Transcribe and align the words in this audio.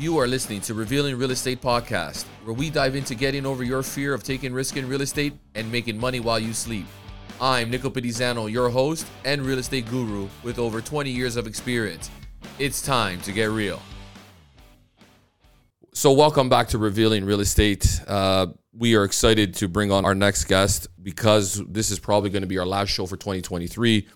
You 0.00 0.16
are 0.18 0.28
listening 0.28 0.60
to 0.60 0.74
Revealing 0.74 1.18
Real 1.18 1.32
Estate 1.32 1.60
Podcast, 1.60 2.24
where 2.44 2.54
we 2.54 2.70
dive 2.70 2.94
into 2.94 3.16
getting 3.16 3.44
over 3.44 3.64
your 3.64 3.82
fear 3.82 4.14
of 4.14 4.22
taking 4.22 4.52
risk 4.52 4.76
in 4.76 4.88
real 4.88 5.00
estate 5.02 5.32
and 5.56 5.72
making 5.72 5.98
money 5.98 6.20
while 6.20 6.38
you 6.38 6.52
sleep. 6.52 6.86
I'm 7.40 7.68
Nico 7.68 7.90
Pedizano, 7.90 8.48
your 8.48 8.68
host 8.68 9.08
and 9.24 9.42
real 9.42 9.58
estate 9.58 9.90
guru 9.90 10.28
with 10.44 10.60
over 10.60 10.80
20 10.80 11.10
years 11.10 11.34
of 11.34 11.48
experience. 11.48 12.12
It's 12.60 12.80
time 12.80 13.20
to 13.22 13.32
get 13.32 13.46
real. 13.46 13.82
So, 15.94 16.12
welcome 16.12 16.48
back 16.48 16.68
to 16.68 16.78
Revealing 16.78 17.24
Real 17.24 17.40
Estate. 17.40 18.00
Uh, 18.06 18.46
we 18.72 18.94
are 18.94 19.02
excited 19.02 19.52
to 19.54 19.66
bring 19.66 19.90
on 19.90 20.04
our 20.04 20.14
next 20.14 20.44
guest 20.44 20.86
because 21.02 21.60
this 21.68 21.90
is 21.90 21.98
probably 21.98 22.30
going 22.30 22.42
to 22.42 22.48
be 22.48 22.58
our 22.58 22.66
last 22.66 22.90
show 22.90 23.04
for 23.04 23.16
2023 23.16 24.06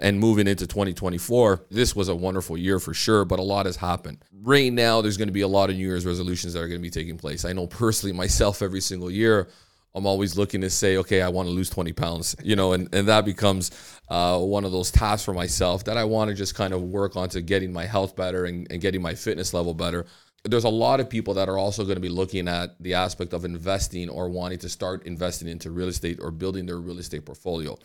and 0.00 0.18
moving 0.18 0.46
into 0.46 0.66
2024. 0.66 1.66
This 1.70 1.94
was 1.94 2.08
a 2.08 2.14
wonderful 2.14 2.56
year 2.56 2.80
for 2.80 2.94
sure, 2.94 3.24
but 3.24 3.38
a 3.38 3.42
lot 3.42 3.66
has 3.66 3.76
happened. 3.76 4.24
Right 4.42 4.72
now, 4.72 5.00
there's 5.00 5.16
going 5.16 5.28
to 5.28 5.32
be 5.32 5.42
a 5.42 5.48
lot 5.48 5.70
of 5.70 5.76
New 5.76 5.86
Year's 5.86 6.06
resolutions 6.06 6.54
that 6.54 6.60
are 6.60 6.68
going 6.68 6.80
to 6.80 6.82
be 6.82 6.90
taking 6.90 7.18
place. 7.18 7.44
I 7.44 7.52
know 7.52 7.66
personally 7.66 8.12
myself 8.16 8.62
every 8.62 8.80
single 8.80 9.10
year. 9.10 9.48
I'm 9.94 10.06
always 10.06 10.36
looking 10.36 10.60
to 10.60 10.70
say, 10.70 10.98
okay, 10.98 11.20
I 11.20 11.28
want 11.28 11.48
to 11.48 11.52
lose 11.52 11.68
20 11.68 11.92
pounds, 11.92 12.36
you 12.42 12.56
know, 12.56 12.72
and, 12.72 12.92
and 12.94 13.08
that 13.08 13.24
becomes 13.24 13.70
uh, 14.08 14.38
one 14.38 14.64
of 14.64 14.72
those 14.72 14.90
tasks 14.90 15.24
for 15.24 15.34
myself 15.34 15.84
that 15.84 15.96
I 15.96 16.04
want 16.04 16.30
to 16.30 16.34
just 16.34 16.54
kind 16.54 16.72
of 16.72 16.82
work 16.82 17.16
on 17.16 17.28
to 17.30 17.40
getting 17.40 17.72
my 17.72 17.86
health 17.86 18.16
better 18.16 18.44
and, 18.44 18.70
and 18.70 18.80
getting 18.80 19.02
my 19.02 19.14
fitness 19.14 19.52
level 19.52 19.74
better 19.74 20.06
there's 20.44 20.64
a 20.64 20.70
lot 20.70 21.00
of 21.00 21.10
people 21.10 21.34
that 21.34 21.48
are 21.48 21.58
also 21.58 21.84
going 21.84 21.96
to 21.96 22.00
be 22.00 22.08
looking 22.08 22.48
at 22.48 22.80
the 22.82 22.94
aspect 22.94 23.34
of 23.34 23.44
investing 23.44 24.08
or 24.08 24.28
wanting 24.28 24.58
to 24.58 24.68
start 24.68 25.04
investing 25.04 25.48
into 25.48 25.70
real 25.70 25.88
estate 25.88 26.18
or 26.20 26.30
building 26.30 26.66
their 26.66 26.78
real 26.78 26.98
estate 26.98 27.26
portfolio. 27.26 27.78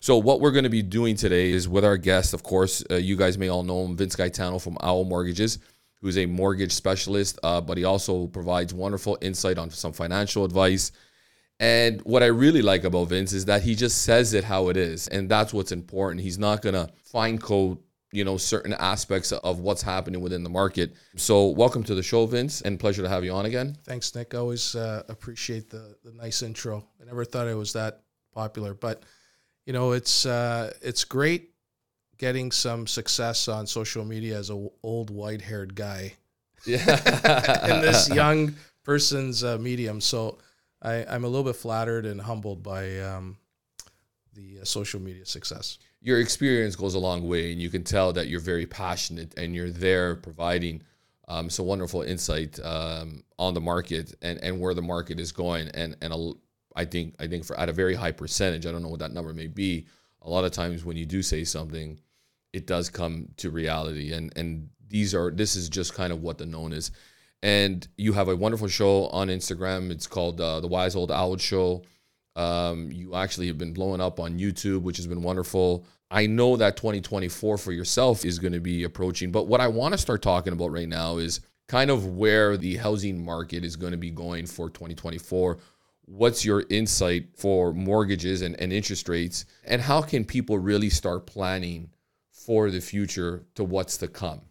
So, 0.00 0.16
what 0.16 0.40
we're 0.40 0.50
going 0.50 0.64
to 0.64 0.70
be 0.70 0.82
doing 0.82 1.16
today 1.16 1.50
is 1.50 1.68
with 1.68 1.84
our 1.84 1.96
guest, 1.96 2.34
of 2.34 2.42
course, 2.42 2.82
uh, 2.90 2.96
you 2.96 3.16
guys 3.16 3.38
may 3.38 3.48
all 3.48 3.62
know 3.62 3.84
him, 3.84 3.96
Vince 3.96 4.16
Gaetano 4.16 4.58
from 4.58 4.76
Owl 4.82 5.04
Mortgages, 5.04 5.58
who's 6.00 6.18
a 6.18 6.26
mortgage 6.26 6.72
specialist, 6.72 7.38
uh, 7.42 7.60
but 7.60 7.78
he 7.78 7.84
also 7.84 8.26
provides 8.26 8.72
wonderful 8.74 9.18
insight 9.20 9.58
on 9.58 9.70
some 9.70 9.92
financial 9.92 10.44
advice. 10.44 10.92
And 11.58 12.02
what 12.02 12.22
I 12.22 12.26
really 12.26 12.60
like 12.60 12.84
about 12.84 13.08
Vince 13.08 13.32
is 13.32 13.46
that 13.46 13.62
he 13.62 13.74
just 13.74 14.02
says 14.02 14.34
it 14.34 14.44
how 14.44 14.68
it 14.68 14.76
is. 14.76 15.08
And 15.08 15.26
that's 15.28 15.54
what's 15.54 15.72
important. 15.72 16.20
He's 16.20 16.38
not 16.38 16.60
going 16.60 16.74
to 16.74 16.90
fine 17.02 17.38
code 17.38 17.78
you 18.12 18.24
know 18.24 18.36
certain 18.36 18.72
aspects 18.74 19.32
of 19.32 19.60
what's 19.60 19.82
happening 19.82 20.20
within 20.20 20.42
the 20.42 20.50
market. 20.50 20.94
So 21.16 21.48
welcome 21.48 21.82
to 21.84 21.94
the 21.94 22.02
show, 22.02 22.24
Vince, 22.26 22.62
and 22.62 22.78
pleasure 22.78 23.02
to 23.02 23.08
have 23.08 23.24
you 23.24 23.32
on 23.32 23.46
again. 23.46 23.76
Thanks, 23.84 24.14
Nick. 24.14 24.34
I 24.34 24.38
always 24.38 24.74
uh, 24.74 25.02
appreciate 25.08 25.68
the 25.70 25.96
the 26.04 26.12
nice 26.12 26.42
intro. 26.42 26.84
I 27.00 27.04
never 27.04 27.24
thought 27.24 27.46
it 27.46 27.54
was 27.54 27.72
that 27.74 28.02
popular, 28.32 28.74
but 28.74 29.02
you 29.66 29.72
know 29.72 29.92
it's 29.92 30.24
uh, 30.24 30.72
it's 30.80 31.04
great 31.04 31.50
getting 32.18 32.50
some 32.50 32.86
success 32.86 33.46
on 33.48 33.66
social 33.66 34.04
media 34.04 34.38
as 34.38 34.48
a 34.48 34.68
old 34.82 35.10
white 35.10 35.42
haired 35.42 35.74
guy. 35.74 36.14
Yeah, 36.64 36.78
in 37.76 37.82
this 37.82 38.08
young 38.08 38.56
person's 38.82 39.44
uh, 39.44 39.58
medium. 39.58 40.00
So 40.00 40.38
I, 40.80 41.04
I'm 41.04 41.24
a 41.24 41.28
little 41.28 41.44
bit 41.44 41.56
flattered 41.56 42.06
and 42.06 42.20
humbled 42.20 42.62
by 42.62 42.98
um, 43.00 43.36
the 44.32 44.60
uh, 44.62 44.64
social 44.64 45.00
media 45.00 45.26
success 45.26 45.78
your 46.06 46.20
experience 46.20 46.76
goes 46.76 46.94
a 46.94 47.00
long 47.00 47.26
way, 47.26 47.50
and 47.50 47.60
you 47.60 47.68
can 47.68 47.82
tell 47.82 48.12
that 48.12 48.28
you're 48.28 48.38
very 48.38 48.64
passionate 48.64 49.36
and 49.36 49.56
you're 49.56 49.70
there 49.70 50.14
providing 50.14 50.80
um, 51.26 51.50
some 51.50 51.66
wonderful 51.66 52.02
insight 52.02 52.60
um, 52.64 53.24
on 53.40 53.54
the 53.54 53.60
market 53.60 54.14
and, 54.22 54.38
and 54.40 54.60
where 54.60 54.72
the 54.72 54.82
market 54.82 55.18
is 55.18 55.32
going. 55.32 55.68
And 55.74 55.96
and 56.00 56.12
a, 56.12 56.32
I 56.76 56.84
think 56.84 57.14
I 57.18 57.26
think 57.26 57.44
for 57.44 57.58
at 57.58 57.68
a 57.68 57.72
very 57.72 57.94
high 57.94 58.12
percentage, 58.12 58.66
I 58.66 58.72
don't 58.72 58.82
know 58.82 58.88
what 58.88 59.00
that 59.00 59.12
number 59.12 59.32
may 59.32 59.48
be. 59.48 59.86
A 60.22 60.30
lot 60.30 60.44
of 60.44 60.52
times 60.52 60.84
when 60.84 60.96
you 60.96 61.06
do 61.06 61.22
say 61.22 61.44
something, 61.44 61.98
it 62.52 62.66
does 62.66 62.90
come 62.90 63.28
to 63.38 63.50
reality. 63.50 64.12
And 64.12 64.32
and 64.36 64.68
these 64.88 65.14
are 65.14 65.30
this 65.30 65.56
is 65.56 65.68
just 65.68 65.94
kind 65.94 66.12
of 66.12 66.22
what 66.22 66.38
the 66.38 66.46
known 66.46 66.72
is. 66.72 66.90
And 67.42 67.86
you 67.96 68.12
have 68.12 68.28
a 68.28 68.36
wonderful 68.36 68.68
show 68.68 69.06
on 69.08 69.28
Instagram. 69.28 69.90
It's 69.90 70.06
called 70.06 70.40
uh, 70.40 70.60
the 70.60 70.68
Wise 70.68 70.96
Old 70.96 71.10
Owl 71.10 71.36
Show. 71.38 71.82
Um, 72.34 72.92
you 72.92 73.14
actually 73.14 73.46
have 73.46 73.58
been 73.58 73.72
blowing 73.72 74.00
up 74.00 74.20
on 74.20 74.38
YouTube, 74.38 74.82
which 74.82 74.98
has 74.98 75.06
been 75.06 75.22
wonderful. 75.22 75.86
I 76.10 76.26
know 76.26 76.56
that 76.56 76.76
2024 76.76 77.58
for 77.58 77.72
yourself 77.72 78.24
is 78.24 78.38
going 78.38 78.52
to 78.52 78.60
be 78.60 78.84
approaching, 78.84 79.32
but 79.32 79.48
what 79.48 79.60
I 79.60 79.68
want 79.68 79.92
to 79.92 79.98
start 79.98 80.22
talking 80.22 80.52
about 80.52 80.70
right 80.70 80.88
now 80.88 81.16
is 81.16 81.40
kind 81.68 81.90
of 81.90 82.06
where 82.06 82.56
the 82.56 82.76
housing 82.76 83.24
market 83.24 83.64
is 83.64 83.74
going 83.76 83.92
to 83.92 83.98
be 83.98 84.10
going 84.10 84.46
for 84.46 84.68
2024. 84.70 85.58
What's 86.06 86.44
your 86.44 86.64
insight 86.70 87.36
for 87.36 87.72
mortgages 87.72 88.42
and, 88.42 88.58
and 88.60 88.72
interest 88.72 89.08
rates? 89.08 89.44
And 89.64 89.82
how 89.82 90.02
can 90.02 90.24
people 90.24 90.58
really 90.58 90.90
start 90.90 91.26
planning 91.26 91.90
for 92.30 92.70
the 92.70 92.80
future 92.80 93.44
to 93.56 93.64
what's 93.64 93.98
to 93.98 94.08
come? 94.08 94.42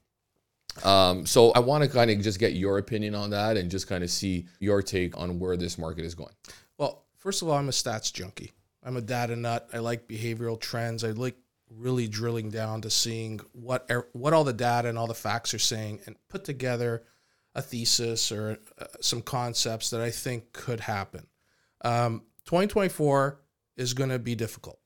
Um, 0.83 1.25
so 1.25 1.51
I 1.51 1.59
want 1.59 1.83
to 1.83 1.89
kind 1.89 2.11
of 2.11 2.19
just 2.19 2.39
get 2.39 2.53
your 2.53 2.77
opinion 2.77 3.16
on 3.16 3.29
that 3.29 3.55
and 3.55 3.71
just 3.71 3.88
kind 3.88 4.03
of 4.03 4.09
see 4.09 4.47
your 4.59 4.81
take 4.81 5.17
on 5.17 5.39
where 5.39 5.55
this 5.55 5.77
market 5.77 6.03
is 6.03 6.16
going. 6.16 6.33
Well, 6.77 7.05
first 7.17 7.41
of 7.41 7.47
all, 7.47 7.57
I'm 7.57 7.69
a 7.69 7.72
stats 7.72 8.11
junkie. 8.11 8.51
I'm 8.83 8.97
a 8.97 9.01
data 9.01 9.35
nut. 9.35 9.69
I 9.73 9.79
like 9.79 10.07
behavioral 10.07 10.59
trends. 10.59 11.03
I 11.03 11.11
like 11.11 11.37
really 11.69 12.07
drilling 12.07 12.49
down 12.49 12.81
to 12.81 12.89
seeing 12.89 13.39
what 13.53 13.85
er, 13.89 14.07
what 14.13 14.33
all 14.33 14.43
the 14.43 14.53
data 14.53 14.89
and 14.89 14.97
all 14.97 15.07
the 15.07 15.13
facts 15.13 15.53
are 15.53 15.59
saying 15.59 16.01
and 16.05 16.16
put 16.29 16.43
together 16.43 17.03
a 17.55 17.61
thesis 17.61 18.31
or 18.31 18.59
uh, 18.77 18.85
some 19.01 19.22
concepts 19.22 19.89
that 19.89 20.01
I 20.01 20.11
think 20.11 20.51
could 20.53 20.81
happen. 20.81 21.27
Um, 21.85 22.23
2024 22.46 23.40
is 23.78 23.94
going 23.94 24.09
to 24.09 24.18
be 24.18 24.34
difficult. 24.34 24.79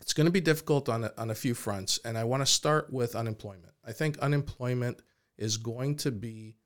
It's 0.00 0.12
going 0.12 0.26
to 0.26 0.32
be 0.32 0.40
difficult 0.40 0.88
on 0.88 1.04
a, 1.04 1.12
on 1.16 1.30
a 1.30 1.34
few 1.34 1.54
fronts, 1.54 2.00
and 2.04 2.18
I 2.18 2.24
want 2.24 2.42
to 2.42 2.46
start 2.46 2.92
with 2.92 3.14
unemployment. 3.14 3.74
I 3.86 3.92
think 3.92 4.18
unemployment 4.18 5.00
is 5.38 5.56
going 5.56 5.96
to 5.98 6.10
be 6.10 6.56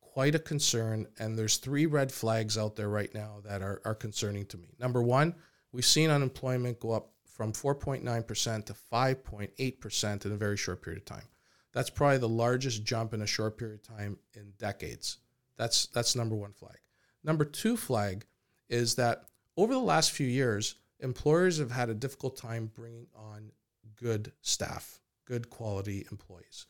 quite 0.00 0.34
a 0.34 0.38
concern, 0.38 1.06
and 1.18 1.38
there's 1.38 1.56
three 1.56 1.86
red 1.86 2.12
flags 2.12 2.58
out 2.58 2.76
there 2.76 2.90
right 2.90 3.12
now 3.14 3.40
that 3.44 3.62
are, 3.62 3.80
are 3.86 3.94
concerning 3.94 4.44
to 4.46 4.58
me. 4.58 4.74
Number 4.78 5.02
one, 5.02 5.34
we've 5.72 5.84
seen 5.84 6.10
unemployment 6.10 6.78
go 6.78 6.92
up 6.92 7.12
from 7.24 7.54
4.9% 7.54 8.66
to 8.66 8.74
5.8% 8.74 10.26
in 10.26 10.32
a 10.32 10.36
very 10.36 10.58
short 10.58 10.82
period 10.82 10.98
of 10.98 11.06
time. 11.06 11.28
That's 11.72 11.88
probably 11.88 12.18
the 12.18 12.28
largest 12.28 12.84
jump 12.84 13.14
in 13.14 13.22
a 13.22 13.26
short 13.26 13.56
period 13.56 13.80
of 13.80 13.96
time 13.96 14.18
in 14.34 14.52
decades. 14.58 15.18
That's 15.56 15.86
that's 15.86 16.16
number 16.16 16.34
one 16.34 16.52
flag. 16.52 16.78
Number 17.22 17.44
two 17.44 17.76
flag 17.76 18.26
is 18.70 18.94
that 18.94 19.24
over 19.56 19.74
the 19.74 19.80
last 19.80 20.12
few 20.12 20.26
years, 20.26 20.76
employers 21.00 21.58
have 21.58 21.70
had 21.70 21.90
a 21.90 21.94
difficult 21.94 22.36
time 22.36 22.70
bringing 22.74 23.08
on 23.14 23.52
good 23.96 24.32
staff, 24.40 25.00
good 25.26 25.50
quality 25.50 26.06
employees, 26.10 26.66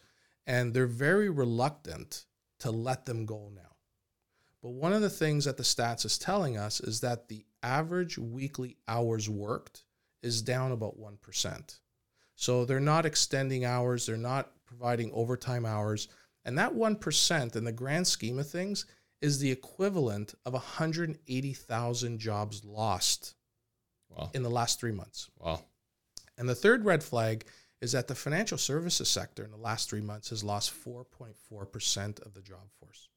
and 0.46 0.74
they're 0.74 0.86
very 0.86 1.28
reluctant 1.28 2.24
to 2.58 2.70
let 2.70 3.06
them 3.06 3.26
go 3.26 3.50
now. 3.54 3.76
But 4.62 4.70
one 4.70 4.92
of 4.92 5.02
the 5.02 5.10
things 5.10 5.44
that 5.44 5.56
the 5.56 5.62
stats 5.62 6.04
is 6.04 6.18
telling 6.18 6.56
us 6.56 6.80
is 6.80 7.00
that 7.00 7.28
the 7.28 7.44
average 7.62 8.18
weekly 8.18 8.76
hours 8.88 9.28
worked 9.28 9.84
is 10.22 10.42
down 10.42 10.72
about 10.72 11.00
1%. 11.00 11.78
So 12.34 12.64
they're 12.64 12.80
not 12.80 13.06
extending 13.06 13.64
hours, 13.64 14.06
they're 14.06 14.16
not 14.16 14.50
providing 14.66 15.12
overtime 15.12 15.64
hours. 15.64 16.08
And 16.44 16.58
that 16.58 16.74
1% 16.74 17.56
in 17.56 17.64
the 17.64 17.72
grand 17.72 18.06
scheme 18.06 18.38
of 18.38 18.48
things 18.48 18.86
is 19.20 19.38
the 19.38 19.50
equivalent 19.50 20.34
of 20.46 20.52
180,000 20.52 22.18
jobs 22.18 22.64
lost 22.64 23.34
wow. 24.08 24.30
in 24.34 24.42
the 24.42 24.50
last 24.50 24.80
three 24.80 24.92
months. 24.92 25.30
Wow. 25.38 25.60
And 26.38 26.48
the 26.48 26.54
third 26.54 26.84
red 26.84 27.02
flag 27.02 27.44
is 27.80 27.92
that 27.92 28.08
the 28.08 28.14
financial 28.14 28.58
services 28.58 29.08
sector 29.08 29.44
in 29.44 29.50
the 29.50 29.56
last 29.56 29.88
three 29.88 30.00
months 30.00 30.30
has 30.30 30.44
lost 30.44 30.72
4.4% 30.84 32.26
of 32.26 32.34
the 32.34 32.42
job 32.42 32.70
force. 32.78 33.08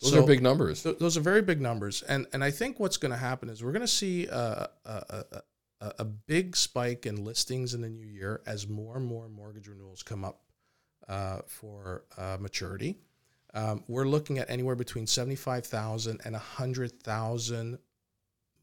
Those 0.00 0.12
so 0.12 0.22
are 0.22 0.26
big 0.26 0.42
numbers. 0.42 0.82
Th- 0.82 0.98
those 0.98 1.16
are 1.16 1.22
very 1.22 1.40
big 1.40 1.60
numbers. 1.60 2.02
And, 2.02 2.26
and 2.32 2.44
I 2.44 2.50
think 2.50 2.78
what's 2.78 2.98
going 2.98 3.12
to 3.12 3.18
happen 3.18 3.48
is 3.48 3.64
we're 3.64 3.72
going 3.72 3.80
to 3.80 3.88
see 3.88 4.26
a, 4.26 4.68
a, 4.84 5.24
a, 5.80 5.92
a 6.00 6.04
big 6.04 6.56
spike 6.56 7.06
in 7.06 7.24
listings 7.24 7.72
in 7.72 7.80
the 7.80 7.88
new 7.88 8.06
year 8.06 8.42
as 8.46 8.68
more 8.68 8.96
and 8.96 9.06
more 9.06 9.28
mortgage 9.28 9.68
renewals 9.68 10.02
come 10.02 10.24
up 10.24 10.40
uh, 11.08 11.38
for 11.46 12.04
uh, 12.18 12.36
maturity. 12.40 12.98
Um, 13.56 13.82
we're 13.88 14.04
looking 14.04 14.38
at 14.38 14.50
anywhere 14.50 14.76
between 14.76 15.06
75,000 15.06 16.20
and 16.24 16.34
100,000 16.34 17.78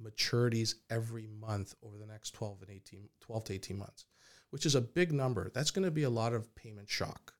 maturities 0.02 0.76
every 0.90 1.28
month 1.28 1.74
over 1.82 1.98
the 1.98 2.06
next 2.06 2.32
12 2.32 2.62
and 2.62 2.70
18 2.70 3.10
12 3.20 3.44
to 3.46 3.54
18 3.54 3.78
months, 3.78 4.06
which 4.52 4.68
is 4.68 4.76
a 4.76 4.82
big 4.82 5.12
number. 5.12 5.50
That's 5.52 5.72
going 5.72 5.86
to 5.86 5.92
be 5.92 6.04
a 6.04 6.10
lot 6.12 6.34
of 6.34 6.54
payment 6.56 6.90
shock. 6.90 7.34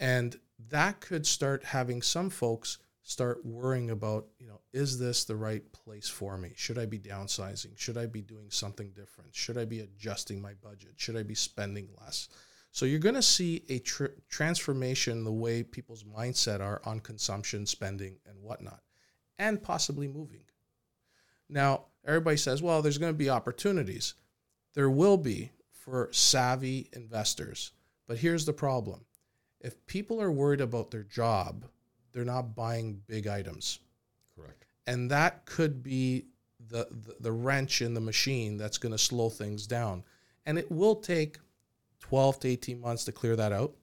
And 0.00 0.36
that 0.70 1.00
could 1.00 1.24
start 1.24 1.62
having 1.62 2.02
some 2.02 2.30
folks 2.30 2.78
start 3.04 3.46
worrying 3.46 3.90
about, 3.90 4.26
you 4.40 4.48
know, 4.48 4.60
is 4.72 4.98
this 4.98 5.24
the 5.24 5.36
right 5.36 5.62
place 5.72 6.08
for 6.08 6.36
me? 6.36 6.52
Should 6.56 6.78
I 6.78 6.86
be 6.86 6.98
downsizing? 6.98 7.78
Should 7.78 7.96
I 7.96 8.06
be 8.06 8.22
doing 8.22 8.50
something 8.50 8.90
different? 8.90 9.36
Should 9.36 9.58
I 9.58 9.66
be 9.66 9.80
adjusting 9.80 10.42
my 10.42 10.54
budget? 10.54 10.94
Should 10.96 11.16
I 11.16 11.22
be 11.22 11.34
spending 11.36 11.88
less? 12.00 12.28
So 12.72 12.86
you're 12.86 12.98
going 12.98 13.14
to 13.14 13.22
see 13.22 13.62
a 13.68 13.78
tr- 13.80 14.06
transformation 14.30 15.24
the 15.24 15.32
way 15.32 15.62
people's 15.62 16.04
mindset 16.04 16.60
are 16.60 16.80
on 16.86 17.00
consumption, 17.00 17.66
spending, 17.66 18.16
and 18.26 18.42
whatnot, 18.42 18.80
and 19.38 19.62
possibly 19.62 20.08
moving. 20.08 20.40
Now, 21.50 21.84
everybody 22.06 22.38
says, 22.38 22.62
well, 22.62 22.80
there's 22.80 22.96
going 22.96 23.12
to 23.12 23.18
be 23.18 23.28
opportunities. 23.28 24.14
There 24.72 24.88
will 24.88 25.18
be 25.18 25.52
for 25.70 26.08
savvy 26.12 26.88
investors. 26.94 27.72
But 28.08 28.18
here's 28.18 28.46
the 28.46 28.54
problem 28.54 29.04
if 29.60 29.86
people 29.86 30.20
are 30.20 30.32
worried 30.32 30.62
about 30.62 30.90
their 30.90 31.04
job, 31.04 31.66
they're 32.12 32.24
not 32.24 32.54
buying 32.54 33.02
big 33.06 33.26
items. 33.26 33.80
Correct. 34.34 34.64
And 34.86 35.10
that 35.10 35.44
could 35.44 35.82
be 35.82 36.24
the, 36.68 36.86
the, 36.90 37.16
the 37.20 37.32
wrench 37.32 37.82
in 37.82 37.92
the 37.92 38.00
machine 38.00 38.56
that's 38.56 38.78
going 38.78 38.92
to 38.92 38.98
slow 38.98 39.28
things 39.28 39.66
down. 39.66 40.04
And 40.46 40.58
it 40.58 40.72
will 40.72 40.96
take 40.96 41.38
12 42.02 42.40
to 42.40 42.48
18 42.48 42.80
months 42.80 43.04
to 43.04 43.12
clear 43.12 43.36
that 43.36 43.52
out. 43.52 43.74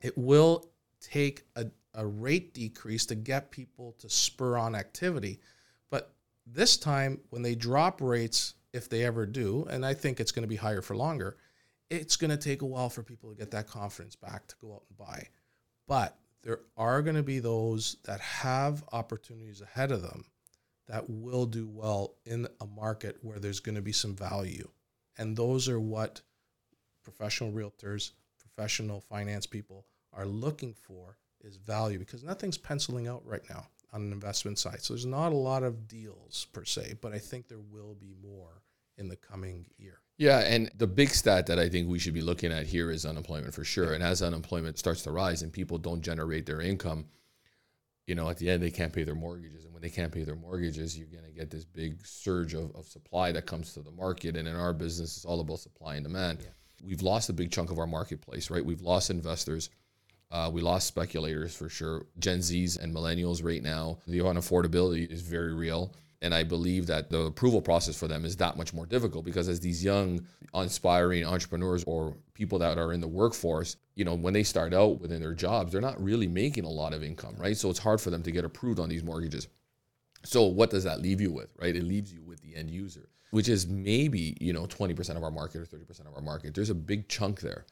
It 0.00 0.18
will 0.18 0.66
take 1.00 1.44
a, 1.56 1.66
a 1.94 2.06
rate 2.06 2.54
decrease 2.54 3.06
to 3.06 3.14
get 3.14 3.50
people 3.50 3.94
to 4.00 4.10
spur 4.10 4.58
on 4.58 4.74
activity. 4.74 5.40
But 5.90 6.12
this 6.46 6.76
time, 6.76 7.20
when 7.30 7.42
they 7.42 7.54
drop 7.54 8.00
rates, 8.00 8.54
if 8.72 8.88
they 8.88 9.04
ever 9.04 9.26
do, 9.26 9.66
and 9.70 9.86
I 9.86 9.94
think 9.94 10.18
it's 10.18 10.32
going 10.32 10.42
to 10.42 10.48
be 10.48 10.56
higher 10.56 10.82
for 10.82 10.96
longer, 10.96 11.36
it's 11.90 12.16
going 12.16 12.30
to 12.30 12.36
take 12.36 12.62
a 12.62 12.66
while 12.66 12.88
for 12.88 13.02
people 13.02 13.30
to 13.30 13.36
get 13.36 13.50
that 13.50 13.68
confidence 13.68 14.16
back 14.16 14.46
to 14.48 14.56
go 14.60 14.74
out 14.74 14.84
and 14.88 14.98
buy. 14.98 15.28
But 15.86 16.16
there 16.42 16.60
are 16.76 17.02
going 17.02 17.16
to 17.16 17.22
be 17.22 17.38
those 17.38 17.98
that 18.04 18.20
have 18.20 18.82
opportunities 18.92 19.60
ahead 19.60 19.92
of 19.92 20.02
them 20.02 20.24
that 20.88 21.08
will 21.08 21.46
do 21.46 21.68
well 21.68 22.14
in 22.24 22.48
a 22.60 22.66
market 22.66 23.18
where 23.22 23.38
there's 23.38 23.60
going 23.60 23.74
to 23.74 23.82
be 23.82 23.92
some 23.92 24.16
value. 24.16 24.68
And 25.18 25.36
those 25.36 25.68
are 25.68 25.78
what 25.78 26.22
professional 27.02 27.52
realtors, 27.52 28.12
professional 28.38 29.00
finance 29.00 29.46
people 29.46 29.86
are 30.12 30.26
looking 30.26 30.74
for 30.74 31.16
is 31.42 31.56
value 31.56 31.98
because 31.98 32.22
nothing's 32.22 32.58
penciling 32.58 33.08
out 33.08 33.22
right 33.24 33.42
now 33.50 33.66
on 33.92 34.02
an 34.02 34.12
investment 34.12 34.58
side. 34.58 34.82
So 34.82 34.94
there's 34.94 35.06
not 35.06 35.32
a 35.32 35.36
lot 35.36 35.62
of 35.62 35.88
deals 35.88 36.46
per 36.52 36.64
se, 36.64 36.94
but 37.00 37.12
I 37.12 37.18
think 37.18 37.48
there 37.48 37.58
will 37.58 37.94
be 37.94 38.14
more 38.22 38.62
in 38.96 39.08
the 39.08 39.16
coming 39.16 39.66
year. 39.78 39.98
Yeah, 40.18 40.40
and 40.40 40.70
the 40.76 40.86
big 40.86 41.10
stat 41.10 41.46
that 41.46 41.58
I 41.58 41.68
think 41.68 41.88
we 41.88 41.98
should 41.98 42.14
be 42.14 42.20
looking 42.20 42.52
at 42.52 42.66
here 42.66 42.90
is 42.90 43.04
unemployment 43.04 43.54
for 43.54 43.64
sure. 43.64 43.94
And 43.94 44.02
as 44.02 44.22
unemployment 44.22 44.78
starts 44.78 45.02
to 45.02 45.10
rise 45.10 45.42
and 45.42 45.52
people 45.52 45.78
don't 45.78 46.02
generate 46.02 46.46
their 46.46 46.60
income, 46.60 47.06
you 48.06 48.14
know, 48.14 48.28
at 48.28 48.38
the 48.38 48.48
end 48.50 48.62
they 48.62 48.70
can't 48.70 48.92
pay 48.92 49.04
their 49.04 49.14
mortgages. 49.14 49.64
And 49.64 49.72
when 49.72 49.82
they 49.82 49.90
can't 49.90 50.12
pay 50.12 50.22
their 50.22 50.36
mortgages, 50.36 50.96
you're 50.96 51.08
going 51.08 51.24
to 51.24 51.30
get 51.30 51.50
this 51.50 51.64
big 51.64 52.06
surge 52.06 52.54
of, 52.54 52.74
of 52.76 52.86
supply 52.86 53.32
that 53.32 53.46
comes 53.46 53.74
to 53.74 53.80
the 53.80 53.90
market. 53.90 54.36
And 54.36 54.46
in 54.46 54.54
our 54.54 54.72
business, 54.72 55.16
it's 55.16 55.24
all 55.24 55.40
about 55.40 55.58
supply 55.58 55.96
and 55.96 56.04
demand. 56.04 56.38
Yeah. 56.42 56.50
We've 56.82 57.02
lost 57.02 57.28
a 57.28 57.32
big 57.32 57.50
chunk 57.50 57.70
of 57.70 57.78
our 57.78 57.86
marketplace, 57.86 58.50
right? 58.50 58.64
We've 58.64 58.82
lost 58.82 59.10
investors. 59.10 59.70
Uh, 60.30 60.50
we 60.52 60.60
lost 60.62 60.86
speculators 60.86 61.54
for 61.54 61.68
sure. 61.68 62.06
Gen 62.18 62.38
Zs 62.38 62.78
and 62.78 62.94
millennials 62.94 63.44
right 63.44 63.62
now, 63.62 63.98
the 64.06 64.20
unaffordability 64.20 65.10
is 65.10 65.20
very 65.20 65.52
real. 65.52 65.92
And 66.22 66.32
I 66.32 66.44
believe 66.44 66.86
that 66.86 67.10
the 67.10 67.22
approval 67.22 67.60
process 67.60 67.98
for 67.98 68.06
them 68.06 68.24
is 68.24 68.36
that 68.36 68.56
much 68.56 68.72
more 68.72 68.86
difficult 68.86 69.24
because 69.24 69.48
as 69.48 69.58
these 69.58 69.82
young, 69.84 70.24
aspiring 70.54 71.24
entrepreneurs 71.24 71.82
or 71.84 72.16
people 72.34 72.60
that 72.60 72.78
are 72.78 72.92
in 72.92 73.00
the 73.00 73.08
workforce, 73.08 73.76
you 73.96 74.04
know, 74.04 74.14
when 74.14 74.32
they 74.32 74.44
start 74.44 74.72
out 74.72 75.00
within 75.00 75.20
their 75.20 75.34
jobs, 75.34 75.72
they're 75.72 75.80
not 75.80 76.02
really 76.02 76.28
making 76.28 76.64
a 76.64 76.70
lot 76.70 76.94
of 76.94 77.02
income, 77.02 77.34
right? 77.38 77.56
So 77.56 77.70
it's 77.70 77.80
hard 77.80 78.00
for 78.00 78.10
them 78.10 78.22
to 78.22 78.30
get 78.30 78.44
approved 78.44 78.78
on 78.78 78.88
these 78.88 79.02
mortgages. 79.02 79.48
So 80.24 80.44
what 80.44 80.70
does 80.70 80.84
that 80.84 81.00
leave 81.02 81.20
you 81.20 81.32
with, 81.32 81.52
right? 81.58 81.74
It 81.74 81.82
leaves 81.82 82.12
you 82.12 82.22
with 82.22 82.40
the 82.40 82.54
end 82.54 82.70
user, 82.70 83.08
which 83.32 83.48
is 83.48 83.66
maybe, 83.66 84.36
you 84.42 84.52
know, 84.52 84.66
20% 84.66 85.16
of 85.16 85.24
our 85.24 85.30
market 85.30 85.62
or 85.62 85.64
30% 85.64 86.06
of 86.06 86.14
our 86.14 86.20
market. 86.20 86.54
There's 86.54 86.68
a 86.68 86.74
big 86.74 87.08
chunk 87.08 87.40
there. 87.40 87.64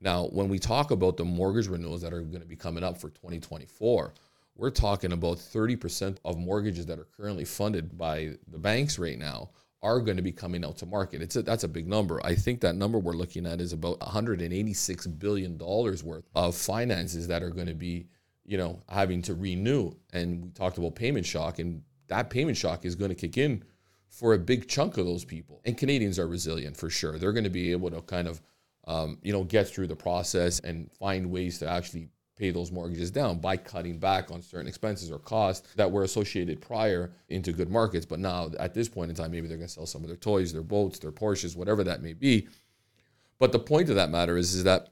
Now, 0.00 0.24
when 0.28 0.48
we 0.48 0.58
talk 0.58 0.90
about 0.90 1.18
the 1.18 1.24
mortgage 1.24 1.68
renewals 1.68 2.00
that 2.00 2.14
are 2.14 2.22
going 2.22 2.40
to 2.40 2.48
be 2.48 2.56
coming 2.56 2.82
up 2.82 2.96
for 2.96 3.10
2024, 3.10 4.14
we're 4.56 4.70
talking 4.70 5.12
about 5.12 5.36
30% 5.36 6.16
of 6.24 6.38
mortgages 6.38 6.86
that 6.86 6.98
are 6.98 7.06
currently 7.14 7.44
funded 7.44 7.98
by 7.98 8.30
the 8.50 8.58
banks 8.58 8.98
right 8.98 9.18
now 9.18 9.50
are 9.82 10.00
going 10.00 10.16
to 10.16 10.22
be 10.22 10.32
coming 10.32 10.64
out 10.64 10.78
to 10.78 10.86
market. 10.86 11.20
It's 11.20 11.36
a, 11.36 11.42
that's 11.42 11.64
a 11.64 11.68
big 11.68 11.86
number. 11.86 12.24
I 12.24 12.34
think 12.34 12.62
that 12.62 12.74
number 12.74 12.98
we're 12.98 13.12
looking 13.12 13.44
at 13.44 13.60
is 13.60 13.74
about 13.74 14.00
186 14.00 15.06
billion 15.08 15.58
dollars 15.58 16.02
worth 16.02 16.24
of 16.34 16.56
finances 16.56 17.28
that 17.28 17.42
are 17.42 17.50
going 17.50 17.66
to 17.66 17.74
be, 17.74 18.06
you 18.46 18.56
know, 18.56 18.82
having 18.88 19.20
to 19.22 19.34
renew. 19.34 19.92
And 20.14 20.42
we 20.42 20.50
talked 20.52 20.78
about 20.78 20.94
payment 20.94 21.26
shock, 21.26 21.58
and 21.58 21.82
that 22.08 22.30
payment 22.30 22.56
shock 22.56 22.86
is 22.86 22.94
going 22.94 23.10
to 23.10 23.14
kick 23.14 23.36
in 23.36 23.62
for 24.12 24.34
a 24.34 24.38
big 24.38 24.68
chunk 24.68 24.98
of 24.98 25.06
those 25.06 25.24
people. 25.24 25.62
And 25.64 25.76
Canadians 25.76 26.18
are 26.18 26.28
resilient 26.28 26.76
for 26.76 26.90
sure. 26.90 27.18
They're 27.18 27.32
going 27.32 27.44
to 27.44 27.50
be 27.50 27.72
able 27.72 27.90
to 27.90 28.02
kind 28.02 28.28
of, 28.28 28.42
um, 28.86 29.18
you 29.22 29.32
know, 29.32 29.42
get 29.42 29.66
through 29.68 29.86
the 29.86 29.96
process 29.96 30.60
and 30.60 30.92
find 30.92 31.30
ways 31.30 31.58
to 31.60 31.68
actually 31.68 32.10
pay 32.36 32.50
those 32.50 32.70
mortgages 32.70 33.10
down 33.10 33.38
by 33.38 33.56
cutting 33.56 33.98
back 33.98 34.30
on 34.30 34.42
certain 34.42 34.68
expenses 34.68 35.10
or 35.10 35.18
costs 35.18 35.74
that 35.76 35.90
were 35.90 36.02
associated 36.02 36.60
prior 36.60 37.10
into 37.30 37.52
good 37.52 37.70
markets. 37.70 38.04
But 38.04 38.18
now, 38.18 38.50
at 38.60 38.74
this 38.74 38.86
point 38.86 39.08
in 39.08 39.16
time, 39.16 39.30
maybe 39.30 39.48
they're 39.48 39.56
going 39.56 39.68
to 39.68 39.72
sell 39.72 39.86
some 39.86 40.02
of 40.02 40.08
their 40.08 40.16
toys, 40.18 40.52
their 40.52 40.62
boats, 40.62 40.98
their 40.98 41.12
Porsches, 41.12 41.56
whatever 41.56 41.82
that 41.84 42.02
may 42.02 42.12
be. 42.12 42.48
But 43.38 43.52
the 43.52 43.58
point 43.58 43.88
of 43.88 43.96
that 43.96 44.10
matter 44.10 44.36
is, 44.36 44.54
is 44.54 44.64
that 44.64 44.88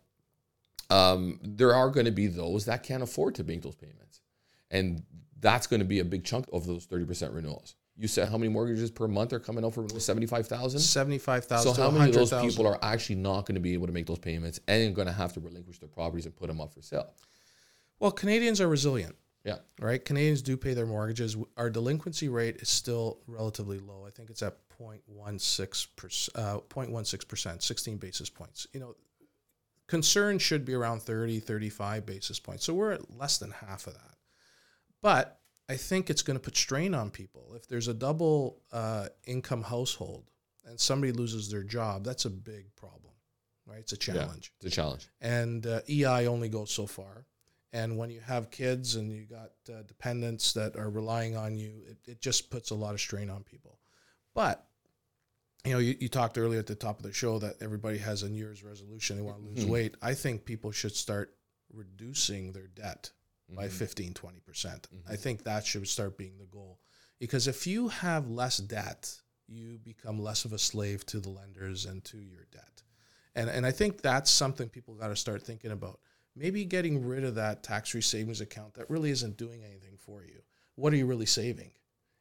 um, 0.89 1.39
there 1.43 1.75
are 1.75 1.91
going 1.91 2.07
to 2.07 2.13
be 2.13 2.27
those 2.27 2.65
that 2.65 2.83
can't 2.83 3.03
afford 3.03 3.35
to 3.35 3.45
make 3.45 3.63
those 3.63 3.77
payments. 3.77 4.23
And 4.71 5.03
that's 5.39 5.67
going 5.67 5.81
to 5.81 5.87
be 5.87 5.99
a 5.99 6.05
big 6.05 6.25
chunk 6.25 6.47
of 6.53 6.67
those 6.67 6.87
30% 6.87 7.35
renewals. 7.35 7.75
You 7.97 8.09
said 8.09 8.29
how 8.29 8.39
many 8.39 8.49
mortgages 8.49 8.91
per 8.91 9.07
month 9.07 9.33
are 9.33 9.41
coming 9.41 9.65
out 9.65 9.75
for 9.75 9.87
75,000? 9.89 10.81
75,000. 10.81 11.75
So 11.75 11.83
how 11.83 11.91
many 11.91 12.11
of 12.11 12.15
those 12.15 12.33
people 12.33 12.67
are 12.67 12.79
actually 12.83 13.17
not 13.17 13.47
going 13.47 13.57
to 13.57 13.61
be 13.61 13.75
able 13.75 13.87
to 13.87 13.93
make 13.93 14.07
those 14.07 14.19
payments 14.19 14.59
and 14.69 14.95
going 14.95 15.07
to 15.07 15.13
have 15.13 15.33
to 15.35 15.41
relinquish 15.41 15.79
their 15.79 15.89
properties 15.89 16.25
and 16.25 16.35
put 16.35 16.49
them 16.49 16.61
up 16.61 16.73
for 16.73 16.81
sale? 16.81 17.13
Well, 17.99 18.11
Canadians 18.11 18.61
are 18.61 18.69
resilient. 18.69 19.17
Yeah. 19.45 19.57
Right? 19.79 20.05
Canadians 20.05 20.43
do 20.43 20.57
pay 20.57 20.75
their 20.75 20.87
mortgages. 20.87 21.37
Our 21.57 21.71
delinquency 21.71 22.29
rate 22.29 22.57
is 22.57 22.69
still 22.69 23.19
relatively 23.27 23.79
low. 23.79 24.05
I 24.07 24.11
think 24.11 24.31
it's 24.31 24.43
at 24.43 24.57
0.16%, 24.79 26.29
uh, 26.35 26.61
0.16%, 26.69 27.63
16 27.63 27.97
basis 27.97 28.31
points. 28.31 28.67
You 28.73 28.81
know, 28.81 28.95
concern 29.87 30.39
should 30.39 30.65
be 30.65 30.75
around 30.75 31.03
30, 31.03 31.41
35 31.41 32.07
basis 32.07 32.39
points. 32.39 32.65
So 32.65 32.75
we're 32.75 32.93
at 32.93 33.17
less 33.17 33.39
than 33.39 33.51
half 33.51 33.87
of 33.87 33.95
that. 33.95 34.15
But 35.03 35.40
I 35.71 35.77
think 35.77 36.11
it's 36.11 36.23
going 36.23 36.37
to 36.37 36.43
put 36.43 36.57
strain 36.57 36.97
on 36.97 37.11
people. 37.11 37.53
If 37.55 37.69
there's 37.69 37.87
a 37.87 37.95
double 37.95 38.61
uh, 38.73 39.07
income 39.25 39.63
household 39.63 40.25
and 40.67 40.81
somebody 40.81 41.13
loses 41.13 41.49
their 41.49 41.63
job, 41.63 42.03
that's 42.03 42.25
a 42.25 42.31
big 42.31 42.75
problem, 42.75 43.13
right? 43.67 43.79
It's 43.79 43.93
a 43.93 43.97
challenge. 43.97 44.53
Yeah, 44.53 44.67
it's 44.67 44.75
a 44.75 44.77
challenge. 44.77 45.09
And 45.21 45.65
uh, 45.65 45.83
EI 45.89 46.27
only 46.27 46.49
goes 46.49 46.73
so 46.73 46.87
far. 46.87 47.25
And 47.73 47.97
when 47.97 48.11
you 48.11 48.19
have 48.19 48.51
kids 48.51 48.97
and 48.97 49.13
you 49.13 49.27
got 49.27 49.53
uh, 49.73 49.83
dependents 49.87 50.55
that 50.55 50.75
are 50.75 50.91
relying 50.91 51.37
on 51.37 51.57
you, 51.57 51.71
it, 51.89 51.99
it 52.05 52.21
just 52.21 52.51
puts 52.51 52.71
a 52.71 52.75
lot 52.75 52.95
of 52.95 53.01
strain 53.01 53.31
on 53.31 53.45
people. 53.45 53.79
But 54.35 54.67
you 55.65 55.73
know, 55.73 55.79
you, 55.79 55.95
you 56.01 56.09
talked 56.09 56.37
earlier 56.37 56.59
at 56.59 56.67
the 56.67 56.75
top 56.75 56.99
of 56.99 57.05
the 57.05 57.13
show 57.13 57.39
that 57.39 57.55
everybody 57.61 57.99
has 57.99 58.25
a 58.25 58.29
New 58.29 58.39
Year's 58.39 58.65
resolution. 58.65 59.15
They 59.15 59.23
want 59.23 59.41
to 59.41 59.49
lose 59.49 59.61
mm-hmm. 59.61 59.71
weight. 59.71 59.95
I 60.03 60.15
think 60.15 60.45
people 60.45 60.73
should 60.73 60.97
start 60.97 61.33
reducing 61.73 62.51
their 62.53 62.67
debt 62.67 63.13
by 63.55 63.67
mm-hmm. 63.67 63.77
15, 63.77 64.15
20%. 64.15 64.45
percent 64.45 64.89
mm-hmm. 64.95 65.13
I 65.13 65.17
think 65.17 65.45
that 65.45 65.67
should 65.67 65.87
start 65.89 66.17
being 66.17 66.39
the 66.39 66.47
goal. 66.47 66.79
Because 67.19 67.47
if 67.47 67.67
you 67.67 67.89
have 67.89 68.31
less 68.31 68.59
debt, 68.59 69.15
you 69.47 69.79
become 69.79 70.19
less 70.19 70.45
of 70.45 70.53
a 70.53 70.59
slave 70.59 71.05
to 71.07 71.21
the 71.21 71.29
lenders 71.29 71.85
and 71.85 72.03
to 72.05 72.19
your 72.19 72.47
debt. 72.51 72.83
And, 73.35 73.51
and 73.51 73.67
I 73.67 73.71
think 73.71 74.01
that's 74.01 74.31
something 74.31 74.69
people 74.69 74.95
got 74.95 75.09
to 75.09 75.17
start 75.17 75.43
thinking 75.43 75.71
about. 75.71 76.01
Maybe 76.35 76.65
getting 76.65 77.07
rid 77.07 77.25
of 77.25 77.35
that 77.35 77.63
tax 77.63 77.91
free 77.91 78.01
savings 78.01 78.41
account 78.41 78.75
that 78.75 78.89
really 78.89 79.11
isn't 79.11 79.37
doing 79.37 79.63
anything 79.65 79.97
for 79.99 80.23
you. 80.25 80.41
What 80.77 80.93
are 80.93 80.97
you 80.97 81.07
really 81.07 81.27
saving? 81.27 81.73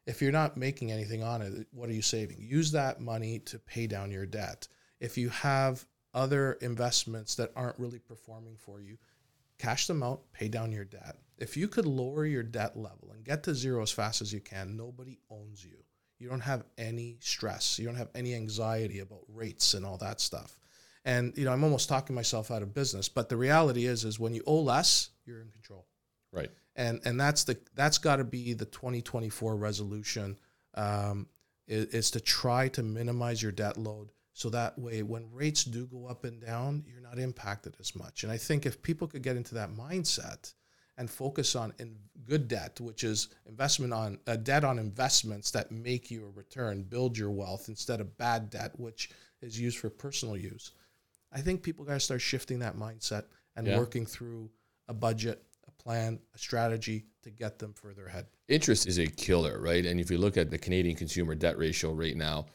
If 0.06 0.20
you're 0.20 0.32
not 0.32 0.56
making 0.56 0.90
anything 0.90 1.22
on 1.22 1.40
it, 1.42 1.66
what 1.72 1.88
are 1.88 1.94
you 1.94 2.02
saving? 2.02 2.38
Use 2.40 2.72
that 2.72 3.00
money 3.00 3.38
to 3.40 3.58
pay 3.58 3.86
down 3.86 4.10
your 4.10 4.26
debt. 4.26 4.66
If 4.98 5.16
you 5.16 5.28
have 5.30 5.84
other 6.12 6.54
investments 6.54 7.36
that 7.36 7.52
aren't 7.54 7.78
really 7.78 8.00
performing 8.00 8.56
for 8.56 8.80
you, 8.80 8.98
cash 9.60 9.86
them 9.86 10.02
out, 10.02 10.22
pay 10.32 10.48
down 10.48 10.72
your 10.72 10.84
debt. 10.84 11.16
If 11.38 11.56
you 11.56 11.68
could 11.68 11.86
lower 11.86 12.26
your 12.26 12.42
debt 12.42 12.76
level 12.76 13.10
and 13.12 13.24
get 13.24 13.42
to 13.44 13.54
zero 13.54 13.82
as 13.82 13.90
fast 13.90 14.22
as 14.22 14.32
you 14.32 14.40
can, 14.40 14.76
nobody 14.76 15.18
owns 15.30 15.64
you. 15.64 15.76
You 16.18 16.28
don't 16.28 16.40
have 16.40 16.64
any 16.76 17.16
stress. 17.20 17.78
You 17.78 17.86
don't 17.86 17.96
have 17.96 18.10
any 18.14 18.34
anxiety 18.34 19.00
about 19.00 19.24
rates 19.28 19.74
and 19.74 19.86
all 19.86 19.96
that 19.98 20.20
stuff. 20.20 20.58
And 21.04 21.36
you 21.36 21.44
know, 21.44 21.52
I'm 21.52 21.64
almost 21.64 21.88
talking 21.88 22.14
myself 22.14 22.50
out 22.50 22.62
of 22.62 22.74
business, 22.74 23.08
but 23.08 23.28
the 23.28 23.36
reality 23.36 23.86
is 23.86 24.04
is 24.04 24.20
when 24.20 24.34
you 24.34 24.42
owe 24.46 24.60
less, 24.60 25.10
you're 25.24 25.40
in 25.40 25.48
control. 25.48 25.86
Right. 26.30 26.50
And 26.76 27.00
and 27.04 27.18
that's 27.18 27.44
the 27.44 27.58
that's 27.74 27.98
got 27.98 28.16
to 28.16 28.24
be 28.24 28.52
the 28.52 28.66
2024 28.66 29.56
resolution 29.56 30.38
um, 30.74 31.26
is, 31.66 31.86
is 31.86 32.10
to 32.12 32.20
try 32.20 32.68
to 32.68 32.82
minimize 32.82 33.42
your 33.42 33.52
debt 33.52 33.78
load 33.78 34.10
so 34.40 34.48
that 34.48 34.78
way, 34.78 35.02
when 35.02 35.30
rates 35.34 35.64
do 35.64 35.84
go 35.84 36.06
up 36.06 36.24
and 36.24 36.40
down, 36.40 36.82
you're 36.86 37.02
not 37.02 37.18
impacted 37.18 37.74
as 37.78 37.94
much. 37.94 38.22
And 38.22 38.32
I 38.32 38.38
think 38.38 38.64
if 38.64 38.80
people 38.80 39.06
could 39.06 39.20
get 39.20 39.36
into 39.36 39.54
that 39.56 39.74
mindset 39.74 40.54
and 40.96 41.10
focus 41.10 41.54
on 41.54 41.74
in 41.78 41.94
good 42.24 42.48
debt, 42.48 42.80
which 42.80 43.04
is 43.04 43.28
investment 43.46 43.92
on 43.92 44.18
uh, 44.26 44.36
debt 44.36 44.64
on 44.64 44.78
investments 44.78 45.50
that 45.50 45.70
make 45.70 46.10
you 46.10 46.24
a 46.24 46.30
return, 46.30 46.84
build 46.84 47.18
your 47.18 47.30
wealth 47.30 47.68
instead 47.68 48.00
of 48.00 48.16
bad 48.16 48.48
debt, 48.48 48.72
which 48.80 49.10
is 49.42 49.60
used 49.60 49.76
for 49.76 49.90
personal 49.90 50.38
use. 50.38 50.70
I 51.30 51.42
think 51.42 51.62
people 51.62 51.84
got 51.84 51.92
to 51.92 52.00
start 52.00 52.22
shifting 52.22 52.60
that 52.60 52.78
mindset 52.78 53.24
and 53.56 53.66
yeah. 53.66 53.76
working 53.76 54.06
through 54.06 54.48
a 54.88 54.94
budget, 54.94 55.42
a 55.68 55.82
plan, 55.82 56.18
a 56.34 56.38
strategy 56.38 57.04
to 57.24 57.30
get 57.30 57.58
them 57.58 57.74
further 57.74 58.06
ahead. 58.06 58.24
Interest 58.48 58.86
is 58.86 58.98
a 58.98 59.06
killer, 59.06 59.60
right? 59.60 59.84
And 59.84 60.00
if 60.00 60.10
you 60.10 60.16
look 60.16 60.38
at 60.38 60.50
the 60.50 60.56
Canadian 60.56 60.96
consumer 60.96 61.34
debt 61.34 61.58
ratio 61.58 61.92
right 61.92 62.16
now, 62.16 62.46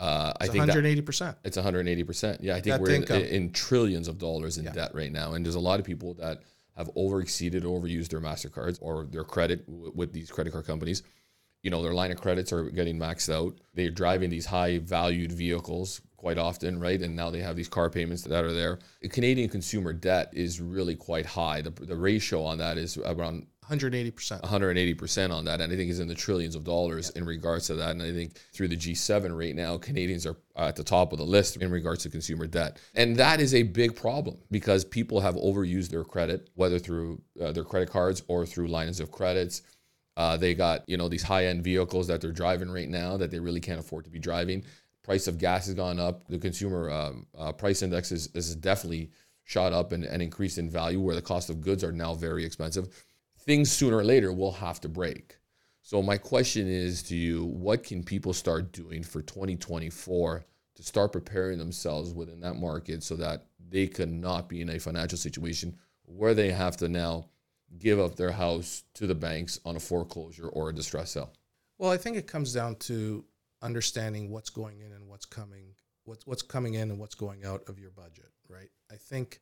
uh, 0.00 0.32
I 0.40 0.46
think 0.46 0.58
180 0.58 1.02
percent. 1.02 1.36
It's 1.44 1.56
180 1.56 2.04
percent. 2.04 2.40
Yeah, 2.40 2.56
I 2.56 2.60
think 2.60 2.80
we're 2.80 2.90
in, 2.90 3.04
in, 3.04 3.52
trillions 3.52 4.08
of 4.08 4.18
dollars 4.18 4.58
in 4.58 4.64
yeah. 4.64 4.72
debt 4.72 4.94
right 4.94 5.12
now, 5.12 5.34
and 5.34 5.44
there's 5.44 5.54
a 5.54 5.60
lot 5.60 5.80
of 5.80 5.86
people 5.86 6.14
that 6.14 6.40
have 6.76 6.92
overexceeded, 6.94 7.64
or 7.64 7.80
overused 7.80 8.08
their 8.08 8.20
Mastercards 8.20 8.78
or 8.80 9.04
their 9.04 9.24
credit 9.24 9.64
w- 9.66 9.92
with 9.94 10.12
these 10.12 10.30
credit 10.30 10.52
card 10.52 10.66
companies. 10.66 11.02
You 11.64 11.70
know, 11.70 11.82
their 11.82 11.94
line 11.94 12.12
of 12.12 12.20
credits 12.20 12.52
are 12.52 12.70
getting 12.70 12.98
maxed 12.98 13.34
out. 13.34 13.58
They're 13.74 13.90
driving 13.90 14.30
these 14.30 14.46
high 14.46 14.78
valued 14.78 15.32
vehicles 15.32 16.00
quite 16.24 16.38
often, 16.38 16.78
right? 16.78 17.00
And 17.00 17.16
now 17.16 17.30
they 17.30 17.40
have 17.40 17.56
these 17.56 17.68
car 17.68 17.90
payments 17.90 18.22
that 18.22 18.44
are 18.44 18.52
there. 18.52 18.78
Canadian 19.10 19.48
consumer 19.48 19.92
debt 19.92 20.30
is 20.32 20.60
really 20.60 20.94
quite 20.94 21.26
high. 21.26 21.62
The, 21.62 21.70
the 21.70 21.96
ratio 21.96 22.44
on 22.44 22.58
that 22.58 22.78
is 22.78 22.98
around 22.98 23.46
180%. 23.68 24.42
180% 24.42 25.30
on 25.30 25.44
that. 25.46 25.60
And 25.60 25.72
I 25.72 25.76
think 25.76 25.90
is 25.90 26.00
in 26.00 26.08
the 26.08 26.14
trillions 26.14 26.54
of 26.54 26.64
dollars 26.64 27.10
in 27.10 27.24
regards 27.24 27.66
to 27.68 27.74
that. 27.76 27.90
And 27.90 28.02
I 28.02 28.12
think 28.12 28.38
through 28.52 28.68
the 28.68 28.76
G7 28.76 29.36
right 29.36 29.54
now, 29.54 29.78
Canadians 29.78 30.26
are 30.26 30.36
at 30.56 30.76
the 30.76 30.84
top 30.84 31.12
of 31.12 31.18
the 31.18 31.24
list 31.24 31.56
in 31.56 31.70
regards 31.70 32.02
to 32.02 32.10
consumer 32.10 32.46
debt. 32.46 32.78
And 32.94 33.16
that 33.16 33.40
is 33.40 33.54
a 33.54 33.62
big 33.62 33.96
problem 33.96 34.38
because 34.50 34.84
people 34.84 35.20
have 35.20 35.34
overused 35.36 35.88
their 35.88 36.04
credit, 36.04 36.50
whether 36.54 36.78
through 36.78 37.22
uh, 37.40 37.52
their 37.52 37.64
credit 37.64 37.90
cards 37.90 38.22
or 38.28 38.44
through 38.44 38.68
lines 38.68 39.00
of 39.00 39.10
credits. 39.10 39.62
Uh, 40.16 40.36
they 40.36 40.54
got, 40.54 40.88
you 40.88 40.96
know, 40.96 41.08
these 41.08 41.22
high 41.22 41.46
end 41.46 41.64
vehicles 41.64 42.06
that 42.06 42.20
they're 42.20 42.32
driving 42.32 42.70
right 42.70 42.88
now 42.88 43.16
that 43.16 43.30
they 43.30 43.40
really 43.40 43.60
can't 43.60 43.80
afford 43.80 44.04
to 44.04 44.10
be 44.10 44.18
driving. 44.18 44.64
Price 45.02 45.26
of 45.26 45.38
gas 45.38 45.66
has 45.66 45.74
gone 45.74 45.98
up. 45.98 46.26
The 46.28 46.38
consumer 46.38 46.90
um, 46.90 47.26
uh, 47.36 47.52
price 47.52 47.82
index 47.82 48.12
is, 48.12 48.28
is 48.34 48.54
definitely 48.54 49.10
shot 49.44 49.72
up 49.72 49.92
and, 49.92 50.04
and 50.04 50.22
increased 50.22 50.56
in 50.56 50.70
value 50.70 51.00
where 51.00 51.14
the 51.14 51.22
cost 51.22 51.50
of 51.50 51.60
goods 51.60 51.84
are 51.84 51.92
now 51.92 52.14
very 52.14 52.44
expensive 52.44 52.88
things 53.44 53.70
sooner 53.70 53.98
or 53.98 54.04
later 54.04 54.32
will 54.32 54.52
have 54.52 54.80
to 54.80 54.88
break. 54.88 55.38
So 55.82 56.02
my 56.02 56.16
question 56.16 56.66
is 56.66 57.02
to 57.04 57.16
you, 57.16 57.44
what 57.44 57.84
can 57.84 58.02
people 58.02 58.32
start 58.32 58.72
doing 58.72 59.02
for 59.02 59.20
2024 59.20 60.44
to 60.76 60.82
start 60.82 61.12
preparing 61.12 61.58
themselves 61.58 62.14
within 62.14 62.40
that 62.40 62.54
market 62.54 63.02
so 63.02 63.16
that 63.16 63.46
they 63.68 63.86
can 63.86 64.20
not 64.20 64.48
be 64.48 64.62
in 64.62 64.70
a 64.70 64.80
financial 64.80 65.18
situation 65.18 65.76
where 66.06 66.34
they 66.34 66.50
have 66.50 66.76
to 66.78 66.88
now 66.88 67.26
give 67.78 67.98
up 67.98 68.16
their 68.16 68.32
house 68.32 68.84
to 68.94 69.06
the 69.06 69.14
banks 69.14 69.60
on 69.64 69.76
a 69.76 69.80
foreclosure 69.80 70.48
or 70.48 70.70
a 70.70 70.74
distress 70.74 71.12
sale? 71.12 71.32
Well, 71.78 71.90
I 71.90 71.96
think 71.96 72.16
it 72.16 72.26
comes 72.26 72.52
down 72.52 72.76
to 72.76 73.24
understanding 73.62 74.30
what's 74.30 74.50
going 74.50 74.80
in 74.80 74.92
and 74.92 75.08
what's 75.08 75.26
coming, 75.26 75.74
what's 76.04 76.26
what's 76.26 76.42
coming 76.42 76.74
in 76.74 76.90
and 76.90 76.98
what's 76.98 77.14
going 77.14 77.44
out 77.44 77.62
of 77.68 77.78
your 77.78 77.90
budget, 77.90 78.30
right? 78.48 78.70
I 78.90 78.96
think 78.96 79.40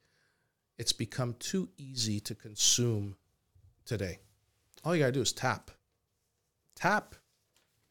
it's 0.78 0.92
become 0.92 1.34
too 1.38 1.68
easy 1.76 2.20
to 2.20 2.34
consume 2.34 3.16
today. 3.84 4.18
All 4.84 4.94
you 4.94 5.02
got 5.02 5.06
to 5.06 5.12
do 5.12 5.20
is 5.20 5.32
tap. 5.32 5.70
Tap. 6.74 7.14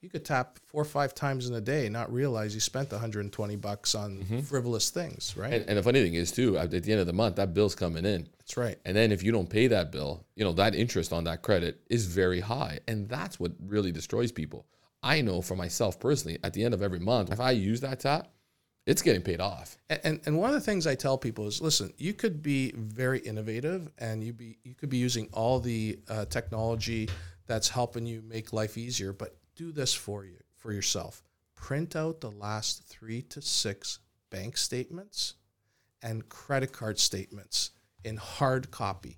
You 0.02 0.10
could 0.10 0.26
tap 0.26 0.58
four 0.66 0.82
or 0.82 0.86
five 0.86 1.14
times 1.14 1.48
in 1.48 1.54
a 1.54 1.62
day, 1.62 1.88
not 1.88 2.12
realize 2.12 2.56
you 2.56 2.60
spent 2.60 2.92
120 2.92 3.56
bucks 3.58 3.94
on 3.94 4.18
mm-hmm. 4.18 4.40
frivolous 4.40 4.90
things, 4.90 5.36
right? 5.38 5.54
And, 5.54 5.70
and, 5.70 5.78
the 5.78 5.84
funny 5.84 6.02
thing 6.02 6.16
is, 6.16 6.32
too, 6.32 6.58
at 6.58 6.72
the 6.72 6.78
end 6.78 7.00
of 7.00 7.06
the 7.06 7.14
month, 7.14 7.36
that 7.36 7.54
bill's 7.54 7.76
coming 7.76 8.04
in. 8.04 8.28
That's 8.52 8.58
right. 8.58 8.78
And 8.84 8.98
then 8.98 9.14
if 9.14 9.24
you 9.24 9.32
don't 9.32 9.50
pay 9.50 9.68
that 9.68 9.94
bill, 9.94 10.26
you 10.36 10.44
know, 10.44 10.52
that 10.54 10.76
interest 10.76 11.14
on 11.14 11.24
that 11.24 11.42
credit 11.42 11.80
is 11.90 12.06
very 12.06 12.42
high. 12.42 12.80
And 12.86 13.08
that's 13.08 13.40
what 13.40 13.54
really 13.66 13.94
destroys 13.94 14.30
people. 14.30 14.66
I 15.02 15.22
know 15.22 15.42
for 15.42 15.56
myself 15.56 16.02
personally, 16.02 16.38
at 16.44 16.52
the 16.52 16.66
end 16.66 16.74
of 16.74 16.82
every 16.82 17.00
month, 17.00 17.32
if 17.32 17.40
I 17.40 17.52
use 17.52 17.80
that 17.80 18.02
tap, 18.02 18.28
it's 18.86 19.02
getting 19.02 19.22
paid 19.22 19.40
off. 19.40 19.78
And, 19.90 20.20
and, 20.26 20.38
one 20.38 20.50
of 20.50 20.56
the 20.56 20.60
things 20.60 20.86
I 20.86 20.96
tell 20.96 21.18
people 21.18 21.48
is, 21.48 21.62
listen, 21.62 21.94
you 21.98 22.14
could 22.14 22.44
be 22.44 22.74
very 22.76 23.20
innovative, 23.20 23.90
and 24.00 24.22
you 24.22 24.34
be 24.34 24.58
you 24.64 24.74
could 24.76 24.90
be 24.90 24.98
using 24.98 25.30
all 25.32 25.60
the 25.60 26.00
uh, 26.10 26.26
technology 26.26 27.08
that's 27.48 27.70
helping 27.70 28.06
you 28.06 28.22
make 28.28 28.52
life 28.52 28.78
easier, 28.78 29.14
but 29.14 29.38
do 29.56 29.72
this 29.72 29.94
for 29.94 30.26
you 30.26 30.38
for 30.58 30.74
yourself. 30.74 31.24
Print 31.56 31.96
out 31.96 32.20
the 32.20 32.32
last 32.32 32.84
three 32.84 33.22
to 33.22 33.42
six 33.42 34.00
bank 34.30 34.58
statements 34.58 35.36
and 36.02 36.28
credit 36.28 36.74
card 36.74 37.00
statements 37.00 37.72
in 38.04 38.18
hard 38.18 38.72
copy. 38.72 39.18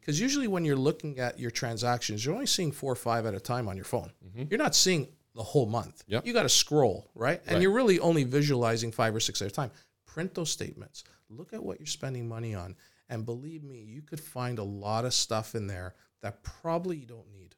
Because 0.00 0.16
mm-hmm. 0.16 0.22
usually 0.22 0.48
when 0.48 0.64
you're 0.64 0.76
looking 0.76 1.18
at 1.18 1.38
your 1.38 1.50
transactions, 1.50 2.24
you're 2.24 2.34
only 2.34 2.46
seeing 2.46 2.72
four 2.72 2.92
or 2.92 2.96
five 2.96 3.26
at 3.26 3.34
a 3.34 3.40
time 3.40 3.68
on 3.68 3.76
your 3.76 3.84
phone. 3.84 4.10
Mm-hmm. 4.26 4.44
You're 4.50 4.58
not 4.58 4.74
seeing 4.74 5.08
the 5.34 5.42
whole 5.42 5.66
month. 5.66 6.04
Yep. 6.06 6.26
You 6.26 6.32
got 6.32 6.44
to 6.44 6.48
scroll, 6.48 7.10
right? 7.14 7.40
And 7.46 7.54
right. 7.54 7.62
you're 7.62 7.72
really 7.72 7.98
only 8.00 8.24
visualizing 8.24 8.92
five 8.92 9.14
or 9.14 9.20
six 9.20 9.42
at 9.42 9.48
a 9.48 9.50
time. 9.50 9.70
Print 10.06 10.34
those 10.34 10.50
statements. 10.50 11.04
Look 11.28 11.52
at 11.52 11.62
what 11.62 11.80
you're 11.80 11.86
spending 11.86 12.28
money 12.28 12.54
on. 12.54 12.76
And 13.08 13.26
believe 13.26 13.62
me, 13.62 13.80
you 13.80 14.02
could 14.02 14.20
find 14.20 14.58
a 14.58 14.64
lot 14.64 15.04
of 15.04 15.12
stuff 15.12 15.54
in 15.54 15.66
there 15.66 15.94
that 16.22 16.42
probably 16.42 16.96
you 16.96 17.06
don't 17.06 17.30
need, 17.30 17.54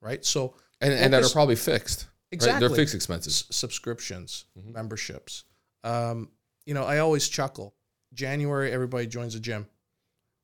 right? 0.00 0.24
So, 0.24 0.54
and, 0.80 0.92
and 0.92 1.12
that 1.12 1.24
are 1.24 1.28
probably 1.30 1.56
fixed. 1.56 2.06
Exactly. 2.30 2.52
Right? 2.52 2.60
They're 2.60 2.76
fixed 2.76 2.94
expenses. 2.94 3.44
S- 3.48 3.56
subscriptions, 3.56 4.44
mm-hmm. 4.58 4.72
memberships. 4.72 5.44
Um, 5.82 6.30
you 6.66 6.74
know, 6.74 6.84
I 6.84 6.98
always 6.98 7.28
chuckle. 7.28 7.74
January, 8.12 8.70
everybody 8.70 9.06
joins 9.06 9.34
the 9.34 9.40
gym. 9.40 9.66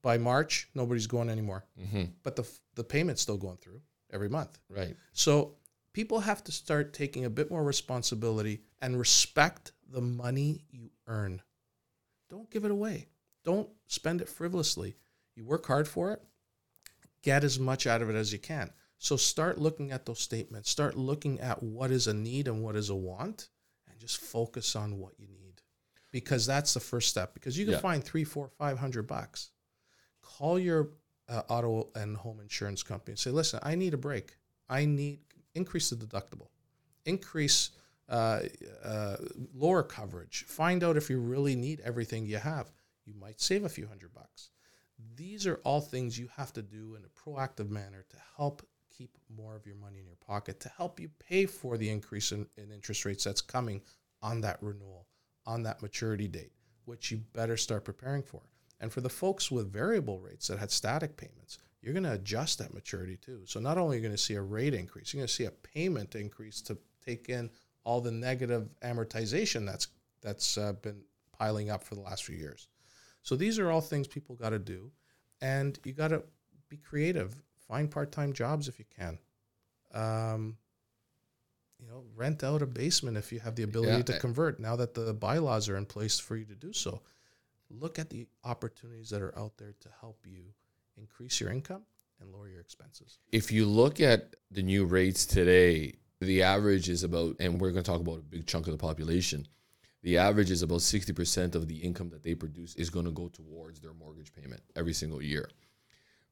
By 0.02 0.18
March, 0.18 0.68
nobody's 0.74 1.06
going 1.06 1.28
anymore. 1.28 1.64
Mm-hmm. 1.78 2.04
But 2.22 2.36
the, 2.36 2.48
the 2.74 2.84
payment's 2.84 3.22
still 3.22 3.36
going 3.36 3.58
through 3.58 3.80
every 4.12 4.28
month. 4.28 4.58
Right. 4.68 4.96
So 5.12 5.56
people 5.92 6.20
have 6.20 6.42
to 6.44 6.52
start 6.52 6.92
taking 6.92 7.24
a 7.24 7.30
bit 7.30 7.50
more 7.50 7.62
responsibility 7.62 8.60
and 8.80 8.98
respect 8.98 9.72
the 9.90 10.00
money 10.00 10.64
you 10.70 10.90
earn. 11.06 11.42
Don't 12.28 12.50
give 12.50 12.64
it 12.64 12.70
away. 12.70 13.08
Don't 13.44 13.68
spend 13.88 14.20
it 14.20 14.28
frivolously. 14.28 14.96
You 15.36 15.44
work 15.44 15.66
hard 15.66 15.88
for 15.88 16.12
it, 16.12 16.22
get 17.22 17.44
as 17.44 17.58
much 17.58 17.86
out 17.86 18.02
of 18.02 18.10
it 18.10 18.14
as 18.14 18.32
you 18.32 18.38
can. 18.38 18.70
So 18.98 19.16
start 19.16 19.58
looking 19.58 19.92
at 19.92 20.04
those 20.04 20.20
statements, 20.20 20.68
start 20.68 20.96
looking 20.96 21.40
at 21.40 21.62
what 21.62 21.90
is 21.90 22.06
a 22.06 22.14
need 22.14 22.48
and 22.48 22.62
what 22.62 22.76
is 22.76 22.90
a 22.90 22.94
want, 22.94 23.48
and 23.90 23.98
just 23.98 24.18
focus 24.18 24.76
on 24.76 24.98
what 24.98 25.18
you 25.18 25.26
need. 25.28 25.62
Because 26.12 26.44
that's 26.44 26.74
the 26.74 26.80
first 26.80 27.08
step. 27.08 27.32
Because 27.32 27.56
you 27.56 27.64
can 27.64 27.74
yeah. 27.74 27.80
find 27.80 28.04
three, 28.04 28.24
four, 28.24 28.50
five 28.58 28.78
hundred 28.78 29.06
bucks. 29.06 29.50
Call 30.22 30.58
your 30.58 30.90
uh, 31.28 31.42
auto 31.48 31.88
and 31.94 32.16
home 32.16 32.40
insurance 32.40 32.82
company 32.82 33.12
and 33.12 33.18
say, 33.18 33.30
listen, 33.30 33.60
I 33.62 33.74
need 33.74 33.94
a 33.94 33.98
break. 33.98 34.36
I 34.68 34.84
need 34.84 35.20
increase 35.54 35.90
the 35.90 35.96
deductible, 35.96 36.48
increase 37.04 37.70
uh, 38.08 38.40
uh, 38.84 39.16
lower 39.54 39.82
coverage, 39.82 40.44
find 40.46 40.82
out 40.82 40.96
if 40.96 41.10
you 41.10 41.18
really 41.18 41.54
need 41.54 41.80
everything 41.80 42.26
you 42.26 42.38
have. 42.38 42.70
You 43.04 43.14
might 43.14 43.40
save 43.40 43.64
a 43.64 43.68
few 43.68 43.86
hundred 43.86 44.12
bucks. 44.14 44.50
These 45.16 45.46
are 45.46 45.60
all 45.64 45.80
things 45.80 46.18
you 46.18 46.28
have 46.36 46.52
to 46.52 46.62
do 46.62 46.96
in 46.96 47.04
a 47.04 47.08
proactive 47.08 47.70
manner 47.70 48.04
to 48.10 48.16
help 48.36 48.62
keep 48.90 49.16
more 49.34 49.56
of 49.56 49.66
your 49.66 49.76
money 49.76 49.98
in 49.98 50.06
your 50.06 50.16
pocket, 50.16 50.60
to 50.60 50.68
help 50.68 51.00
you 51.00 51.10
pay 51.26 51.46
for 51.46 51.78
the 51.78 51.88
increase 51.88 52.32
in, 52.32 52.46
in 52.56 52.70
interest 52.70 53.04
rates 53.04 53.24
that's 53.24 53.40
coming 53.40 53.80
on 54.22 54.40
that 54.42 54.58
renewal, 54.60 55.06
on 55.46 55.62
that 55.62 55.80
maturity 55.80 56.28
date, 56.28 56.52
which 56.84 57.10
you 57.10 57.18
better 57.32 57.56
start 57.56 57.84
preparing 57.84 58.22
for. 58.22 58.42
And 58.80 58.92
for 58.92 59.00
the 59.00 59.10
folks 59.10 59.50
with 59.50 59.72
variable 59.72 60.20
rates 60.20 60.48
that 60.48 60.58
had 60.58 60.70
static 60.70 61.16
payments, 61.16 61.58
you're 61.82 61.92
going 61.92 62.04
to 62.04 62.12
adjust 62.12 62.58
that 62.58 62.74
maturity 62.74 63.16
too. 63.16 63.42
So 63.44 63.60
not 63.60 63.78
only 63.78 63.96
are 63.96 64.00
you 64.00 64.02
going 64.02 64.16
to 64.16 64.22
see 64.22 64.34
a 64.34 64.42
rate 64.42 64.74
increase, 64.74 65.12
you're 65.12 65.20
going 65.20 65.28
to 65.28 65.32
see 65.32 65.44
a 65.44 65.50
payment 65.50 66.14
increase 66.14 66.60
to 66.62 66.78
take 67.04 67.28
in 67.28 67.50
all 67.84 68.00
the 68.00 68.10
negative 68.10 68.68
amortization 68.82 69.66
that's 69.66 69.88
that's 70.22 70.58
uh, 70.58 70.74
been 70.74 71.00
piling 71.38 71.70
up 71.70 71.82
for 71.82 71.94
the 71.94 72.02
last 72.02 72.24
few 72.24 72.36
years. 72.36 72.68
So 73.22 73.36
these 73.36 73.58
are 73.58 73.70
all 73.70 73.80
things 73.80 74.06
people 74.06 74.34
got 74.34 74.50
to 74.50 74.58
do, 74.58 74.90
and 75.40 75.78
you 75.84 75.92
got 75.92 76.08
to 76.08 76.22
be 76.68 76.76
creative. 76.76 77.34
Find 77.66 77.90
part-time 77.90 78.32
jobs 78.32 78.68
if 78.68 78.78
you 78.78 78.84
can. 78.98 79.18
Um, 79.94 80.56
you 81.78 81.88
know, 81.88 82.04
rent 82.14 82.44
out 82.44 82.60
a 82.60 82.66
basement 82.66 83.16
if 83.16 83.32
you 83.32 83.40
have 83.40 83.54
the 83.54 83.62
ability 83.62 83.92
yeah, 83.92 84.02
to 84.02 84.18
convert. 84.18 84.60
Now 84.60 84.76
that 84.76 84.92
the 84.92 85.14
bylaws 85.14 85.68
are 85.68 85.76
in 85.76 85.86
place 85.86 86.18
for 86.18 86.36
you 86.36 86.44
to 86.44 86.54
do 86.54 86.72
so, 86.72 87.00
look 87.70 87.98
at 87.98 88.10
the 88.10 88.26
opportunities 88.44 89.10
that 89.10 89.22
are 89.22 89.36
out 89.38 89.56
there 89.58 89.74
to 89.80 89.88
help 90.00 90.18
you 90.26 90.42
increase 90.96 91.40
your 91.40 91.50
income 91.50 91.82
and 92.20 92.32
lower 92.32 92.48
your 92.48 92.60
expenses. 92.60 93.18
If 93.32 93.50
you 93.50 93.66
look 93.66 94.00
at 94.00 94.34
the 94.50 94.62
new 94.62 94.84
rates 94.84 95.24
today, 95.24 95.94
the 96.20 96.42
average 96.42 96.88
is 96.88 97.02
about, 97.02 97.36
and 97.40 97.60
we're 97.60 97.70
going 97.70 97.82
to 97.82 97.90
talk 97.90 98.00
about 98.00 98.18
a 98.18 98.22
big 98.22 98.46
chunk 98.46 98.66
of 98.66 98.72
the 98.72 98.78
population. 98.78 99.46
The 100.02 100.18
average 100.18 100.50
is 100.50 100.62
about 100.62 100.80
60% 100.80 101.54
of 101.54 101.68
the 101.68 101.76
income 101.76 102.10
that 102.10 102.22
they 102.22 102.34
produce 102.34 102.74
is 102.74 102.90
going 102.90 103.06
to 103.06 103.10
go 103.10 103.28
towards 103.28 103.80
their 103.80 103.94
mortgage 103.94 104.32
payment 104.32 104.62
every 104.76 104.92
single 104.92 105.22
year, 105.22 105.48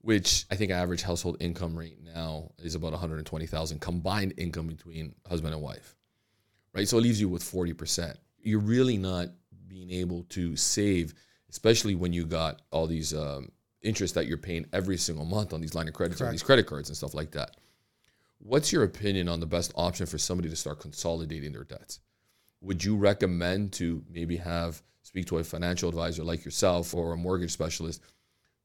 which 0.00 0.47
I 0.50 0.57
think 0.57 0.73
average 0.73 1.02
household 1.02 1.37
income 1.40 1.78
rate 1.78 1.99
now 2.02 2.50
is 2.59 2.75
about 2.75 2.92
120,000 2.92 3.80
combined 3.80 4.35
income 4.37 4.66
between 4.66 5.14
husband 5.26 5.54
and 5.54 5.62
wife. 5.62 5.97
Right? 6.75 6.88
So 6.88 6.99
it 6.99 7.02
leaves 7.02 7.21
you 7.21 7.28
with 7.28 7.42
40%. 7.42 8.14
You're 8.40 8.61
really 8.61 8.99
not 8.99 9.28
being 9.66 9.90
able 9.90 10.25
to 10.30 10.57
save, 10.57 11.14
especially 11.50 11.95
when 11.95 12.12
you 12.12 12.25
got 12.25 12.62
all 12.71 12.87
these 12.87 13.14
um, 13.14 13.50
interest 13.83 14.14
that 14.14 14.26
you're 14.26 14.37
paying 14.37 14.67
every 14.73 14.97
single 14.97 15.25
month 15.25 15.52
on 15.52 15.61
these 15.61 15.75
line 15.75 15.88
of 15.88 15.95
credits 15.95 16.21
or 16.21 16.31
these 16.31 16.43
credit 16.43 16.67
cards 16.67 16.88
and 16.88 16.97
stuff 16.97 17.14
like 17.14 17.31
that. 17.33 17.57
What's 18.38 18.73
your 18.73 18.85
opinion 18.85 19.28
on 19.28 19.40
the 19.40 19.47
best 19.47 19.73
option 19.75 20.07
for 20.07 20.19
somebody 20.19 20.49
to 20.49 20.57
start 20.57 20.81
consolidating 20.81 21.52
their 21.52 21.64
debts? 21.64 22.00
Would 22.61 22.85
you 22.85 22.97
recommend 22.97 23.73
to 23.75 24.05
maybe 24.11 24.37
have 24.37 24.83
speak 25.02 25.26
to 25.26 25.38
a 25.38 25.45
financial 25.45 25.88
advisor 25.88 26.23
like 26.23 26.45
yourself 26.45 26.95
or 26.95 27.12
a 27.12 27.17
mortgage 27.17 27.50
specialist 27.50 28.02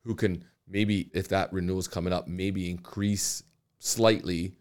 who 0.04 0.13
can 0.13 0.44
maybe 0.68 1.10
if 1.13 1.30
that 1.30 1.52
renewal 1.54 1.80
is 1.80 1.88
coming 1.88 2.12
up 2.12 2.28
maybe 2.28 2.70
increase 2.70 3.44
slightly 3.80 4.54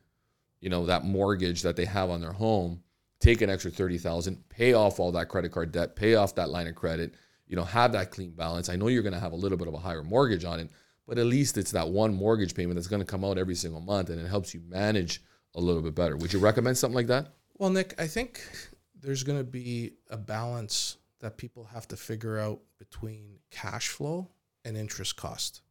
you 0.61 0.71
know 0.71 0.87
that 0.87 1.05
mortgage 1.05 1.63
that 1.63 1.75
they 1.75 1.85
have 1.85 2.09
on 2.09 2.21
their 2.21 2.33
home 2.33 2.81
take 3.19 3.41
an 3.41 3.51
extra 3.51 3.71
30,000 3.71 4.49
pay 4.49 4.75
off 4.75 5.01
all 5.01 5.11
that 5.11 5.29
credit 5.29 5.51
card 5.51 5.73
debt 5.73 5.97
pay 5.97 6.15
off 6.15 6.37
that 6.37 6.51
line 6.51 6.69
of 6.69 6.77
credit 6.77 7.15
you 7.47 7.57
know, 7.57 7.65
have 7.65 7.93
that 7.93 8.11
clean 8.11 8.31
balance. 8.31 8.69
I 8.69 8.77
know 8.77 8.89
you're 8.89 9.03
going 9.03 9.15
to 9.15 9.21
have 9.21 9.33
a 9.33 9.37
little 9.37 9.59
bit 9.59 9.69
of 9.69 9.75
a 9.75 9.79
higher 9.79 10.03
mortgage 10.03 10.45
on 10.45 10.61
it, 10.61 10.71
but 11.07 11.19
at 11.19 11.27
least 11.27 11.59
it's 11.59 11.73
that 11.73 11.89
one 11.89 12.15
mortgage 12.15 12.55
payment 12.55 12.77
that's 12.77 12.89
going 12.89 13.03
to 13.03 13.07
come 13.07 13.25
out 13.25 13.39
every 13.39 13.55
single 13.55 13.81
month 13.81 14.11
and 14.11 14.21
it 14.21 14.29
helps 14.29 14.55
you 14.55 14.61
manage 14.69 15.23
a 15.55 15.61
little 15.61 15.83
bit 15.83 15.95
better. 15.95 16.17
Would 16.17 16.33
you 16.33 16.39
recommend 16.39 16.79
something 16.79 16.97
like 16.97 17.09
that? 17.09 17.33
Well, 17.59 17.71
Nick, 17.71 17.95
I 17.99 18.07
think 18.07 18.41
there's 19.01 19.23
going 19.23 19.39
to 19.39 19.45
be 19.45 19.93
a 20.11 20.17
balance 20.17 20.97
that 21.21 21.37
people 21.37 21.65
have 21.65 21.87
to 21.89 21.97
figure 21.97 22.39
out 22.39 22.61
between 22.79 23.39
cash 23.51 23.89
flow 23.89 24.29
and 24.65 24.77
interest 24.77 25.17
cost. 25.17 25.63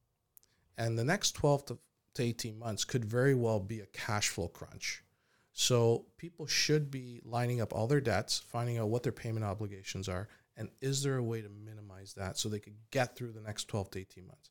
And 0.78 0.98
the 0.98 1.04
next 1.04 1.34
12 1.34 1.66
to, 1.66 1.78
to 2.16 2.24
18 2.24 2.58
months 2.58 2.86
could 2.86 3.06
very 3.06 3.36
well 3.36 3.60
be 3.60 3.80
a 3.80 3.86
cash 3.88 4.30
flow 4.30 4.48
crunch. 4.48 5.04
So 5.54 6.06
people 6.18 6.48
should 6.48 6.90
be 6.90 7.20
lining 7.26 7.60
up 7.60 7.74
all 7.74 7.88
their 7.88 8.02
debts, 8.02 8.40
finding 8.40 8.78
out 8.78 8.90
what 8.90 9.04
their 9.04 9.12
payment 9.12 9.46
obligations 9.46 10.08
are, 10.08 10.30
and 10.58 10.70
is 10.82 11.04
there 11.04 11.18
a 11.18 11.24
way 11.24 11.42
to 11.42 11.50
minimize 11.50 12.14
that 12.14 12.38
so 12.38 12.50
they 12.50 12.60
could 12.60 12.76
get 12.92 13.16
through 13.16 13.32
the 13.32 13.42
next 13.42 13.68
12 13.68 13.92
to 13.92 14.00
18 14.00 14.28
months. 14.28 14.50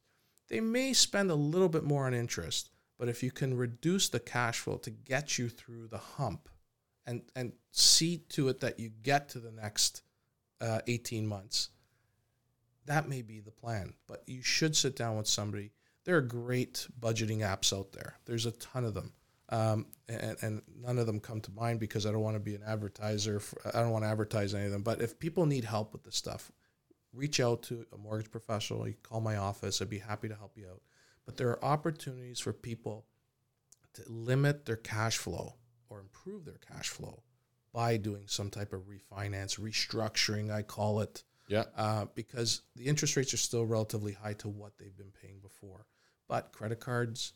They 0.48 0.60
may 0.60 0.92
spend 0.92 1.30
a 1.30 1.34
little 1.34 1.68
bit 1.68 1.84
more 1.84 2.06
on 2.06 2.14
interest, 2.14 2.70
but 2.98 3.08
if 3.08 3.22
you 3.22 3.30
can 3.30 3.56
reduce 3.56 4.08
the 4.08 4.20
cash 4.20 4.58
flow 4.58 4.76
to 4.78 4.90
get 4.90 5.38
you 5.38 5.48
through 5.48 5.88
the 5.88 5.98
hump 5.98 6.48
and, 7.06 7.22
and 7.36 7.52
see 7.70 8.18
to 8.30 8.48
it 8.48 8.60
that 8.60 8.80
you 8.80 8.90
get 9.02 9.28
to 9.30 9.38
the 9.38 9.52
next 9.52 10.02
uh, 10.60 10.80
18 10.86 11.26
months, 11.26 11.70
that 12.86 13.08
may 13.08 13.22
be 13.22 13.40
the 13.40 13.50
plan. 13.50 13.94
But 14.06 14.24
you 14.26 14.42
should 14.42 14.76
sit 14.76 14.96
down 14.96 15.16
with 15.16 15.28
somebody. 15.28 15.72
There 16.04 16.16
are 16.16 16.22
great 16.22 16.88
budgeting 16.98 17.38
apps 17.38 17.76
out 17.76 17.92
there, 17.92 18.16
there's 18.24 18.46
a 18.46 18.52
ton 18.52 18.84
of 18.84 18.94
them. 18.94 19.12
Um, 19.50 19.86
and, 20.08 20.36
and, 20.42 20.62
none 20.80 20.98
of 20.98 21.06
them 21.06 21.18
come 21.18 21.40
to 21.40 21.50
mind 21.50 21.80
because 21.80 22.06
I 22.06 22.12
don't 22.12 22.22
want 22.22 22.36
to 22.36 22.40
be 22.40 22.54
an 22.54 22.62
advertiser. 22.64 23.40
For, 23.40 23.60
I 23.74 23.80
don't 23.80 23.90
want 23.90 24.04
to 24.04 24.08
advertise 24.08 24.54
any 24.54 24.66
of 24.66 24.70
them. 24.70 24.82
But 24.82 25.00
if 25.02 25.18
people 25.18 25.44
need 25.44 25.64
help 25.64 25.92
with 25.92 26.04
this 26.04 26.14
stuff, 26.14 26.52
reach 27.12 27.40
out 27.40 27.62
to 27.64 27.84
a 27.92 27.98
mortgage 27.98 28.30
professional. 28.30 28.86
You 28.86 28.94
call 29.02 29.20
my 29.20 29.36
office. 29.36 29.82
I'd 29.82 29.90
be 29.90 29.98
happy 29.98 30.28
to 30.28 30.36
help 30.36 30.56
you 30.56 30.68
out. 30.68 30.82
But 31.26 31.36
there 31.36 31.48
are 31.48 31.64
opportunities 31.64 32.38
for 32.38 32.52
people 32.52 33.06
to 33.94 34.02
limit 34.06 34.66
their 34.66 34.76
cash 34.76 35.16
flow 35.18 35.56
or 35.88 35.98
improve 36.00 36.44
their 36.44 36.60
cash 36.72 36.88
flow 36.88 37.22
by 37.72 37.96
doing 37.96 38.24
some 38.26 38.50
type 38.50 38.72
of 38.72 38.82
refinance, 38.82 39.58
restructuring, 39.58 40.52
I 40.52 40.62
call 40.62 41.00
it. 41.00 41.24
Yeah. 41.48 41.64
Uh, 41.76 42.06
because 42.14 42.62
the 42.76 42.84
interest 42.84 43.16
rates 43.16 43.34
are 43.34 43.38
still 43.38 43.66
relatively 43.66 44.12
high 44.12 44.34
to 44.34 44.48
what 44.48 44.78
they've 44.78 44.96
been 44.96 45.12
paying 45.20 45.40
before. 45.40 45.86
But 46.28 46.52
credit 46.52 46.78
cards, 46.78 47.32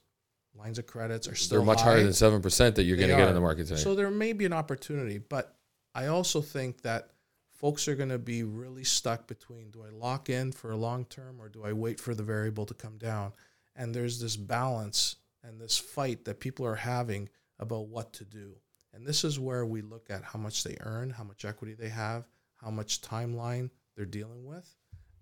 lines 0.57 0.79
of 0.79 0.87
credits 0.87 1.29
are 1.29 1.35
still 1.35 1.59
They're 1.59 1.67
much 1.67 1.81
high. 1.81 1.95
higher 1.95 2.03
than 2.03 2.13
7% 2.13 2.75
that 2.75 2.85
you're 2.85 2.97
going 2.97 3.11
to 3.11 3.17
get 3.17 3.29
in 3.29 3.35
the 3.35 3.41
market 3.41 3.67
today. 3.67 3.81
So 3.81 3.95
there 3.95 4.11
may 4.11 4.33
be 4.33 4.45
an 4.45 4.53
opportunity, 4.53 5.19
but 5.19 5.57
I 5.95 6.07
also 6.07 6.41
think 6.41 6.83
that 6.83 7.11
folks 7.51 7.89
are 7.89 7.95
going 7.95 8.09
to 8.09 8.19
be 8.19 8.43
really 8.43 8.85
stuck 8.85 9.27
between 9.27 9.71
do 9.71 9.85
I 9.85 9.91
lock 9.91 10.29
in 10.29 10.53
for 10.53 10.71
a 10.71 10.77
long 10.77 11.05
term 11.07 11.41
or 11.41 11.49
do 11.49 11.65
I 11.65 11.73
wait 11.73 12.01
for 12.01 12.15
the 12.15 12.23
variable 12.23 12.67
to 12.67 12.75
come 12.75 12.99
down? 12.99 13.33
And 13.77 13.95
there's 13.95 14.21
this 14.21 14.37
balance 14.37 15.17
and 15.43 15.61
this 15.61 15.79
fight 15.79 16.25
that 16.25 16.41
people 16.41 16.67
are 16.67 16.75
having 16.75 17.29
about 17.59 17.89
what 17.89 18.13
to 18.15 18.25
do. 18.25 18.55
And 18.93 19.07
this 19.07 19.25
is 19.25 19.41
where 19.41 19.67
we 19.67 19.83
look 19.83 20.09
at 20.11 20.23
how 20.23 20.39
much 20.39 20.63
they 20.63 20.77
earn, 20.81 21.11
how 21.11 21.25
much 21.25 21.45
equity 21.45 21.75
they 21.75 21.89
have, 21.89 22.29
how 22.57 22.71
much 22.71 23.01
timeline 23.01 23.71
they're 23.97 24.07
dealing 24.07 24.45
with. 24.45 24.73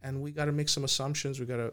And 0.02 0.20
we 0.20 0.32
got 0.32 0.46
to 0.46 0.52
make 0.52 0.68
some 0.68 0.84
assumptions. 0.84 1.40
We 1.40 1.46
got 1.46 1.56
to 1.56 1.72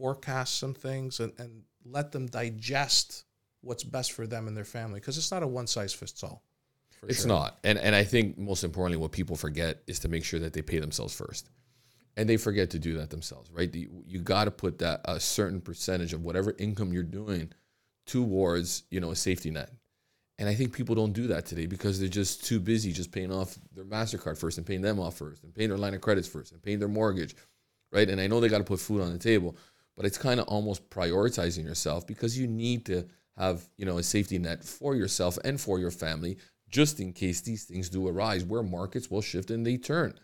forecast 0.00 0.58
some 0.58 0.72
things 0.72 1.20
and, 1.20 1.32
and 1.38 1.62
let 1.84 2.10
them 2.10 2.26
digest 2.26 3.24
what's 3.60 3.84
best 3.84 4.12
for 4.12 4.26
them 4.26 4.48
and 4.48 4.56
their 4.56 4.64
family 4.64 4.98
because 4.98 5.18
it's 5.18 5.30
not 5.30 5.42
a 5.42 5.46
one 5.46 5.66
size 5.66 5.92
fits 5.92 6.24
all. 6.24 6.42
It's 7.06 7.20
sure. 7.20 7.28
not. 7.28 7.58
And 7.64 7.78
and 7.78 7.94
I 7.94 8.04
think 8.04 8.38
most 8.38 8.64
importantly, 8.64 8.98
what 8.98 9.12
people 9.12 9.36
forget 9.36 9.82
is 9.86 9.98
to 10.00 10.08
make 10.08 10.24
sure 10.24 10.40
that 10.40 10.52
they 10.52 10.62
pay 10.62 10.78
themselves 10.78 11.14
first. 11.14 11.48
And 12.16 12.28
they 12.28 12.36
forget 12.36 12.70
to 12.70 12.78
do 12.78 12.96
that 12.98 13.08
themselves, 13.08 13.50
right? 13.50 13.72
You, 13.74 14.02
you 14.04 14.20
got 14.20 14.44
to 14.44 14.50
put 14.50 14.78
that 14.78 15.00
a 15.04 15.20
certain 15.20 15.60
percentage 15.60 16.12
of 16.12 16.22
whatever 16.22 16.54
income 16.58 16.92
you're 16.92 17.02
doing 17.02 17.52
towards, 18.06 18.82
you 18.90 19.00
know, 19.00 19.12
a 19.12 19.16
safety 19.16 19.50
net. 19.50 19.70
And 20.38 20.48
I 20.48 20.54
think 20.54 20.72
people 20.72 20.94
don't 20.94 21.12
do 21.12 21.28
that 21.28 21.46
today 21.46 21.66
because 21.66 22.00
they're 22.00 22.08
just 22.08 22.44
too 22.44 22.60
busy 22.60 22.92
just 22.92 23.12
paying 23.12 23.32
off 23.32 23.56
their 23.74 23.84
MasterCard 23.84 24.36
first 24.38 24.58
and 24.58 24.66
paying 24.66 24.82
them 24.82 24.98
off 24.98 25.16
first 25.16 25.44
and 25.44 25.54
paying 25.54 25.68
their 25.68 25.78
line 25.78 25.94
of 25.94 26.00
credits 26.00 26.26
first 26.26 26.52
and 26.52 26.62
paying 26.62 26.78
their 26.78 26.88
mortgage, 26.88 27.36
right? 27.92 28.08
And 28.08 28.20
I 28.20 28.26
know 28.26 28.40
they 28.40 28.48
got 28.48 28.58
to 28.58 28.64
put 28.64 28.80
food 28.80 29.02
on 29.02 29.12
the 29.12 29.18
table, 29.18 29.56
but 29.96 30.06
it's 30.06 30.18
kind 30.18 30.40
of 30.40 30.46
almost 30.48 30.88
prioritizing 30.90 31.64
yourself 31.64 32.06
because 32.06 32.38
you 32.38 32.46
need 32.46 32.86
to 32.86 33.06
have, 33.36 33.64
you 33.76 33.84
know, 33.84 33.98
a 33.98 34.02
safety 34.02 34.38
net 34.38 34.64
for 34.64 34.94
yourself 34.94 35.38
and 35.44 35.60
for 35.60 35.78
your 35.78 35.90
family 35.90 36.38
just 36.68 37.00
in 37.00 37.12
case 37.12 37.40
these 37.40 37.64
things 37.64 37.88
do 37.88 38.06
arise 38.06 38.44
where 38.44 38.62
markets 38.62 39.10
will 39.10 39.22
shift 39.22 39.50
and 39.50 39.66
they 39.66 39.76
turn. 39.76 40.14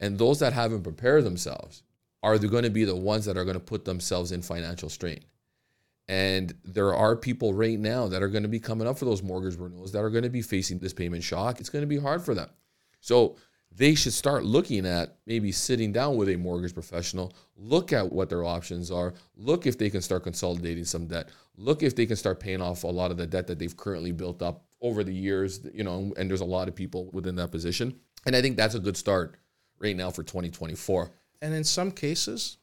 And 0.00 0.18
those 0.18 0.38
that 0.40 0.54
haven't 0.54 0.82
prepared 0.82 1.24
themselves 1.24 1.82
are 2.22 2.38
they 2.38 2.48
going 2.48 2.64
to 2.64 2.70
be 2.70 2.84
the 2.84 2.96
ones 2.96 3.24
that 3.26 3.36
are 3.36 3.44
going 3.44 3.54
to 3.54 3.60
put 3.60 3.84
themselves 3.84 4.32
in 4.32 4.42
financial 4.42 4.88
strain. 4.88 5.20
And 6.08 6.54
there 6.64 6.94
are 6.94 7.14
people 7.14 7.54
right 7.54 7.78
now 7.78 8.08
that 8.08 8.22
are 8.22 8.28
going 8.28 8.42
to 8.42 8.48
be 8.48 8.58
coming 8.58 8.88
up 8.88 8.98
for 8.98 9.04
those 9.04 9.22
mortgage 9.22 9.56
renewals 9.56 9.92
that 9.92 10.02
are 10.02 10.10
going 10.10 10.24
to 10.24 10.30
be 10.30 10.42
facing 10.42 10.78
this 10.78 10.92
payment 10.92 11.22
shock. 11.22 11.60
It's 11.60 11.68
going 11.68 11.82
to 11.82 11.86
be 11.86 11.98
hard 11.98 12.22
for 12.22 12.34
them. 12.34 12.50
So 13.00 13.36
they 13.74 13.94
should 13.94 14.12
start 14.12 14.44
looking 14.44 14.84
at 14.84 15.16
maybe 15.26 15.52
sitting 15.52 15.92
down 15.92 16.16
with 16.16 16.28
a 16.28 16.36
mortgage 16.36 16.74
professional, 16.74 17.32
look 17.56 17.92
at 17.92 18.10
what 18.10 18.28
their 18.28 18.44
options 18.44 18.90
are, 18.90 19.14
look 19.36 19.66
if 19.66 19.78
they 19.78 19.88
can 19.90 20.02
start 20.02 20.24
consolidating 20.24 20.84
some 20.84 21.06
debt, 21.06 21.28
look 21.56 21.82
if 21.82 21.94
they 21.94 22.04
can 22.06 22.16
start 22.16 22.40
paying 22.40 22.60
off 22.60 22.84
a 22.84 22.88
lot 22.88 23.10
of 23.10 23.16
the 23.16 23.26
debt 23.26 23.46
that 23.46 23.58
they've 23.58 23.76
currently 23.76 24.12
built 24.12 24.42
up 24.42 24.64
over 24.80 25.04
the 25.04 25.14
years, 25.14 25.60
you 25.72 25.84
know, 25.84 26.12
and 26.16 26.28
there's 26.28 26.40
a 26.40 26.44
lot 26.44 26.66
of 26.68 26.74
people 26.74 27.10
within 27.12 27.36
that 27.36 27.50
position. 27.50 27.94
And 28.26 28.34
I 28.34 28.42
think 28.42 28.56
that's 28.56 28.74
a 28.74 28.80
good 28.80 28.96
start 28.96 29.36
right 29.78 29.96
now 29.96 30.10
for 30.10 30.22
2024. 30.22 31.10
And 31.42 31.54
in 31.54 31.64
some 31.64 31.90
cases, 31.92 32.58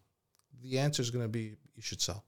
the 0.61 0.77
answer 0.79 1.01
is 1.01 1.09
going 1.09 1.23
to 1.25 1.29
be 1.29 1.55
you 1.75 1.81
should 1.81 2.01
sell. 2.01 2.25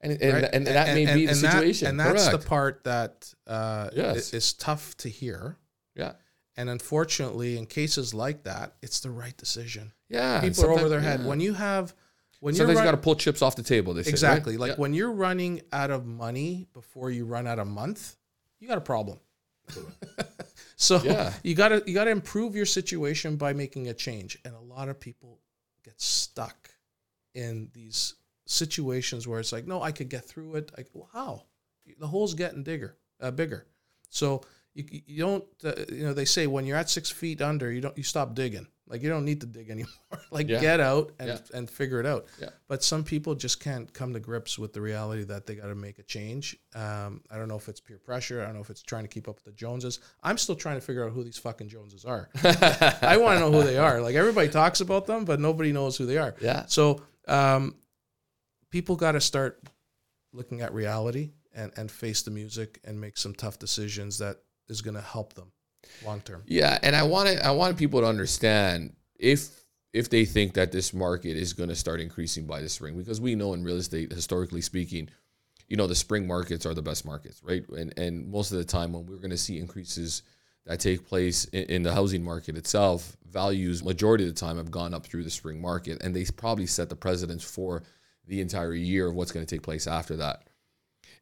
And, 0.00 0.12
and, 0.22 0.32
right? 0.32 0.50
and, 0.52 0.66
that 0.68 0.94
may 0.94 1.06
be 1.06 1.26
the 1.26 1.32
and 1.32 1.40
that- 1.42 1.52
situation. 1.52 1.88
and 1.88 2.00
that's 2.00 2.28
Correct. 2.28 2.42
the 2.42 2.48
part 2.48 2.84
that 2.84 3.34
uh, 3.46 3.90
Yes. 3.94 4.32
is 4.32 4.52
tough 4.52 4.96
to 4.98 5.08
hear. 5.08 5.56
yeah. 5.94 6.12
And 6.58 6.68
unfortunately, 6.68 7.56
in 7.56 7.66
cases 7.66 8.12
like 8.12 8.42
that, 8.42 8.74
it's 8.82 8.98
the 9.00 9.10
right 9.10 9.36
decision. 9.36 9.92
Yeah. 10.10 10.40
People 10.40 10.66
are 10.66 10.72
over 10.72 10.88
their 10.88 11.00
head. 11.00 11.20
yeah. 11.20 11.26
When 11.26 11.38
you 11.40 11.54
have, 11.54 11.94
when 12.40 12.52
Sometimes 12.54 12.74
you're 12.74 12.82
you 12.84 12.88
got 12.88 12.96
to 12.96 13.02
pull 13.02 13.14
chips 13.14 13.42
off 13.42 13.54
the 13.56 13.62
table. 13.62 13.94
They 13.94 14.02
say, 14.02 14.08
right? 14.08 14.12
exactly 14.12 14.56
like 14.56 14.70
Yeah. 14.72 14.76
when 14.76 14.92
you're 14.92 15.12
running 15.12 15.62
out 15.72 15.90
of 15.90 16.04
money 16.04 16.66
before 16.74 17.10
you 17.12 17.24
run 17.26 17.46
out 17.46 17.58
of 17.60 17.68
month, 17.68 18.16
you 18.58 18.66
got 18.68 18.76
a 18.76 18.80
problem. 18.82 19.20
so 20.76 21.00
Yeah. 21.02 21.32
you 21.42 21.54
got 21.54 21.68
to 21.68 21.82
you 21.86 21.94
got 21.94 22.04
to 22.04 22.10
improve 22.10 22.54
your 22.56 22.66
situation 22.66 23.36
by 23.36 23.52
making 23.52 23.88
a 23.88 23.94
change. 23.94 24.38
And 24.44 24.54
a 24.54 24.60
lot 24.60 24.88
of 24.88 24.98
people 24.98 25.38
get 25.84 26.00
stuck 26.00 26.70
in 27.34 27.70
these 27.72 28.14
situations 28.46 29.28
where 29.28 29.38
it's 29.40 29.52
like, 29.52 29.66
no, 29.66 29.82
I 29.82 29.92
could 29.92 30.08
get 30.08 30.24
through 30.24 30.56
it. 30.56 30.72
Like, 30.76 30.88
well, 30.92 31.08
how? 31.12 31.44
The 32.00 32.06
hole's 32.06 32.34
getting 32.34 32.62
bigger, 32.62 32.96
uh, 33.20 33.30
bigger. 33.30 33.66
So 34.10 34.42
you, 34.90 35.00
you 35.06 35.22
don't, 35.24 35.44
uh, 35.64 35.72
you 35.92 36.04
know, 36.04 36.12
they 36.14 36.24
say 36.24 36.46
when 36.46 36.64
you're 36.66 36.76
at 36.76 36.88
six 36.90 37.10
feet 37.10 37.42
under, 37.42 37.70
you 37.70 37.80
don't, 37.80 37.96
you 37.96 38.04
stop 38.04 38.34
digging. 38.34 38.66
Like 38.90 39.02
you 39.02 39.10
don't 39.10 39.26
need 39.26 39.42
to 39.42 39.46
dig 39.46 39.68
anymore. 39.68 39.92
like 40.30 40.48
Yeah. 40.48 40.60
get 40.60 40.80
out 40.80 41.12
and, 41.18 41.28
Yeah. 41.28 41.38
and 41.58 41.68
figure 41.70 42.00
it 42.00 42.06
out. 42.06 42.24
Yeah. 42.40 42.48
But 42.68 42.82
some 42.82 43.04
people 43.04 43.34
just 43.34 43.60
can't 43.60 43.92
come 43.92 44.14
to 44.14 44.20
grips 44.20 44.58
with 44.58 44.72
the 44.72 44.80
reality 44.80 45.24
that 45.24 45.44
they 45.46 45.56
got 45.56 45.66
to 45.66 45.74
make 45.74 45.98
a 45.98 46.02
change. 46.02 46.56
Um, 46.74 47.20
I 47.30 47.36
don't 47.36 47.48
know 47.48 47.56
if 47.56 47.68
it's 47.68 47.80
peer 47.80 47.98
pressure. 47.98 48.40
I 48.40 48.46
don't 48.46 48.54
know 48.54 48.60
if 48.62 48.70
it's 48.70 48.82
trying 48.82 49.04
to 49.04 49.08
keep 49.08 49.28
up 49.28 49.34
with 49.34 49.44
the 49.44 49.52
Joneses. 49.52 49.98
I'm 50.22 50.38
still 50.38 50.56
trying 50.56 50.76
to 50.76 50.80
figure 50.80 51.04
out 51.04 51.12
who 51.12 51.22
these 51.22 51.36
fucking 51.36 51.68
Joneses 51.68 52.06
are. 52.06 52.30
I 53.02 53.18
want 53.20 53.38
to 53.38 53.40
know 53.40 53.52
who 53.52 53.62
they 53.62 53.76
are. 53.76 54.00
Like 54.00 54.14
everybody 54.14 54.48
talks 54.48 54.80
about 54.80 55.06
them, 55.06 55.26
but 55.26 55.38
nobody 55.38 55.70
knows 55.72 55.98
who 55.98 56.06
they 56.06 56.16
are. 56.16 56.34
Yeah. 56.40 56.64
So 56.66 57.02
um, 57.26 57.74
people 58.70 58.96
got 58.96 59.12
to 59.12 59.20
start 59.20 59.60
looking 60.32 60.62
at 60.62 60.72
reality 60.72 61.32
and, 61.54 61.72
and 61.76 61.90
face 61.90 62.22
the 62.22 62.30
music 62.30 62.80
and 62.84 62.98
make 63.00 63.18
some 63.18 63.34
tough 63.34 63.58
decisions 63.58 64.16
that 64.18 64.38
is 64.68 64.82
going 64.82 64.94
to 64.94 65.00
help 65.00 65.34
them 65.34 65.50
long 66.04 66.20
term. 66.20 66.42
Yeah, 66.46 66.78
and 66.82 66.94
I 66.94 67.02
want 67.02 67.28
to 67.28 67.44
I 67.44 67.50
want 67.50 67.76
people 67.76 68.00
to 68.00 68.06
understand 68.06 68.94
if 69.18 69.64
if 69.92 70.10
they 70.10 70.24
think 70.24 70.54
that 70.54 70.72
this 70.72 70.92
market 70.92 71.36
is 71.36 71.52
going 71.52 71.70
to 71.70 71.74
start 71.74 72.00
increasing 72.00 72.46
by 72.46 72.60
the 72.60 72.68
spring 72.68 72.96
because 72.96 73.20
we 73.20 73.34
know 73.34 73.54
in 73.54 73.64
real 73.64 73.76
estate 73.76 74.12
historically 74.12 74.60
speaking, 74.60 75.08
you 75.68 75.76
know 75.76 75.86
the 75.86 75.94
spring 75.94 76.26
markets 76.26 76.66
are 76.66 76.74
the 76.74 76.82
best 76.82 77.04
markets, 77.04 77.40
right? 77.42 77.68
And 77.70 77.96
and 77.98 78.30
most 78.30 78.52
of 78.52 78.58
the 78.58 78.64
time 78.64 78.92
when 78.92 79.06
we're 79.06 79.16
going 79.16 79.30
to 79.30 79.38
see 79.38 79.58
increases 79.58 80.22
that 80.66 80.80
take 80.80 81.06
place 81.06 81.46
in, 81.46 81.82
the 81.82 81.94
housing 81.94 82.22
market 82.22 82.58
itself, 82.58 83.16
values 83.26 83.82
majority 83.82 84.24
of 84.24 84.34
the 84.34 84.38
time 84.38 84.58
have 84.58 84.70
gone 84.70 84.92
up 84.92 85.06
through 85.06 85.24
the 85.24 85.30
spring 85.30 85.62
market 85.62 86.02
and 86.02 86.14
they 86.14 86.26
probably 86.36 86.66
set 86.66 86.90
the 86.90 86.96
precedence 86.96 87.42
for 87.42 87.82
the 88.26 88.42
entire 88.42 88.74
year 88.74 89.08
of 89.08 89.14
what's 89.14 89.32
going 89.32 89.44
to 89.44 89.54
take 89.54 89.62
place 89.62 89.86
after 89.86 90.16
that. 90.16 90.47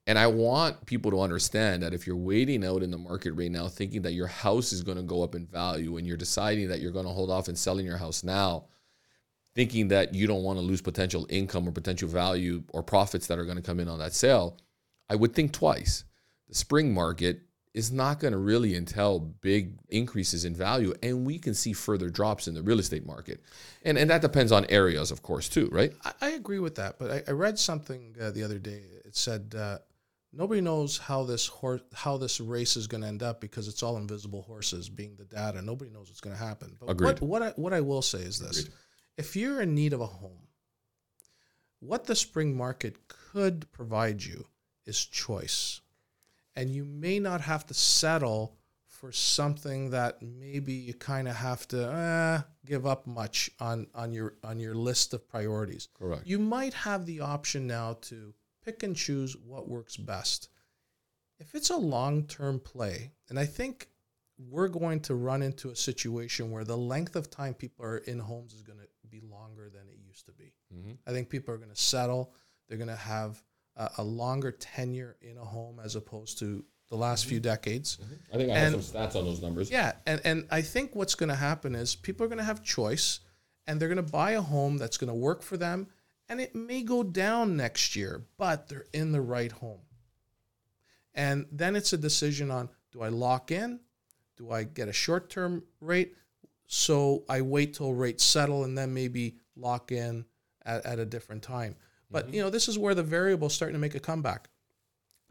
And 0.07 0.19
I 0.19 0.29
want 0.29 0.87
people 0.87 1.11
to 1.11 1.21
understand 1.21 1.83
that 1.83 1.93
if 1.93 2.07
you're 2.07 2.17
waiting 2.17 2.65
out 2.65 2.83
in 2.83 2.93
the 2.93 2.99
market 2.99 3.33
right 3.33 3.51
now, 3.51 3.67
thinking 3.67 4.03
that 4.03 4.13
your 4.13 4.29
house 4.29 4.73
is 4.73 4.83
going 4.83 4.99
to 4.99 5.03
go 5.03 5.23
up 5.23 5.35
in 5.35 5.47
value 5.47 5.97
and 5.97 6.07
you're 6.07 6.17
deciding 6.17 6.69
that 6.69 6.81
you're 6.81 6.93
going 6.93 7.07
to 7.07 7.13
hold 7.13 7.31
off 7.31 7.49
and 7.49 7.59
selling 7.59 7.85
your 7.85 7.97
house 7.97 8.23
now, 8.23 8.67
thinking 9.57 9.89
that 9.89 10.15
you 10.15 10.29
don't 10.29 10.45
want 10.45 10.59
to 10.59 10.65
lose 10.65 10.81
potential 10.81 11.27
income 11.29 11.67
or 11.67 11.73
potential 11.73 12.09
value 12.09 12.63
or 12.69 12.83
profits 12.83 13.27
that 13.27 13.39
are 13.39 13.45
going 13.45 13.57
to 13.57 13.63
come 13.63 13.81
in 13.81 13.89
on 13.89 13.99
that 13.99 14.13
sale, 14.13 14.59
I 15.11 15.17
would 15.17 15.35
think 15.35 15.53
twice. 15.53 16.05
The 16.49 16.55
spring 16.55 16.95
market 16.95 17.41
is 17.75 17.91
not 17.91 18.21
going 18.21 18.33
to 18.33 18.39
really 18.39 18.75
entail 18.75 19.19
big 19.19 19.79
increases 19.89 20.45
in 20.45 20.55
value, 20.55 20.95
and 21.03 21.27
we 21.27 21.39
can 21.39 21.53
see 21.53 21.73
further 21.73 22.09
drops 22.09 22.49
in 22.49 22.55
the 22.55 22.63
real 22.63 22.79
estate 22.79 23.05
market, 23.05 23.43
and 23.85 23.99
and 23.99 24.09
that 24.09 24.23
depends 24.23 24.51
on 24.51 24.65
areas, 24.71 25.11
of 25.11 25.23
course, 25.23 25.49
too, 25.49 25.69
right? 25.71 25.93
I, 26.05 26.13
I 26.23 26.31
agree 26.31 26.59
with 26.59 26.77
that, 26.77 26.99
but 26.99 27.11
I, 27.11 27.23
I 27.29 27.33
read 27.33 27.59
something 27.59 28.17
uh, 28.21 28.31
the 28.31 28.43
other 28.43 28.59
day. 28.59 28.83
It 29.05 29.15
said 29.15 29.55
uh, 29.59 29.79
nobody 30.37 30.61
knows 30.61 30.99
how 30.99 31.25
this 31.25 31.47
horse 31.47 31.81
how 31.95 32.17
this 32.17 32.41
race 32.41 32.77
is 32.77 32.87
going 32.87 33.03
to 33.03 33.09
end 33.09 33.23
up 33.23 33.41
because 33.41 33.69
it's 33.69 33.83
all 33.83 33.97
invisible 33.97 34.43
horses 34.43 34.89
being 34.89 35.17
the 35.17 35.25
data. 35.25 35.63
Nobody 35.63 35.91
knows 35.91 36.09
what's 36.09 36.21
going 36.21 36.37
to 36.37 36.43
happen. 36.43 36.77
But 36.79 36.91
Agreed. 36.91 37.21
what 37.21 37.23
what 37.23 37.43
I, 37.43 37.49
what 37.57 37.73
I 37.73 37.81
will 37.81 38.03
say 38.03 38.19
is 38.19 38.39
this: 38.39 38.61
Agreed. 38.61 38.75
if 39.17 39.37
you're 39.37 39.61
in 39.63 39.75
need 39.75 39.93
of 39.93 40.01
a 40.01 40.07
home, 40.07 40.49
what 41.81 42.05
the 42.05 42.15
spring 42.15 42.57
market 42.57 43.09
could 43.09 43.71
provide 43.73 44.23
you 44.23 44.47
is 44.85 45.05
choice, 45.05 45.81
and 46.55 46.71
you 46.71 46.85
may 46.85 47.19
not 47.19 47.41
have 47.41 47.67
to 47.67 47.75
settle 47.75 48.57
for 48.87 49.13
something 49.13 49.91
that 49.91 50.23
maybe 50.23 50.73
you 50.73 50.95
kind 50.95 51.29
of 51.29 51.37
have 51.37 51.69
to 51.69 51.91
uh, 51.91 52.41
give 52.65 52.87
up 52.87 53.07
much 53.07 53.51
on 53.61 53.87
on 53.95 54.13
your 54.13 54.35
on 54.43 54.59
your 54.59 54.75
list 54.75 55.13
of 55.13 55.29
priorities 55.29 55.89
Correct. 55.99 56.27
you 56.27 56.39
might 56.39 56.73
have 56.73 57.05
the 57.05 57.21
option 57.21 57.67
now 57.67 57.99
to 58.03 58.33
pick 58.67 58.83
and 58.83 58.95
choose 58.97 59.37
what 59.37 59.69
works 59.69 59.97
best. 59.97 60.49
If 61.39 61.55
it's 61.55 61.71
a 61.71 61.77
long 61.77 62.25
term 62.25 62.59
play, 62.61 63.13
and 63.31 63.39
I 63.39 63.47
think 63.47 63.89
we're 64.39 64.69
going 64.69 65.01
to 65.01 65.15
run 65.15 65.43
into 65.43 65.71
a 65.71 65.77
situation 65.77 66.51
where 66.51 66.65
the 66.65 66.77
length 66.77 67.17
of 67.17 67.31
time 67.31 67.55
people 67.55 67.85
are 67.87 67.99
in 67.99 68.19
homes 68.19 68.53
is 68.53 68.63
going 68.63 68.79
to 68.79 68.87
be 69.09 69.21
longer 69.31 69.71
than 69.71 69.83
it 69.89 69.99
used 70.07 70.27
to 70.27 70.33
be. 70.33 70.53
hmm 70.73 70.93
I 71.07 71.13
think 71.13 71.29
people 71.31 71.55
are 71.55 71.59
going 71.59 71.71
to 71.71 71.77
settle, 71.77 72.33
they're 72.69 72.77
going 72.79 72.89
to 72.89 72.97
have 72.97 73.43
a, 73.77 73.91
a 73.99 74.03
longer 74.05 74.51
tenure 74.51 75.17
in 75.23 75.39
a 75.39 75.45
home 75.45 75.81
as 75.83 75.97
opposed 75.97 76.39
to 76.41 76.65
the 76.91 76.97
last 76.97 77.27
few 77.27 77.41
decades. 77.41 77.99
I 78.33 78.37
think 78.37 78.51
I 78.51 78.57
And- 78.57 78.75
have 78.75 78.85
some 78.85 79.01
stats 79.01 79.17
on 79.17 79.25
those 79.25 79.41
numbers. 79.43 79.71
Yeah, 79.71 79.93
and 80.07 80.21
and 80.25 80.47
I 80.51 80.63
think 80.63 80.95
what's 80.95 81.15
going 81.15 81.29
to 81.31 81.35
happen 81.37 81.75
is 81.75 81.95
people 81.97 82.25
are 82.25 82.29
going 82.29 82.39
to 82.39 82.45
have 82.45 82.63
choice, 82.63 83.21
and 83.67 83.81
they're 83.81 83.89
going 83.89 84.05
to 84.05 84.13
buy 84.13 84.33
a 84.33 84.41
home 84.43 84.77
that's 84.79 84.97
going 84.97 85.09
to 85.09 85.15
work 85.15 85.43
for 85.43 85.57
them, 85.57 85.89
and 86.29 86.41
it 86.41 86.55
may 86.55 86.83
go 86.83 87.03
down 87.03 87.57
next 87.57 87.97
year, 87.97 88.25
but 88.37 88.69
they're 88.69 88.87
in 88.93 89.13
the 89.13 89.21
right 89.21 89.53
home. 89.53 89.81
And 91.15 91.47
then 91.51 91.77
it's 91.77 91.93
a 91.93 91.99
decision 91.99 92.51
on 92.51 92.69
do 92.93 93.03
I 93.03 93.09
lock 93.09 93.51
in, 93.51 93.81
do 94.37 94.51
I 94.51 94.65
get 94.65 94.89
a 94.89 94.93
short 94.93 95.31
term 95.31 95.63
rate, 95.81 96.15
so 96.67 97.25
I 97.29 97.43
wait 97.43 97.75
till 97.75 97.95
rates 97.95 98.25
settle 98.25 98.65
and 98.65 98.77
then 98.77 98.93
maybe 98.93 99.37
lock 99.57 99.93
in 99.93 100.25
at, 100.65 100.85
at 100.85 100.99
a 100.99 101.07
different 101.07 101.43
time. 101.43 101.77
But 102.11 102.27
mm-hmm. 102.27 102.35
you 102.35 102.43
know, 102.43 102.51
this 102.51 102.69
is 102.69 102.79
where 102.79 102.95
the 102.95 103.03
variable's 103.03 103.55
starting 103.55 103.75
to 103.75 103.81
make 103.81 103.95
a 103.95 104.01
comeback 104.01 104.49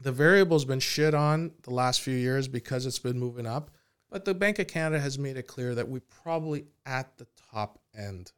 the 0.00 0.12
variable's 0.12 0.64
been 0.64 0.80
shit 0.80 1.14
on 1.14 1.52
the 1.62 1.72
last 1.72 2.00
few 2.00 2.14
years 2.14 2.48
because 2.48 2.86
it's 2.86 2.98
been 2.98 3.18
moving 3.18 3.46
up. 3.46 3.70
But 4.10 4.24
the 4.24 4.34
Bank 4.34 4.58
of 4.58 4.68
Canada 4.68 5.00
has 5.00 5.18
made 5.18 5.36
it 5.36 5.46
clear 5.46 5.74
that 5.74 5.88
we're 5.88 6.00
probably 6.22 6.66
at 6.84 7.16
the 7.16 7.26
top 7.52 7.80
end. 7.94 8.32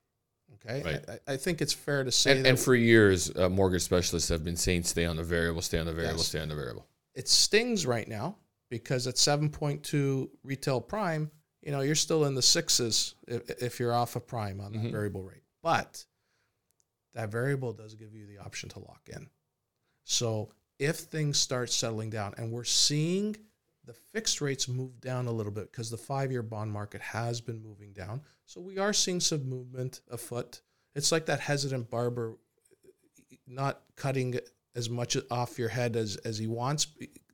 Okay, 0.67 0.83
Right. 0.83 1.21
I, 1.29 1.35
I 1.35 1.37
think 1.37 1.61
it's 1.63 1.73
fair 1.73 2.05
to 2.05 2.11
say 2.13 2.33
And, 2.37 2.45
that 2.45 2.49
and 2.51 2.59
for 2.59 2.75
years, 2.75 3.35
uh, 3.37 3.49
mortgage 3.49 3.83
specialists 3.83 4.29
have 4.31 4.45
been 4.45 4.57
saying 4.57 4.85
stay 4.85 5.05
on 5.05 5.17
the 5.17 5.23
variable, 5.23 5.63
stay 5.63 5.79
on 5.79 5.87
the 5.87 5.93
variable, 5.93 6.19
Yes. 6.19 6.29
stay 6.29 6.41
on 6.41 6.49
the 6.49 6.55
variable. 6.57 6.87
it 7.15 7.29
stings 7.29 7.87
right 7.87 8.07
now 8.09 8.37
because 8.71 9.07
at 9.07 9.15
7.2 9.17 10.29
retail 10.43 10.81
prime, 10.81 11.31
you 11.63 11.73
know, 11.73 11.81
you're 11.81 11.95
still 11.95 12.25
in 12.25 12.35
the 12.35 12.43
sixes 12.43 13.15
if, 13.27 13.49
if 13.63 13.81
you're 13.81 13.93
off 13.95 14.15
of 14.17 14.27
prime 14.27 14.61
on 14.61 14.73
that 14.73 14.79
Mhm. 14.83 14.93
variable 14.93 15.23
rate. 15.23 15.43
But 15.63 16.05
that 17.15 17.31
variable 17.31 17.73
does 17.73 17.95
give 17.95 18.15
you 18.15 18.27
the 18.27 18.39
option 18.39 18.69
to 18.71 18.79
lock 18.81 19.09
in. 19.13 19.29
So 20.05 20.51
if 20.79 20.97
things 20.97 21.39
start 21.39 21.71
settling 21.71 22.11
down, 22.11 22.35
and 22.37 22.53
we're 22.53 22.65
seeing 22.65 23.37
the 23.89 23.95
fixed 23.95 24.43
rates 24.43 24.69
move 24.69 25.01
down 25.01 25.27
a 25.27 25.33
little 25.33 25.51
bit 25.51 25.73
because 25.73 25.89
the 25.91 25.97
five 25.97 26.31
year 26.31 26.43
bond 26.43 26.71
market 26.71 27.01
has 27.01 27.41
been 27.41 27.63
moving 27.63 27.93
down. 27.95 28.21
So 28.45 28.61
we 28.61 28.77
are 28.79 28.93
seeing 28.93 29.19
some 29.19 29.49
movement 29.49 30.03
afoot. 30.11 30.61
It's 30.95 31.11
like 31.11 31.25
that 31.27 31.41
hesitant 31.41 31.89
barber 31.91 32.37
not 33.47 33.81
cutting 33.97 34.39
as 34.77 34.91
much 34.91 35.17
off 35.31 35.59
your 35.59 35.69
head 35.71 35.97
as, 35.97 36.17
as 36.19 36.37
he 36.39 36.47
wants. 36.47 36.87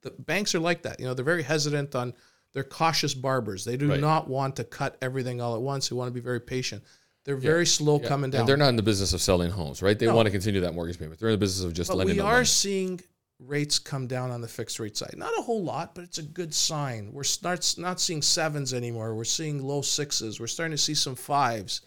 The 0.03 0.11
banks 0.13 0.55
are 0.55 0.61
like 0.61 0.83
that. 0.83 1.01
You 1.01 1.07
know, 1.07 1.15
they're 1.15 1.25
very 1.25 1.43
hesitant 1.43 1.95
on, 1.97 2.15
they're 2.53 2.63
cautious 2.63 3.15
barbers. 3.15 3.65
They 3.65 3.77
do 3.77 3.91
Right. 3.91 4.01
not 4.01 4.29
want 4.29 4.55
to 4.57 4.65
cut 4.65 4.97
everything 5.03 5.41
all 5.41 5.57
at 5.57 5.61
once. 5.63 5.89
They 5.89 5.97
want 5.97 6.09
to 6.09 6.15
be 6.15 6.21
very 6.21 6.41
patient. 6.41 6.85
They're 7.25 7.37
very 7.37 7.67
slow 7.67 7.99
Yeah. 8.01 8.07
coming 8.09 8.25
And 8.27 8.33
down. 8.33 8.47
they're 8.47 8.57
not 8.57 8.69
in 8.69 8.77
the 8.77 8.83
business 8.83 9.13
of 9.13 9.21
selling 9.21 9.51
homes, 9.51 9.83
right? 9.83 9.99
They 9.99 10.07
No. 10.07 10.15
want 10.15 10.27
to 10.27 10.31
continue 10.31 10.61
that 10.61 10.75
mortgage 10.75 10.99
payment. 10.99 11.19
They're 11.19 11.31
in 11.31 11.35
the 11.35 11.39
business 11.39 11.65
of 11.65 11.73
just 11.73 11.89
But 11.89 11.97
lending 11.97 12.17
we 12.17 12.21
are 12.23 12.35
money. 12.35 12.45
seeing 12.47 13.01
rates 13.39 13.79
come 13.79 14.07
down 14.07 14.31
on 14.31 14.41
the 14.41 14.49
fixed 14.49 14.79
rate 14.79 14.97
side. 14.97 15.15
Not 15.17 15.39
a 15.39 15.43
whole 15.43 15.63
lot, 15.63 15.95
but 15.95 16.05
it's 16.05 16.19
a 16.19 16.23
good 16.23 16.55
sign. 16.55 17.11
We're 17.13 17.25
start, 17.25 17.75
not 17.79 18.01
seeing 18.01 18.23
sevens 18.23 18.73
anymore. 18.73 19.15
We're 19.15 19.25
seeing 19.25 19.63
low 19.63 19.83
sixes. 19.83 20.41
We're 20.41 20.47
starting 20.47 20.77
to 20.77 20.83
see 20.83 20.95
some 20.95 21.15
fives. 21.15 21.83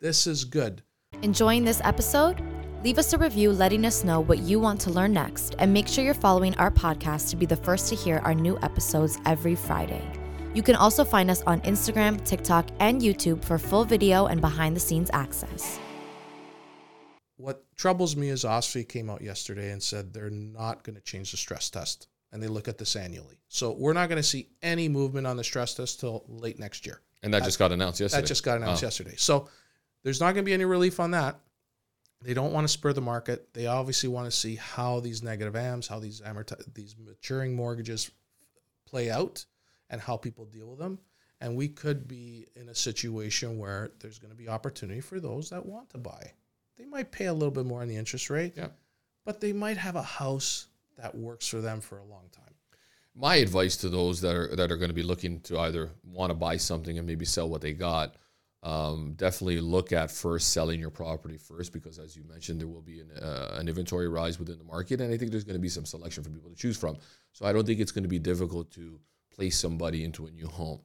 This 0.00 0.26
is 0.26 0.44
good. 0.44 0.82
Enjoying 1.22 1.64
this 1.64 1.80
episode? 1.84 2.42
Leave 2.82 2.98
us 2.98 3.12
a 3.12 3.18
review 3.18 3.52
letting 3.52 3.84
us 3.84 4.02
know 4.02 4.18
what 4.18 4.38
you 4.38 4.58
want 4.58 4.80
to 4.80 4.90
learn 4.90 5.12
next, 5.12 5.54
and 5.60 5.72
make 5.72 5.86
sure 5.86 6.02
you're 6.02 6.14
following 6.14 6.54
our 6.56 6.70
podcast 6.70 7.30
to 7.30 7.36
be 7.36 7.46
the 7.46 7.54
first 7.54 7.88
to 7.88 7.94
hear 7.94 8.18
our 8.24 8.34
new 8.34 8.58
episodes 8.62 9.18
every 9.24 9.54
Friday. 9.54 10.02
You 10.52 10.62
can 10.62 10.74
also 10.74 11.04
find 11.04 11.30
us 11.30 11.42
on 11.42 11.60
Instagram, 11.60 12.22
TikTok, 12.24 12.68
and 12.80 13.00
YouTube 13.00 13.44
for 13.44 13.56
full 13.56 13.84
video 13.84 14.26
and 14.26 14.40
behind 14.40 14.74
the 14.74 14.80
scenes 14.80 15.10
access. 15.12 15.78
What 17.42 17.64
troubles 17.76 18.14
me 18.14 18.28
is 18.28 18.44
OSFI 18.44 18.88
came 18.88 19.10
out 19.10 19.20
yesterday 19.20 19.72
and 19.72 19.82
said 19.82 20.12
they're 20.14 20.30
not 20.30 20.84
going 20.84 20.94
to 20.94 21.02
change 21.02 21.32
the 21.32 21.36
stress 21.36 21.70
test, 21.70 22.06
and 22.30 22.40
they 22.40 22.46
look 22.46 22.68
at 22.68 22.78
this 22.78 22.94
annually. 22.94 23.40
So 23.48 23.72
we're 23.72 23.94
not 23.94 24.08
going 24.08 24.22
to 24.22 24.28
see 24.28 24.48
any 24.62 24.88
movement 24.88 25.26
on 25.26 25.36
the 25.36 25.42
stress 25.42 25.74
test 25.74 25.98
till 25.98 26.24
late 26.28 26.60
next 26.60 26.86
year. 26.86 27.00
And 27.24 27.34
that 27.34 27.42
just 27.42 27.58
got 27.58 27.72
announced 27.72 27.98
yesterday. 27.98 28.20
That 28.22 28.28
just 28.28 28.44
got 28.44 28.58
announced 28.58 28.84
Oh. 28.84 28.86
yesterday. 28.86 29.14
So 29.16 29.48
there's 30.04 30.20
not 30.20 30.34
going 30.34 30.44
to 30.44 30.48
be 30.48 30.52
any 30.52 30.64
relief 30.64 31.00
on 31.00 31.10
that. 31.12 31.40
They 32.22 32.32
don't 32.32 32.52
want 32.52 32.64
to 32.64 32.72
spur 32.72 32.92
the 32.92 33.00
market. 33.00 33.52
They 33.54 33.66
obviously 33.66 34.08
want 34.08 34.26
to 34.30 34.36
see 34.36 34.54
how 34.54 35.00
these 35.00 35.24
negative 35.24 35.56
AMs, 35.56 35.88
how 35.88 35.98
these 35.98 36.20
amorti- 36.20 36.72
these 36.74 36.94
maturing 36.96 37.56
mortgages 37.56 38.12
play 38.86 39.10
out, 39.10 39.44
and 39.90 40.00
how 40.00 40.16
people 40.16 40.44
deal 40.44 40.68
with 40.68 40.78
them. 40.78 41.00
And 41.40 41.56
we 41.56 41.66
could 41.66 42.06
be 42.06 42.46
in 42.54 42.68
a 42.68 42.74
situation 42.76 43.58
where 43.58 43.90
there's 43.98 44.20
going 44.20 44.30
to 44.30 44.36
be 44.36 44.48
opportunity 44.48 45.00
for 45.00 45.18
those 45.18 45.50
that 45.50 45.66
want 45.66 45.90
to 45.90 45.98
buy. 45.98 46.34
They 46.82 46.88
might 46.88 47.12
pay 47.12 47.26
a 47.26 47.32
little 47.32 47.52
bit 47.52 47.64
more 47.64 47.80
on 47.80 47.86
the 47.88 47.96
interest 47.96 48.28
rate, 48.28 48.54
Yeah. 48.56 48.70
but 49.24 49.40
they 49.40 49.52
might 49.52 49.76
have 49.76 49.94
a 49.94 50.02
house 50.02 50.66
that 50.98 51.14
works 51.14 51.46
for 51.46 51.60
them 51.60 51.80
for 51.80 51.98
a 51.98 52.04
long 52.04 52.28
time. 52.32 52.54
my 53.14 53.36
advice 53.36 53.76
to 53.76 53.88
those 53.90 54.22
that 54.22 54.34
are 54.34 54.56
that 54.56 54.72
are 54.72 54.76
going 54.78 54.88
to 54.88 54.94
be 54.94 55.02
looking 55.02 55.38
to 55.40 55.58
either 55.60 55.90
want 56.02 56.30
to 56.30 56.34
buy 56.34 56.56
something 56.56 56.96
and 56.98 57.06
maybe 57.06 57.24
sell 57.26 57.46
what 57.48 57.60
they 57.60 57.72
got 57.74 58.16
um, 58.62 59.12
definitely 59.16 59.60
look 59.60 59.92
at 59.92 60.10
first 60.10 60.52
selling 60.54 60.80
your 60.80 60.88
property 60.90 61.36
first 61.36 61.74
because 61.74 61.98
as 61.98 62.16
you 62.16 62.24
mentioned 62.24 62.58
there 62.58 62.68
will 62.68 62.80
be 62.80 63.00
an, 63.00 63.10
uh, 63.20 63.56
an 63.60 63.68
inventory 63.68 64.08
rise 64.08 64.38
within 64.38 64.56
the 64.56 64.64
market 64.64 65.00
and 65.02 65.12
i 65.12 65.16
think 65.18 65.30
there's 65.30 65.44
going 65.44 65.54
to 65.60 65.60
be 65.60 65.68
some 65.68 65.84
selection 65.84 66.24
for 66.24 66.30
people 66.30 66.48
to 66.48 66.56
choose 66.56 66.76
from 66.78 66.96
so 67.32 67.44
i 67.44 67.52
don't 67.52 67.66
think 67.66 67.80
it's 67.80 67.92
going 67.92 68.02
to 68.02 68.08
be 68.08 68.18
difficult 68.18 68.70
to 68.70 68.98
place 69.30 69.58
somebody 69.58 70.04
into 70.04 70.24
a 70.26 70.30
new 70.30 70.46
home 70.46 70.80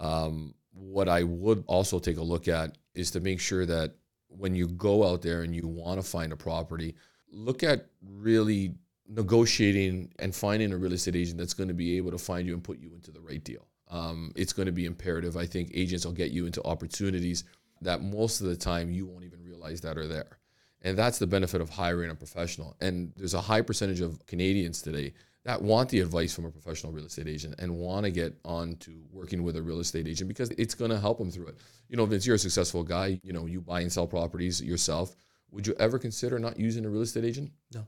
um, 0.00 0.52
what 0.72 1.08
i 1.08 1.22
would 1.22 1.62
also 1.68 2.00
take 2.00 2.16
a 2.18 2.22
look 2.22 2.48
at 2.48 2.76
is 2.94 3.12
to 3.12 3.20
make 3.20 3.38
sure 3.40 3.64
that 3.64 3.94
when 4.28 4.54
you 4.54 4.66
go 4.68 5.06
out 5.08 5.22
there 5.22 5.42
and 5.42 5.54
you 5.54 5.66
want 5.66 6.00
to 6.00 6.06
find 6.06 6.32
a 6.32 6.36
property 6.36 6.94
look 7.30 7.62
at 7.62 7.86
really 8.02 8.74
negotiating 9.08 10.12
and 10.18 10.34
finding 10.34 10.72
a 10.72 10.76
real 10.76 10.92
estate 10.92 11.16
agent 11.16 11.38
that's 11.38 11.54
going 11.54 11.68
to 11.68 11.74
be 11.74 11.96
able 11.96 12.10
to 12.10 12.18
find 12.18 12.46
you 12.46 12.54
and 12.54 12.64
put 12.64 12.78
you 12.78 12.92
into 12.94 13.10
the 13.10 13.20
right 13.20 13.44
deal. 13.44 13.66
Um, 13.88 14.32
it's 14.34 14.52
going 14.52 14.66
to 14.66 14.72
be 14.72 14.84
imperative. 14.84 15.36
I 15.36 15.46
think 15.46 15.70
agents 15.74 16.04
will 16.04 16.12
get 16.12 16.32
you 16.32 16.46
into 16.46 16.62
opportunities 16.64 17.44
that 17.82 18.02
most 18.02 18.40
of 18.40 18.48
the 18.48 18.56
time 18.56 18.90
you 18.90 19.06
won't 19.06 19.24
even 19.24 19.44
realize 19.44 19.80
that 19.82 19.96
are 19.96 20.08
there. 20.08 20.38
And 20.82 20.98
that's 20.98 21.18
the 21.18 21.26
benefit 21.26 21.60
of 21.60 21.70
hiring 21.70 22.10
a 22.10 22.14
professional. 22.14 22.76
And 22.80 23.12
there's 23.16 23.34
a 23.34 23.40
high 23.40 23.62
percentage 23.62 24.00
of 24.00 24.24
Canadians 24.26 24.82
today 24.82 25.12
that 25.46 25.62
want 25.62 25.88
the 25.88 26.00
advice 26.00 26.34
from 26.34 26.44
a 26.44 26.50
professional 26.50 26.92
real 26.92 27.06
estate 27.06 27.28
agent 27.28 27.54
and 27.60 27.72
want 27.72 28.04
to 28.04 28.10
get 28.10 28.36
on 28.44 28.74
to 28.78 28.90
working 29.12 29.44
with 29.44 29.54
a 29.54 29.62
real 29.62 29.78
estate 29.78 30.08
agent 30.08 30.26
because 30.26 30.50
it's 30.58 30.74
going 30.74 30.90
to 30.90 30.98
help 30.98 31.18
them 31.18 31.30
through 31.30 31.46
it. 31.46 31.56
You 31.88 31.96
know, 31.96 32.04
Vince, 32.04 32.26
you're 32.26 32.34
a 32.34 32.38
successful 32.38 32.82
guy. 32.82 33.20
You 33.22 33.32
know, 33.32 33.46
you 33.46 33.60
buy 33.60 33.82
and 33.82 33.92
sell 33.92 34.08
properties 34.08 34.60
yourself. 34.60 35.14
Would 35.52 35.64
you 35.64 35.76
ever 35.78 36.00
consider 36.00 36.40
not 36.40 36.58
using 36.58 36.84
a 36.84 36.88
real 36.88 37.02
estate 37.02 37.24
agent? 37.24 37.52
No. 37.72 37.86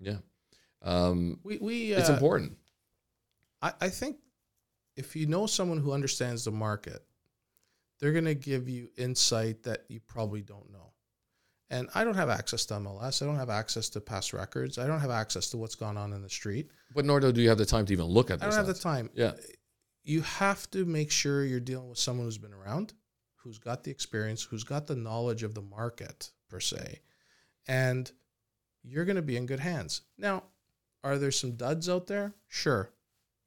Yeah. 0.00 0.16
Um, 0.82 1.38
We 1.44 1.58
we 1.58 1.92
it's 1.92 2.10
uh, 2.10 2.14
important. 2.14 2.56
I, 3.62 3.72
I 3.80 3.88
think 3.88 4.16
if 4.96 5.14
you 5.14 5.26
know 5.26 5.46
someone 5.46 5.78
who 5.78 5.92
understands 5.92 6.44
the 6.44 6.50
market, 6.50 7.04
they're 8.00 8.12
going 8.12 8.24
to 8.24 8.34
give 8.34 8.68
you 8.68 8.88
insight 8.96 9.62
that 9.62 9.84
you 9.88 10.00
probably 10.00 10.42
don't 10.42 10.72
know. 10.72 10.90
And 11.68 11.88
I 11.94 12.04
don't 12.04 12.14
have 12.14 12.28
access 12.30 12.64
to 12.66 12.74
MLS. 12.74 13.22
I 13.22 13.26
don't 13.26 13.36
have 13.36 13.50
access 13.50 13.88
to 13.90 14.00
past 14.00 14.32
records. 14.32 14.78
I 14.78 14.86
don't 14.86 15.00
have 15.00 15.10
access 15.10 15.50
to 15.50 15.56
what's 15.56 15.74
gone 15.74 15.96
on 15.96 16.12
in 16.12 16.22
the 16.22 16.30
street. 16.30 16.70
But 16.94 17.04
nor 17.04 17.18
do 17.20 17.40
you 17.40 17.48
have 17.48 17.58
the 17.58 17.66
time 17.66 17.86
to 17.86 17.92
even 17.92 18.06
look 18.06 18.30
at 18.30 18.40
I 18.42 18.46
don't 18.46 18.54
have 18.54 18.66
the 18.68 18.74
time. 18.74 19.10
Yeah. 19.14 19.32
You 20.04 20.22
have 20.22 20.70
to 20.70 20.84
make 20.84 21.10
sure 21.10 21.44
you're 21.44 21.58
dealing 21.58 21.88
with 21.88 21.98
someone 21.98 22.26
who's 22.26 22.38
been 22.38 22.54
around, 22.54 22.92
who's 23.34 23.58
got 23.58 23.82
the 23.82 23.90
experience, 23.90 24.44
who's 24.44 24.62
got 24.62 24.86
the 24.86 24.94
knowledge 24.94 25.42
of 25.42 25.54
the 25.54 25.62
market 25.62 26.30
per 26.48 26.60
se, 26.60 27.00
and 27.66 28.12
you're 28.84 29.04
going 29.04 29.16
to 29.16 29.22
be 29.22 29.36
in 29.36 29.46
good 29.46 29.58
hands. 29.58 30.02
Now, 30.16 30.44
are 31.02 31.18
there 31.18 31.32
some 31.32 31.52
duds 31.56 31.88
out 31.88 32.06
there? 32.06 32.34
Sure. 32.46 32.90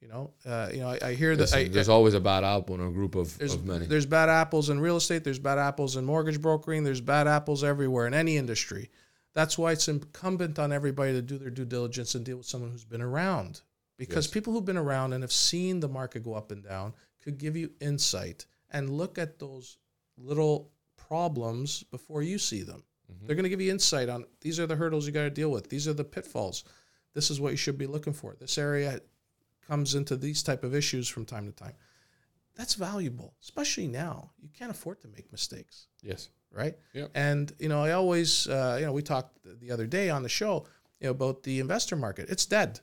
You 0.00 0.08
know, 0.08 0.30
uh, 0.46 0.68
you 0.72 0.80
know, 0.80 0.88
I, 0.88 0.98
I 1.02 1.14
hear 1.14 1.36
that. 1.36 1.42
Listen, 1.42 1.58
I, 1.58 1.68
there's 1.68 1.90
always 1.90 2.14
a 2.14 2.20
bad 2.20 2.42
apple 2.42 2.74
in 2.74 2.80
a 2.80 2.90
group 2.90 3.14
of, 3.14 3.36
there's, 3.36 3.54
of 3.54 3.66
many. 3.66 3.84
there's 3.84 4.06
bad 4.06 4.30
apples 4.30 4.70
in 4.70 4.80
real 4.80 4.96
estate. 4.96 5.24
There's 5.24 5.38
bad 5.38 5.58
apples 5.58 5.96
in 5.96 6.06
mortgage 6.06 6.40
brokering. 6.40 6.84
There's 6.84 7.02
bad 7.02 7.28
apples 7.28 7.62
everywhere 7.62 8.06
in 8.06 8.14
any 8.14 8.38
industry. 8.38 8.90
That's 9.34 9.58
why 9.58 9.72
it's 9.72 9.88
incumbent 9.88 10.58
on 10.58 10.72
everybody 10.72 11.12
to 11.12 11.22
do 11.22 11.36
their 11.36 11.50
due 11.50 11.66
diligence 11.66 12.14
and 12.14 12.24
deal 12.24 12.38
with 12.38 12.46
someone 12.46 12.70
who's 12.70 12.84
been 12.84 13.02
around. 13.02 13.60
Because 13.98 14.24
Yes. 14.26 14.32
people 14.32 14.54
who've 14.54 14.64
been 14.64 14.78
around 14.78 15.12
and 15.12 15.22
have 15.22 15.32
seen 15.32 15.80
the 15.80 15.88
market 15.88 16.24
go 16.24 16.32
up 16.32 16.50
and 16.50 16.64
down 16.64 16.94
could 17.22 17.36
give 17.36 17.54
you 17.54 17.70
insight 17.80 18.46
and 18.70 18.88
look 18.88 19.18
at 19.18 19.38
those 19.38 19.76
little 20.16 20.70
problems 20.96 21.82
before 21.90 22.22
you 22.22 22.38
see 22.38 22.62
them. 22.62 22.82
Mm-hmm. 23.12 23.26
They're 23.26 23.36
going 23.36 23.44
to 23.44 23.50
give 23.50 23.60
you 23.60 23.70
insight 23.70 24.08
on 24.08 24.24
these 24.40 24.58
are 24.58 24.66
the 24.66 24.76
hurdles 24.76 25.06
you 25.06 25.12
got 25.12 25.24
to 25.24 25.30
deal 25.30 25.50
with. 25.50 25.68
These 25.68 25.86
are 25.86 25.92
the 25.92 26.04
pitfalls. 26.04 26.64
This 27.12 27.30
is 27.30 27.40
what 27.40 27.50
you 27.50 27.56
should 27.56 27.76
be 27.76 27.86
looking 27.86 28.12
for. 28.12 28.36
This 28.40 28.56
area 28.56 29.00
comes 29.70 29.94
into 29.94 30.16
these 30.16 30.42
type 30.42 30.64
of 30.64 30.74
issues 30.74 31.08
from 31.08 31.24
time 31.24 31.46
to 31.46 31.52
time. 31.52 31.74
That's 32.56 32.74
valuable, 32.74 33.34
especially 33.40 33.86
now. 33.86 34.32
You 34.42 34.48
can't 34.58 34.70
afford 34.70 35.00
to 35.02 35.08
make 35.08 35.30
mistakes 35.30 35.86
yes. 36.02 36.28
right? 36.52 36.74
Yep. 36.92 37.10
And 37.14 37.52
you 37.60 37.68
know, 37.68 37.84
I 37.84 37.92
always, 37.92 38.48
uh, 38.48 38.76
you 38.80 38.86
know, 38.86 38.92
we 38.92 39.02
talked 39.02 39.38
the 39.60 39.70
other 39.70 39.86
day 39.86 40.10
on 40.10 40.24
the 40.24 40.28
show, 40.28 40.66
you 40.98 41.06
know, 41.06 41.12
about 41.12 41.44
the 41.44 41.60
investor 41.60 41.94
market. 41.94 42.28
It's 42.28 42.46
dead. 42.46 42.80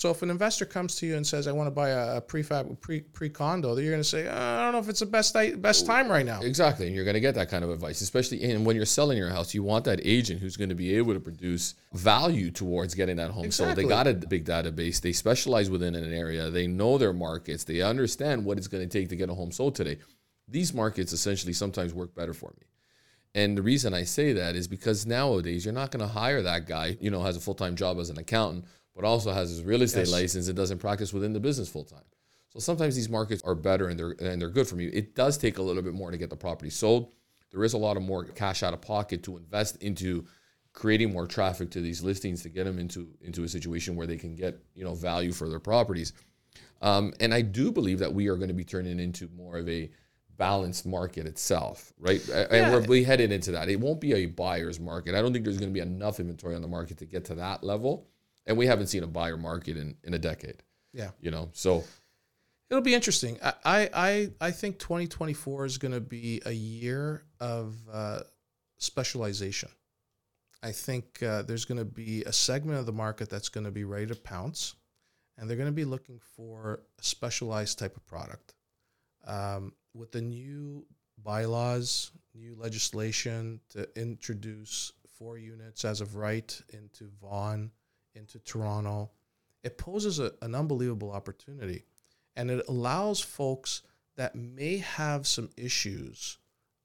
So 0.00 0.08
if 0.08 0.22
an 0.22 0.30
investor 0.30 0.64
comes 0.64 0.94
to 0.96 1.06
you 1.06 1.16
and 1.16 1.26
says, 1.26 1.46
"I 1.46 1.52
want 1.52 1.66
to 1.66 1.70
buy 1.70 1.90
a, 1.90 2.16
a 2.16 2.20
prefab 2.22 2.80
pre 2.80 3.02
pre 3.02 3.28
condo," 3.28 3.76
you're 3.76 3.90
going 3.90 4.02
to 4.02 4.08
say, 4.08 4.26
uh, 4.26 4.34
"I 4.34 4.62
don't 4.62 4.72
know 4.72 4.78
if 4.78 4.88
it's 4.88 5.00
the 5.00 5.06
best 5.06 5.36
best 5.60 5.84
time 5.84 6.08
right 6.08 6.24
now." 6.24 6.40
Exactly. 6.40 6.86
And 6.86 6.96
you're 6.96 7.04
going 7.04 7.14
to 7.16 7.20
get 7.20 7.34
that 7.34 7.50
kind 7.50 7.62
of 7.62 7.68
advice, 7.68 8.00
especially 8.00 8.42
in, 8.42 8.64
when 8.64 8.76
you're 8.76 8.86
selling 8.86 9.18
your 9.18 9.28
house. 9.28 9.52
You 9.52 9.62
want 9.62 9.84
that 9.84 10.00
agent 10.02 10.40
who's 10.40 10.56
going 10.56 10.70
to 10.70 10.74
be 10.74 10.96
able 10.96 11.12
to 11.12 11.20
produce 11.20 11.74
value 11.92 12.50
towards 12.50 12.94
getting 12.94 13.16
that 13.16 13.30
home 13.30 13.50
sold. 13.50 13.76
They 13.76 13.84
got 13.84 14.06
a 14.06 14.14
big 14.14 14.46
database. 14.46 15.02
They 15.02 15.12
specialize 15.12 15.68
within 15.68 15.94
an 15.94 16.14
area. 16.14 16.48
They 16.48 16.66
know 16.66 16.96
their 16.96 17.12
markets. 17.12 17.64
They 17.64 17.82
understand 17.82 18.46
what 18.46 18.56
it's 18.56 18.68
going 18.68 18.88
to 18.88 18.98
take 18.98 19.10
to 19.10 19.16
get 19.16 19.28
a 19.28 19.34
home 19.34 19.52
sold 19.52 19.74
today. 19.74 19.98
These 20.48 20.72
markets 20.72 21.12
essentially 21.12 21.52
sometimes 21.52 21.92
work 21.92 22.14
better 22.14 22.32
for 22.32 22.54
me. 22.58 22.66
And 23.34 23.56
the 23.56 23.62
reason 23.62 23.94
I 23.94 24.04
say 24.04 24.32
that 24.32 24.56
is 24.56 24.66
because 24.66 25.06
nowadays 25.06 25.64
you're 25.64 25.74
not 25.74 25.92
going 25.92 26.00
to 26.00 26.12
hire 26.12 26.42
that 26.42 26.66
guy, 26.66 26.96
you 27.00 27.10
know, 27.10 27.22
has 27.22 27.36
a 27.36 27.40
full 27.40 27.54
time 27.54 27.76
job 27.76 27.98
as 28.00 28.10
an 28.10 28.18
accountant, 28.18 28.64
but 28.94 29.04
also 29.04 29.32
has 29.32 29.50
his 29.50 29.62
real 29.62 29.82
estate 29.82 30.00
Yes. 30.00 30.12
license 30.12 30.48
and 30.48 30.56
doesn't 30.56 30.78
practice 30.78 31.12
within 31.12 31.32
the 31.32 31.40
business 31.40 31.68
full 31.68 31.84
time. 31.84 32.04
So 32.48 32.58
sometimes 32.58 32.96
these 32.96 33.08
markets 33.08 33.42
are 33.44 33.54
better 33.54 33.88
and 33.88 33.98
they're 33.98 34.16
and 34.20 34.40
they're 34.40 34.50
good 34.50 34.66
for 34.68 34.80
you. 34.80 34.90
It 34.92 35.14
does 35.14 35.38
take 35.38 35.58
a 35.58 35.62
little 35.62 35.82
bit 35.82 35.94
more 35.94 36.10
to 36.10 36.16
get 36.18 36.30
the 36.30 36.36
property 36.36 36.70
sold. 36.70 37.12
There 37.52 37.64
is 37.64 37.72
a 37.74 37.78
lot 37.78 37.96
of 37.96 38.02
more 38.02 38.24
cash 38.24 38.62
out 38.62 38.74
of 38.74 38.80
pocket 38.80 39.22
to 39.24 39.36
invest 39.36 39.82
into 39.82 40.24
creating 40.72 41.12
more 41.12 41.26
traffic 41.26 41.70
to 41.70 41.80
these 41.80 42.02
listings 42.02 42.42
to 42.42 42.48
get 42.48 42.64
them 42.64 42.78
into 42.78 43.08
into 43.22 43.44
a 43.44 43.48
situation 43.48 43.94
where 43.96 44.06
they 44.06 44.16
can 44.16 44.34
get 44.34 44.58
you 44.74 44.84
know 44.84 44.94
value 44.94 45.32
for 45.32 45.48
their 45.48 45.60
properties. 45.60 46.12
Um, 46.82 47.12
and 47.20 47.32
I 47.34 47.42
do 47.42 47.70
believe 47.70 47.98
that 47.98 48.12
we 48.12 48.28
are 48.28 48.36
going 48.36 48.48
to 48.48 48.54
be 48.54 48.64
turning 48.64 48.98
into 48.98 49.28
more 49.36 49.58
of 49.58 49.68
a 49.68 49.90
balanced 50.36 50.86
market 50.86 51.26
itself, 51.26 51.92
right? 51.98 52.26
A- 52.30 52.50
And 52.52 52.72
we're 52.72 52.80
we 52.88 53.04
headed 53.04 53.30
into 53.30 53.52
that. 53.52 53.68
It 53.68 53.78
won't 53.78 54.00
be 54.00 54.14
a 54.14 54.26
buyer's 54.26 54.80
market. 54.80 55.14
I 55.14 55.20
don't 55.20 55.32
think 55.32 55.44
there's 55.44 55.58
going 55.58 55.68
to 55.70 55.74
be 55.74 55.80
enough 55.86 56.18
inventory 56.18 56.54
on 56.54 56.62
the 56.62 56.68
market 56.68 56.96
to 56.98 57.04
get 57.04 57.26
to 57.26 57.34
that 57.36 57.62
level. 57.62 58.08
And 58.46 58.56
we 58.56 58.66
haven't 58.66 58.88
seen 58.88 59.02
a 59.02 59.06
buyer 59.06 59.36
market 59.36 59.76
in, 59.76 59.96
in 60.02 60.14
a 60.14 60.18
decade, 60.18 60.62
Yeah, 60.92 61.10
you 61.20 61.30
know. 61.30 61.50
So 61.52 61.84
it'll 62.70 62.82
be 62.82 62.94
interesting. 62.94 63.38
I 63.42 63.90
I 63.92 64.30
I, 64.40 64.50
think 64.50 64.78
2024 64.78 65.66
is 65.66 65.78
going 65.78 65.92
to 65.92 66.00
be 66.00 66.40
a 66.46 66.52
year 66.52 67.24
of 67.38 67.76
uh, 67.92 68.20
specialization. 68.78 69.68
I 70.62 70.72
think 70.72 71.22
uh, 71.22 71.42
there's 71.42 71.64
going 71.64 71.78
to 71.78 71.84
be 71.84 72.22
a 72.24 72.32
segment 72.32 72.78
of 72.78 72.86
the 72.86 72.92
market 72.92 73.30
that's 73.30 73.48
going 73.48 73.64
to 73.64 73.70
be 73.70 73.84
ready 73.84 74.06
to 74.06 74.16
pounce, 74.16 74.74
and 75.38 75.48
they're 75.48 75.56
going 75.56 75.68
to 75.68 75.72
be 75.72 75.84
looking 75.84 76.20
for 76.36 76.80
a 76.98 77.02
specialized 77.02 77.78
type 77.78 77.96
of 77.96 78.06
product. 78.06 78.54
Um, 79.26 79.74
with 79.94 80.12
the 80.12 80.22
new 80.22 80.86
bylaws, 81.22 82.12
new 82.34 82.54
legislation 82.56 83.60
to 83.70 83.88
introduce 84.00 84.92
four 85.18 85.38
units 85.38 85.84
as 85.84 86.00
of 86.00 86.16
right 86.16 86.60
into 86.72 87.10
Vaughan, 87.20 87.70
into 88.14 88.38
Toronto, 88.38 89.10
it 89.62 89.78
poses 89.78 90.18
a, 90.18 90.32
an 90.42 90.54
unbelievable 90.54 91.12
opportunity. 91.12 91.84
And 92.36 92.50
it 92.50 92.64
allows 92.68 93.20
folks 93.20 93.82
that 94.16 94.34
may 94.34 94.78
have 94.78 95.26
some 95.26 95.50
issues 95.56 96.38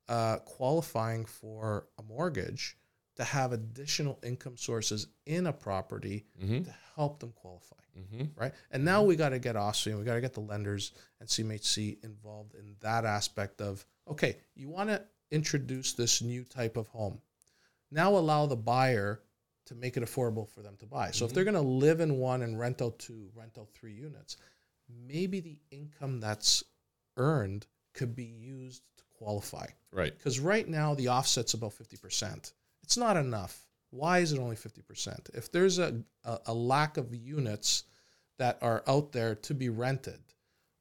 uh, 0.07 0.37
qualifying 0.39 1.25
for 1.25 1.87
a 1.97 2.03
mortgage 2.03 2.77
to 3.15 3.23
have 3.23 3.53
additional 3.53 4.19
income 4.23 4.57
sources 4.57 5.07
in 5.25 5.47
a 5.47 5.53
property 5.53 6.25
Mhm. 6.41 6.65
to 6.65 6.75
help 6.95 7.19
them 7.19 7.31
qualify 7.31 7.77
mhm. 7.97 8.29
right? 8.35 8.53
And 8.71 8.83
now 8.83 9.03
we 9.03 9.15
got 9.15 9.29
to 9.29 9.39
get 9.39 9.55
OSFI, 9.55 9.97
we 9.97 10.03
got 10.03 10.15
to 10.15 10.21
get 10.21 10.33
the 10.33 10.41
lenders 10.41 10.91
and 11.19 11.29
CMHC 11.29 11.97
involved 12.03 12.55
in 12.55 12.75
that 12.81 13.05
aspect 13.05 13.61
of 13.61 13.85
okay, 14.07 14.37
you 14.53 14.69
want 14.69 14.89
to 14.89 15.01
introduce 15.31 15.93
this 15.93 16.21
new 16.21 16.43
type 16.43 16.77
of 16.77 16.87
home. 16.89 17.19
Now 17.89 18.15
allow 18.15 18.45
the 18.45 18.55
buyer 18.55 19.21
to 19.65 19.75
make 19.75 19.97
it 19.97 20.03
affordable 20.03 20.47
for 20.47 20.61
them 20.61 20.75
to 20.77 20.85
buy. 20.85 21.11
So 21.11 21.25
if 21.25 21.29
mm-hmm. 21.29 21.35
they're 21.35 21.43
going 21.43 21.55
to 21.55 21.61
live 21.61 21.99
in 21.99 22.17
one 22.17 22.41
and 22.43 22.59
rent 22.59 22.81
out 22.81 22.99
two, 22.99 23.29
rent 23.35 23.57
out 23.57 23.69
three 23.73 23.93
units, 23.93 24.37
maybe 25.07 25.39
the 25.39 25.57
income 25.71 26.19
that's 26.19 26.63
earned 27.17 27.65
could 27.93 28.15
be 28.15 28.25
used 28.25 28.83
to 28.97 29.03
qualify. 29.17 29.65
right. 29.91 30.15
Because 30.15 30.39
right 30.39 30.67
now 30.67 30.93
the 30.93 31.09
offset's 31.09 31.53
about 31.53 31.71
50%. 31.71 32.51
It's 32.83 32.97
not 32.97 33.17
enough. 33.17 33.59
Why 33.89 34.19
is 34.19 34.33
it 34.33 34.39
only 34.39 34.55
50%? 34.55 35.35
If 35.35 35.51
there's 35.51 35.79
a, 35.79 36.01
a, 36.23 36.39
a 36.47 36.53
lack 36.53 36.97
of 36.97 37.15
units 37.15 37.83
that 38.37 38.59
are 38.61 38.83
out 38.87 39.11
there 39.11 39.35
to 39.35 39.53
be 39.53 39.69
rented, 39.69 40.19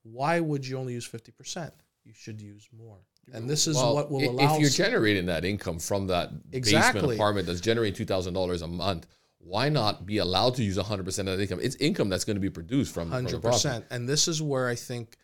why 0.02 0.40
would 0.40 0.66
you 0.66 0.76
only 0.76 0.94
use 0.94 1.08
50%? 1.08 1.70
You 2.04 2.12
should 2.12 2.40
use 2.40 2.68
more. 2.76 2.98
And 3.32 3.48
this 3.48 3.66
is 3.66 3.76
Well, 3.76 3.94
what 3.94 4.10
will 4.10 4.22
i- 4.22 4.24
allow 4.44 4.54
If 4.54 4.60
you're 4.60 4.70
generating 4.70 5.26
that 5.26 5.44
income 5.44 5.78
from 5.78 6.06
that 6.08 6.50
basement 6.50 7.12
apartment 7.12 7.46
that's 7.46 7.60
generating 7.60 7.94
two 7.94 8.04
thousand 8.04 8.34
dollars 8.34 8.62
a 8.62 8.68
month, 8.68 9.06
why 9.38 9.68
not 9.68 10.06
be 10.06 10.18
allowed 10.18 10.54
to 10.56 10.62
use 10.62 10.76
hundred 10.76 11.04
percent 11.04 11.28
of 11.28 11.36
that 11.36 11.42
income? 11.42 11.58
It's 11.62 11.76
income 11.76 12.08
that's 12.08 12.24
going 12.24 12.36
to 12.36 12.40
be 12.40 12.50
produced 12.50 12.92
from, 12.94 13.10
hundred 13.10 13.42
percent. 13.42 13.84
And 13.90 14.08
this 14.08 14.28
is 14.28 14.40
where 14.42 14.68
I 14.68 14.74
think 14.74 15.16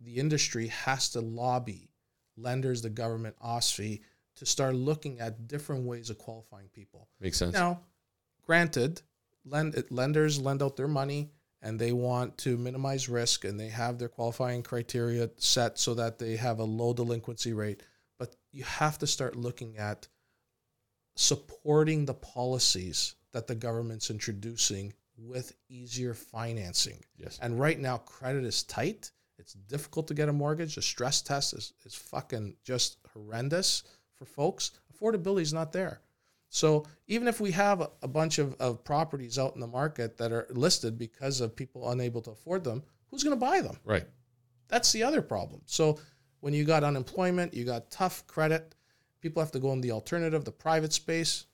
the 0.00 0.16
industry 0.16 0.68
has 0.68 1.10
to 1.10 1.20
lobby 1.20 1.90
lenders, 2.36 2.82
the 2.82 2.90
government, 2.90 3.36
OSFI, 3.42 4.00
to 4.36 4.46
start 4.46 4.74
looking 4.74 5.20
at 5.20 5.46
different 5.46 5.84
ways 5.86 6.10
of 6.10 6.18
qualifying 6.18 6.68
people. 6.68 7.08
Makes 7.20 7.38
sense. 7.38 7.52
Now, 7.54 7.80
granted, 8.42 9.00
lend, 9.44 9.82
lenders 9.90 10.40
lend 10.40 10.62
out 10.62 10.76
their 10.76 10.88
money 10.88 11.30
and 11.64 11.78
they 11.78 11.92
want 11.92 12.36
to 12.36 12.58
minimize 12.58 13.08
risk 13.08 13.44
and 13.44 13.58
they 13.58 13.70
have 13.70 13.98
their 13.98 14.08
qualifying 14.08 14.62
criteria 14.62 15.30
set 15.38 15.78
so 15.78 15.94
that 15.94 16.18
they 16.18 16.36
have 16.36 16.58
a 16.58 16.64
low 16.64 16.92
delinquency 16.92 17.54
rate. 17.54 17.82
But 18.18 18.36
you 18.52 18.64
have 18.64 18.98
to 18.98 19.06
start 19.06 19.34
looking 19.34 19.78
at 19.78 20.06
supporting 21.16 22.04
the 22.04 22.14
policies 22.14 23.14
that 23.32 23.46
the 23.46 23.54
government's 23.54 24.10
introducing 24.10 24.92
with 25.16 25.56
easier 25.70 26.12
financing. 26.12 27.02
Yes. 27.16 27.38
And 27.40 27.58
right 27.58 27.80
now, 27.80 27.96
credit 27.96 28.44
is 28.44 28.62
tight. 28.64 29.10
It's 29.38 29.54
difficult 29.54 30.06
to 30.08 30.14
get 30.14 30.28
a 30.28 30.32
mortgage. 30.34 30.74
The 30.74 30.82
stress 30.82 31.22
test 31.22 31.54
is, 31.54 31.72
is 31.86 31.94
fucking 31.94 32.56
just 32.62 32.98
horrendous 33.14 33.84
for 34.12 34.26
folks. 34.26 34.72
Affordability 34.92 35.42
is 35.42 35.54
not 35.54 35.72
there. 35.72 36.00
So 36.54 36.86
even 37.08 37.26
if 37.26 37.40
we 37.40 37.50
have 37.50 37.90
a, 38.00 38.06
bunch 38.06 38.38
of, 38.38 38.54
of 38.60 38.84
properties 38.84 39.40
out 39.40 39.56
in 39.56 39.60
the 39.60 39.66
market 39.66 40.16
that 40.18 40.30
are 40.30 40.46
listed 40.50 40.96
because 40.96 41.40
of 41.40 41.56
people 41.56 41.90
unable 41.90 42.22
to 42.22 42.30
afford 42.30 42.62
them, 42.62 42.84
who's 43.10 43.24
going 43.24 43.34
to 43.36 43.40
buy 43.44 43.60
them? 43.60 43.76
Right. 43.84 44.06
That's 44.68 44.92
the 44.92 45.02
other 45.02 45.20
problem. 45.20 45.62
So 45.66 45.98
when 46.38 46.54
you 46.54 46.62
got 46.62 46.84
unemployment, 46.84 47.54
you 47.54 47.64
got 47.64 47.90
tough 47.90 48.24
credit, 48.28 48.76
people 49.20 49.42
have 49.42 49.50
to 49.50 49.58
go 49.58 49.72
in 49.72 49.80
the 49.80 49.90
alternative, 49.90 50.44
the 50.44 50.52
private 50.52 50.92
space. 50.92 51.46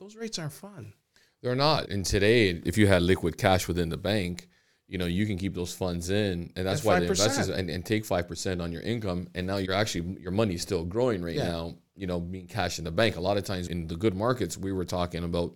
Those 0.00 0.16
rates 0.16 0.40
aren't 0.40 0.54
fun. 0.54 0.92
They're 1.40 1.54
not. 1.54 1.90
And 1.90 2.04
today, 2.04 2.48
if 2.64 2.76
you 2.76 2.88
had 2.88 3.02
liquid 3.02 3.38
cash 3.38 3.68
within 3.68 3.90
the 3.90 3.96
bank, 3.96 4.48
you 4.88 4.98
know, 4.98 5.06
you 5.06 5.24
can 5.24 5.38
keep 5.38 5.54
those 5.54 5.72
funds 5.72 6.10
in, 6.10 6.52
and 6.56 6.66
that's 6.66 6.80
At 6.80 6.86
why 6.86 6.98
the 6.98 7.06
investors 7.06 7.48
and, 7.48 7.70
and 7.70 7.86
take 7.86 8.04
five 8.04 8.28
percent 8.28 8.60
on 8.60 8.72
your 8.72 8.82
income, 8.82 9.28
and 9.34 9.46
now 9.46 9.56
you're 9.56 9.74
actually 9.74 10.20
your 10.20 10.32
money's 10.32 10.62
still 10.62 10.84
growing 10.84 11.22
right 11.22 11.36
Yeah. 11.36 11.48
now. 11.48 11.74
You 11.94 12.06
know, 12.06 12.20
being 12.20 12.46
cash 12.46 12.78
in 12.78 12.84
the 12.84 12.90
bank. 12.90 13.16
A 13.16 13.20
lot 13.20 13.36
of 13.36 13.44
times 13.44 13.68
in 13.68 13.86
the 13.86 13.96
good 13.96 14.14
markets, 14.14 14.56
we 14.56 14.72
were 14.72 14.84
talking 14.84 15.24
about 15.24 15.54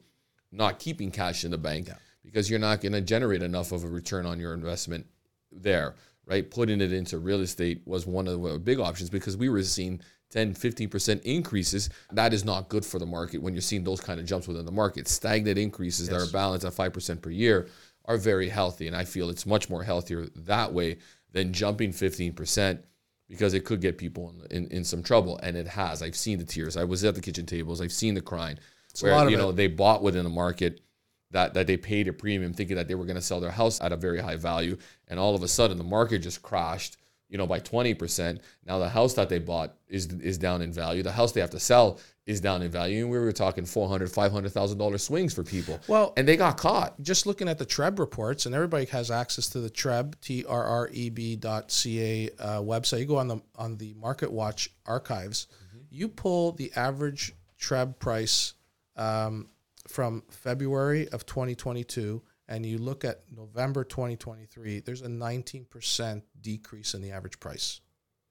not 0.53 0.79
keeping 0.79 1.11
cash 1.11 1.45
in 1.45 1.51
the 1.51 1.59
bank 1.59 1.89
Yeah. 1.89 1.95
because 2.25 2.51
you're 2.51 2.59
not 2.59 2.81
going 2.81 2.93
to 2.93 3.01
generate 3.01 3.43
enough 3.43 3.73
of 3.73 3.85
a 3.85 3.89
return 3.89 4.27
on 4.27 4.39
your 4.39 4.53
investment 4.55 5.07
there, 5.51 5.95
right? 6.27 6.49
Putting 6.51 6.81
it 6.81 6.93
into 6.93 7.19
real 7.19 7.41
estate 7.41 7.83
was 7.87 8.07
one 8.07 8.29
of 8.29 8.41
the 8.43 8.59
big 8.59 8.79
options 8.81 9.09
because 9.11 9.37
we 9.37 9.49
were 9.49 9.63
seeing 9.63 10.01
10, 10.31 10.55
15% 10.55 11.23
increases. 11.23 11.89
That 12.13 12.35
is 12.35 12.45
not 12.45 12.69
good 12.69 12.85
for 12.85 12.99
the 12.99 13.07
market 13.07 13.39
when 13.41 13.55
you're 13.55 13.61
seeing 13.63 13.85
those 13.85 14.01
kind 14.01 14.21
of 14.21 14.27
jumps 14.27 14.47
within 14.49 14.67
the 14.67 14.73
market. 14.73 15.09
Stagnant 15.09 15.57
increases 15.59 16.09
that 16.09 16.21
are 16.21 16.31
balanced 16.33 16.67
at 16.67 16.73
5% 16.75 17.23
per 17.23 17.31
year 17.31 17.69
are 18.05 18.19
very 18.19 18.49
healthy. 18.49 18.87
And 18.89 18.97
I 18.97 19.05
feel 19.05 19.31
it's 19.31 19.47
much 19.47 19.71
more 19.71 19.85
healthier 19.85 20.27
that 20.37 20.73
way 20.73 20.99
than 21.33 21.53
jumping 21.53 21.93
15% 21.93 22.81
because 23.29 23.55
it 23.55 23.65
could 23.65 23.81
get 23.81 23.99
people 23.99 24.35
in, 24.51 24.65
in, 24.65 24.71
in 24.71 24.85
some 24.85 25.03
trouble. 25.03 25.39
And 25.43 25.57
it 25.57 25.67
has. 25.69 26.03
I've 26.03 26.17
seen 26.17 26.39
the 26.39 26.45
tears. 26.45 26.77
I 26.77 26.85
was 26.85 27.05
at 27.05 27.15
the 27.15 27.21
kitchen 27.21 27.47
tables. 27.47 27.81
I've 27.81 27.93
seen 27.93 28.15
the 28.15 28.21
crying 28.21 28.59
a 29.03 29.05
where, 29.05 29.15
lot 29.15 29.27
of 29.27 29.33
you 29.33 29.39
it. 29.39 29.41
know, 29.41 29.53
they 29.53 29.67
bought 29.67 30.03
within 30.03 30.25
the 30.25 30.31
market 30.31 30.81
that 31.33 31.55
that 31.55 31.67
they 31.67 31.77
paid 31.77 32.09
a 32.09 32.13
premium 32.13 32.53
thinking 32.53 32.77
that 32.77 32.89
they 32.89 32.95
were 32.95 33.05
going 33.05 33.17
to 33.17 33.23
sell 33.23 33.41
their 33.41 33.51
house 33.51 33.81
at 33.81 33.93
a 33.93 33.97
very 33.97 34.21
high 34.21 34.37
value 34.37 34.77
and 35.09 35.19
all 35.19 35.35
of 35.35 35.43
a 35.43 35.49
sudden 35.49 35.77
the 35.77 35.85
market 35.85 36.21
just 36.21 36.43
crashed 36.43 36.97
you 37.29 37.37
know 37.39 37.47
by 37.47 37.59
20% 37.61 38.41
now 38.65 38.79
the 38.79 38.89
house 38.89 39.15
that 39.15 39.29
they 39.29 39.39
bought 39.39 39.75
is 39.89 40.07
is 40.15 40.39
down 40.39 40.63
in 40.63 40.73
value. 40.73 41.03
The 41.03 41.13
house 41.13 41.33
they 41.33 41.41
have 41.41 41.51
to 41.51 41.61
sell 41.61 42.01
is 42.27 42.41
down 42.41 42.61
in 42.61 42.71
value. 42.71 43.03
And 43.03 43.11
we 43.11 43.19
were 43.19 43.31
talking 43.31 43.65
400 43.65 44.11
500000 44.11 44.79
dollar 44.79 44.99
swings 44.99 45.33
for 45.33 45.45
people. 45.45 45.79
Well- 45.87 46.13
and 46.17 46.27
they 46.27 46.37
got 46.37 46.57
caught. 46.57 47.01
just 47.01 47.25
looking 47.27 47.49
at 47.49 47.59
the 47.59 47.67
TREB 47.67 47.99
reports, 48.01 48.47
and 48.47 48.55
everybody 48.55 48.87
has 48.87 49.11
access 49.13 49.49
to 49.51 49.61
the 49.61 49.71
TREB 49.71 50.15
T 50.21 50.45
R 50.45 50.65
R 50.65 50.89
E 50.93 51.11
B 51.11 51.37
dot 51.37 51.71
C 51.71 52.01
A 52.03 52.31
uh, 52.41 52.61
website. 52.61 53.01
You 53.01 53.07
go 53.07 53.19
on 53.19 53.29
the 53.29 53.41
on 53.55 53.77
the 53.77 53.95
Market 53.95 54.33
Watch 54.33 54.71
archives. 54.85 55.47
You 55.91 56.09
pull 56.09 56.53
the 56.53 56.73
average 56.75 57.33
TREB 57.61 57.99
price 58.01 58.55
um, 58.97 59.49
from 59.87 60.25
February 60.31 61.09
of 61.09 61.25
2022, 61.27 62.23
and 62.49 62.65
you 62.65 62.79
look 62.79 63.05
at 63.05 63.23
November 63.35 63.85
2023. 63.85 64.81
There's 64.81 65.03
a 65.03 65.09
19% 65.09 66.23
decrease 66.41 66.95
in 66.95 67.03
the 67.03 67.13
average 67.13 67.41
price 67.41 67.81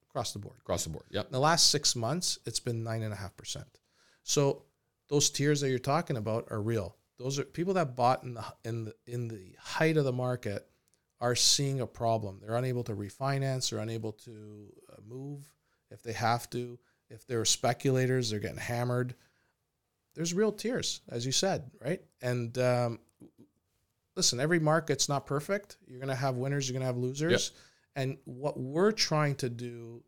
across 0.09 0.31
the 0.31 0.39
board. 0.39 0.55
across 0.61 0.85
the 0.85 0.89
board 0.89 1.05
yeah. 1.09 1.21
In 1.21 1.31
the 1.31 1.39
last 1.39 1.69
six 1.69 1.95
months, 1.95 2.39
it's 2.45 2.59
been 2.59 2.83
nine 2.83 3.03
and 3.03 3.13
a 3.13 3.17
half 3.17 3.35
percent. 3.35 3.67
So 4.23 4.63
those 5.09 5.29
tears 5.29 5.61
that 5.61 5.69
you're 5.69 5.79
talking 5.79 6.17
about 6.17 6.47
are 6.49 6.61
real. 6.61 6.95
Those 7.17 7.39
are 7.39 7.43
people 7.43 7.73
that 7.75 7.95
bought 7.95 8.23
in 8.23 8.33
the 8.33 8.45
in 8.63 8.85
the 8.85 8.95
in 9.05 9.27
the 9.27 9.55
height 9.59 9.97
of 9.97 10.05
the 10.05 10.13
market 10.13 10.67
are 11.21 11.35
seeing 11.35 11.79
a 11.81 11.87
problem. 11.87 12.39
They're 12.41 12.57
unable 12.57 12.83
to 12.85 12.95
refinance. 12.95 13.69
They're 13.69 13.79
unable 13.79 14.11
to 14.13 14.73
uh, 14.91 14.95
move 15.07 15.49
if 15.91 16.03
they 16.03 16.13
have 16.13 16.49
to. 16.51 16.77
If 17.09 17.25
they're 17.27 17.45
speculators, 17.45 18.29
they're 18.29 18.39
getting 18.39 18.57
hammered. 18.57 19.15
There's 20.15 20.33
real 20.33 20.51
tears, 20.51 21.01
as 21.09 21.25
you 21.25 21.31
said, 21.31 21.69
right? 21.81 22.01
And 22.21 22.57
um, 22.57 22.99
listen, 24.15 24.39
every 24.39 24.59
market's 24.59 25.09
not 25.09 25.25
perfect. 25.25 25.77
You're 25.87 25.99
going 25.99 26.09
to 26.09 26.15
have 26.15 26.35
winners. 26.35 26.67
You're 26.67 26.73
going 26.73 26.81
to 26.81 26.87
have 26.87 26.97
losers. 26.97 27.51
And 27.95 28.17
what 28.25 28.59
we're 28.59 28.91
trying 28.91 29.35
to 29.35 29.49
do 29.49 30.03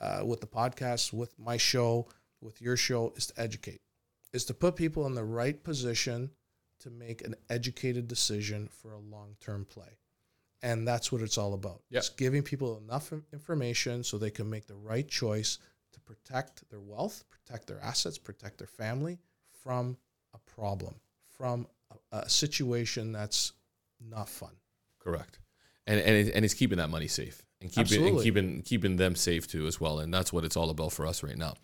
uh, 0.00 0.22
with 0.24 0.40
the 0.40 0.46
podcast, 0.46 1.12
with 1.12 1.38
my 1.38 1.56
show, 1.56 2.08
with 2.40 2.60
your 2.60 2.76
show, 2.76 3.12
is 3.16 3.26
to 3.28 3.40
educate, 3.40 3.80
is 4.32 4.44
to 4.46 4.54
put 4.54 4.76
people 4.76 5.06
in 5.06 5.14
the 5.14 5.24
right 5.24 5.62
position 5.62 6.30
to 6.80 6.90
make 6.90 7.24
an 7.24 7.34
educated 7.50 8.06
decision 8.08 8.68
for 8.68 8.92
a 8.92 8.98
long 8.98 9.36
term 9.40 9.64
play. 9.64 9.98
And 10.62 10.86
that's 10.86 11.12
what 11.12 11.22
it's 11.22 11.38
all 11.38 11.54
about. 11.54 11.82
Yep. 11.90 11.98
It's 11.98 12.08
giving 12.08 12.42
people 12.42 12.78
enough 12.78 13.12
information 13.32 14.02
so 14.02 14.18
they 14.18 14.30
can 14.30 14.50
make 14.50 14.66
the 14.66 14.74
right 14.74 15.06
choice 15.08 15.58
to 15.92 16.00
protect 16.00 16.68
their 16.70 16.80
wealth, 16.80 17.24
protect 17.30 17.68
their 17.68 17.80
assets, 17.80 18.18
protect 18.18 18.58
their 18.58 18.66
family 18.66 19.18
from 19.62 19.96
a 20.34 20.38
problem, 20.38 20.96
from 21.36 21.66
a, 22.12 22.28
situation 22.28 23.12
that's 23.12 23.52
not 24.00 24.28
fun. 24.28 24.52
Correct. 24.98 25.38
And 25.86 26.00
and 26.00 26.16
it, 26.16 26.34
and 26.34 26.44
it's 26.44 26.54
keeping 26.54 26.78
that 26.78 26.90
money 26.90 27.08
safe 27.08 27.42
and 27.60 27.72
keeping 27.72 28.06
and 28.06 28.22
keeping 28.22 28.62
keeping 28.62 28.96
them 28.96 29.14
safe 29.14 29.48
too 29.48 29.66
as 29.66 29.80
well. 29.80 30.00
And 30.00 30.12
that's 30.12 30.32
what 30.32 30.44
it's 30.44 30.56
all 30.56 30.70
about 30.70 30.92
for 30.92 31.06
us 31.06 31.22
right 31.22 31.36
now. 31.36 31.54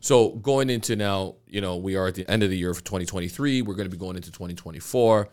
So 0.00 0.30
going 0.30 0.70
into 0.70 0.96
now, 0.96 1.36
you 1.46 1.60
know, 1.60 1.76
we 1.76 1.96
are 1.96 2.06
at 2.06 2.14
the 2.14 2.28
end 2.30 2.42
of 2.42 2.50
the 2.50 2.56
year 2.56 2.74
for 2.74 2.82
2023. 2.82 3.62
We're 3.62 3.74
going 3.74 3.88
to 3.88 3.90
be 3.90 3.98
going 3.98 4.16
into 4.16 4.30
2024. 4.30 5.28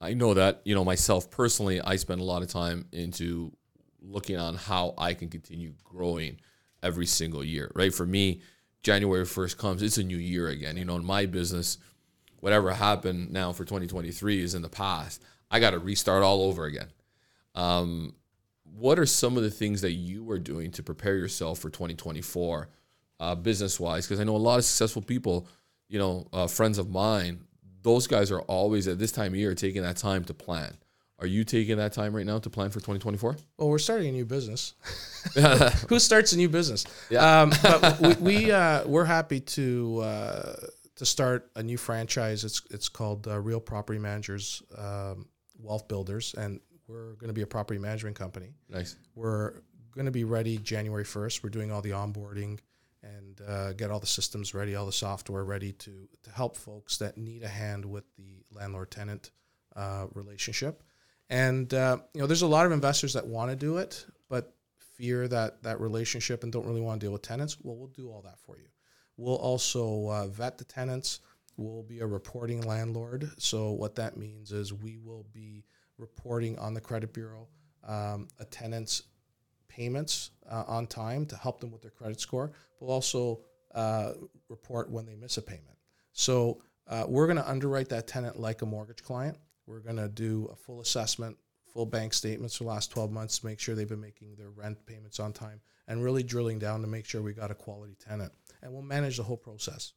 I 0.00 0.12
know 0.12 0.34
that, 0.34 0.60
you 0.64 0.74
know, 0.74 0.84
myself 0.84 1.30
personally, 1.30 1.80
I 1.80 1.96
spend 1.96 2.20
a 2.20 2.24
lot 2.24 2.42
of 2.42 2.48
time 2.48 2.86
into 2.92 3.52
looking 4.02 4.36
on 4.36 4.56
how 4.56 4.94
I 4.98 5.14
can 5.14 5.28
continue 5.28 5.72
growing 5.82 6.40
every 6.82 7.06
single 7.06 7.42
year, 7.42 7.70
right? 7.74 7.94
For 7.94 8.04
me, 8.04 8.42
January 8.82 9.24
1st 9.24 9.56
comes, 9.56 9.82
it's 9.82 9.96
a 9.96 10.04
new 10.04 10.18
year 10.18 10.48
again. 10.48 10.76
You 10.76 10.84
know, 10.84 10.96
in 10.96 11.04
my 11.06 11.24
business, 11.24 11.78
whatever 12.44 12.74
happened 12.74 13.32
now 13.32 13.54
for 13.54 13.64
2023 13.64 14.42
is 14.42 14.54
in 14.54 14.60
the 14.60 14.68
past. 14.68 15.22
I 15.50 15.60
got 15.60 15.70
to 15.70 15.78
restart 15.78 16.22
all 16.22 16.42
over 16.42 16.66
again. 16.66 16.88
Um, 17.54 18.14
what 18.64 18.98
are 18.98 19.06
some 19.06 19.38
of 19.38 19.42
the 19.42 19.50
things 19.50 19.80
that 19.80 19.92
you 19.92 20.30
are 20.30 20.38
doing 20.38 20.70
to 20.72 20.82
prepare 20.82 21.16
yourself 21.16 21.58
for 21.58 21.70
2024 21.70 22.68
uh, 23.18 23.34
business 23.36 23.80
wise? 23.80 24.06
Because 24.06 24.20
I 24.20 24.24
know 24.24 24.36
a 24.36 24.38
lot 24.38 24.58
of 24.58 24.66
successful 24.66 25.00
people, 25.00 25.48
you 25.88 25.98
know, 25.98 26.26
uh, 26.34 26.46
friends 26.46 26.76
of 26.76 26.90
mine, 26.90 27.40
those 27.80 28.06
guys 28.06 28.30
are 28.30 28.40
always 28.42 28.88
at 28.88 28.98
this 28.98 29.10
time 29.10 29.32
of 29.32 29.36
year 29.36 29.54
taking 29.54 29.80
that 29.80 29.96
time 29.96 30.22
to 30.24 30.34
plan. 30.34 30.76
Are 31.20 31.26
you 31.26 31.44
taking 31.44 31.78
that 31.78 31.94
time 31.94 32.14
right 32.14 32.26
now 32.26 32.40
to 32.40 32.50
plan 32.50 32.68
for 32.68 32.80
2024? 32.80 33.36
Well, 33.56 33.70
we're 33.70 33.78
starting 33.78 34.08
a 34.08 34.12
new 34.12 34.26
business. 34.26 34.74
Who 35.88 35.98
starts 35.98 36.34
a 36.34 36.36
new 36.36 36.50
business? 36.50 36.84
Um, 37.18 37.52
but 37.62 38.00
we, 38.00 38.14
we 38.14 38.52
uh, 38.52 38.86
we're 38.86 39.06
happy 39.06 39.40
to 39.40 40.00
uh, 40.00 40.56
to 40.96 41.06
start 41.06 41.50
a 41.56 41.62
new 41.62 41.76
franchise. 41.76 42.44
It's 42.44 42.62
it's 42.70 42.88
called 42.88 43.26
uh, 43.26 43.40
Real 43.40 43.60
Property 43.60 43.98
Managers 43.98 44.62
um, 44.76 45.26
Wealth 45.58 45.88
Builders, 45.88 46.34
and 46.36 46.60
we're 46.86 47.14
going 47.14 47.28
to 47.28 47.34
be 47.34 47.42
a 47.42 47.46
property 47.46 47.78
management 47.78 48.16
company. 48.16 48.54
Nice. 48.68 48.96
We're 49.14 49.62
going 49.94 50.06
to 50.06 50.12
be 50.12 50.24
ready 50.24 50.58
January 50.58 51.04
first. 51.04 51.42
We're 51.42 51.50
doing 51.50 51.72
all 51.72 51.80
the 51.80 51.90
onboarding 51.90 52.58
and 53.02 53.40
uh, 53.46 53.72
get 53.74 53.90
all 53.90 54.00
the 54.00 54.06
systems 54.06 54.54
ready, 54.54 54.74
all 54.74 54.86
the 54.86 54.92
software 54.92 55.44
ready 55.44 55.72
to 55.72 56.08
to 56.22 56.30
help 56.30 56.56
folks 56.56 56.98
that 56.98 57.16
need 57.16 57.42
a 57.42 57.48
hand 57.48 57.84
with 57.84 58.04
the 58.16 58.44
landlord 58.52 58.90
tenant 58.90 59.30
uh, 59.76 60.06
relationship. 60.14 60.82
And 61.30 61.72
uh, 61.72 61.98
you 62.12 62.20
know, 62.20 62.26
there's 62.26 62.42
a 62.42 62.46
lot 62.46 62.66
of 62.66 62.72
investors 62.72 63.14
that 63.14 63.26
want 63.26 63.50
to 63.50 63.56
do 63.56 63.78
it, 63.78 64.04
but 64.28 64.54
fear 64.96 65.26
that 65.28 65.62
that 65.62 65.80
relationship 65.80 66.42
and 66.42 66.52
don't 66.52 66.66
really 66.66 66.80
want 66.80 67.00
to 67.00 67.06
deal 67.06 67.12
with 67.12 67.22
tenants. 67.22 67.56
Well, 67.62 67.76
we'll 67.76 67.88
do 67.88 68.10
all 68.10 68.22
that 68.22 68.38
for 68.40 68.56
you. 68.56 68.66
We'll 69.16 69.36
also 69.36 70.08
uh, 70.08 70.26
vet 70.26 70.58
the 70.58 70.64
tenants. 70.64 71.20
We'll 71.56 71.82
be 71.82 72.00
a 72.00 72.06
reporting 72.06 72.62
landlord. 72.62 73.30
So 73.38 73.70
what 73.72 73.94
that 73.96 74.16
means 74.16 74.52
is 74.52 74.72
we 74.72 74.98
will 74.98 75.26
be 75.32 75.64
reporting 75.98 76.58
on 76.58 76.74
the 76.74 76.80
credit 76.80 77.12
bureau 77.12 77.48
um, 77.86 78.28
a 78.40 78.44
tenant's 78.44 79.04
payments 79.68 80.30
uh, 80.50 80.64
on 80.66 80.86
time 80.86 81.26
to 81.26 81.36
help 81.36 81.60
them 81.60 81.70
with 81.70 81.82
their 81.82 81.90
credit 81.90 82.20
score. 82.20 82.52
We'll 82.80 82.90
also 82.90 83.40
uh, 83.74 84.12
report 84.48 84.90
when 84.90 85.06
they 85.06 85.14
miss 85.14 85.36
a 85.36 85.42
payment. 85.42 85.76
So 86.12 86.62
uh, 86.88 87.04
we're 87.08 87.26
going 87.26 87.38
to 87.38 87.48
underwrite 87.48 87.88
that 87.90 88.06
tenant 88.06 88.38
like 88.38 88.62
a 88.62 88.66
mortgage 88.66 89.02
client. 89.02 89.38
We're 89.66 89.80
going 89.80 89.96
to 89.96 90.08
do 90.08 90.48
a 90.52 90.56
full 90.56 90.80
assessment, 90.80 91.36
full 91.72 91.86
bank 91.86 92.14
statements 92.14 92.56
for 92.56 92.64
the 92.64 92.70
last 92.70 92.90
12 92.90 93.10
months 93.10 93.38
to 93.38 93.46
make 93.46 93.58
sure 93.58 93.74
they've 93.74 93.88
been 93.88 94.00
making 94.00 94.34
their 94.36 94.50
rent 94.50 94.84
payments 94.86 95.18
on 95.18 95.32
time 95.32 95.60
and 95.88 96.02
really 96.02 96.22
drilling 96.22 96.58
down 96.58 96.80
to 96.82 96.86
make 96.86 97.04
sure 97.04 97.22
we 97.22 97.32
got 97.32 97.50
a 97.50 97.54
quality 97.54 97.96
tenant. 97.98 98.32
And 98.64 98.72
we'll 98.72 98.82
manage 98.82 99.18
the 99.18 99.22
whole 99.22 99.36
process. 99.36 99.92